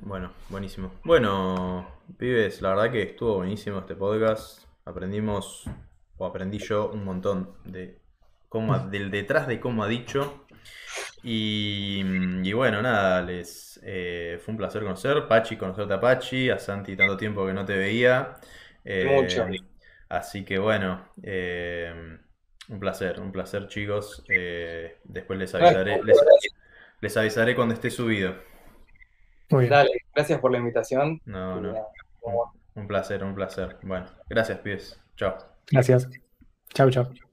Bueno, 0.05 0.33
buenísimo. 0.49 0.93
Bueno, 1.05 1.89
pibes, 2.19 2.61
la 2.61 2.71
verdad 2.71 2.91
que 2.91 3.03
estuvo 3.03 3.37
buenísimo 3.37 3.79
este 3.79 3.95
podcast. 3.95 4.65
Aprendimos, 4.85 5.65
o 6.17 6.27
aprendí 6.27 6.59
yo, 6.59 6.91
un 6.91 7.05
montón 7.05 7.55
de 7.65 7.99
cómo, 8.49 8.75
ha- 8.75 8.87
del 8.87 9.11
detrás 9.11 9.47
de 9.47 9.61
cómo 9.61 9.85
ha 9.85 9.89
dicho. 9.89 10.45
Y, 11.23 12.03
y 12.43 12.53
bueno, 12.53 12.83
nada, 12.83 13.23
les 13.23 13.81
eh, 13.85 14.41
fue 14.45 14.53
un 14.53 14.59
placer 14.59 14.83
conocer. 14.83 15.29
Pachi, 15.29 15.57
conocerte 15.57 15.95
a 15.95 16.01
Pachi, 16.01 16.51
a 16.51 16.59
Santi 16.59 16.97
tanto 16.97 17.17
tiempo 17.17 17.47
que 17.47 17.53
no 17.53 17.65
te 17.65 17.77
veía. 17.77 18.35
Eh, 18.85 19.05
Mucho. 19.09 19.47
Así 20.09 20.45
que 20.45 20.59
bueno, 20.59 21.09
eh, 21.23 22.19
un 22.69 22.81
placer, 22.81 23.21
un 23.21 23.31
placer 23.31 23.69
chicos. 23.69 24.25
Eh, 24.29 24.99
después 25.05 25.39
les 25.39 25.55
avisaré, 25.55 26.03
les, 26.03 26.19
les 27.01 27.17
avisaré 27.17 27.55
cuando 27.55 27.75
esté 27.75 27.89
subido. 27.91 28.35
Muy 29.53 29.61
bien. 29.61 29.71
Dale, 29.71 29.91
gracias 30.15 30.41
por 30.41 30.51
la 30.53 30.59
invitación. 30.59 31.21
No, 31.25 31.59
Y 31.59 31.63
no. 31.63 31.73
nada, 31.73 31.87
Un 32.75 32.87
placer, 32.89 33.23
un 33.23 33.35
placer. 33.35 33.77
Bueno, 33.83 34.07
gracias, 34.29 34.59
pies. 34.59 35.01
Chao. 35.17 35.37
Gracias. 35.71 36.09
Chau, 36.75 36.91
chau. 36.91 37.32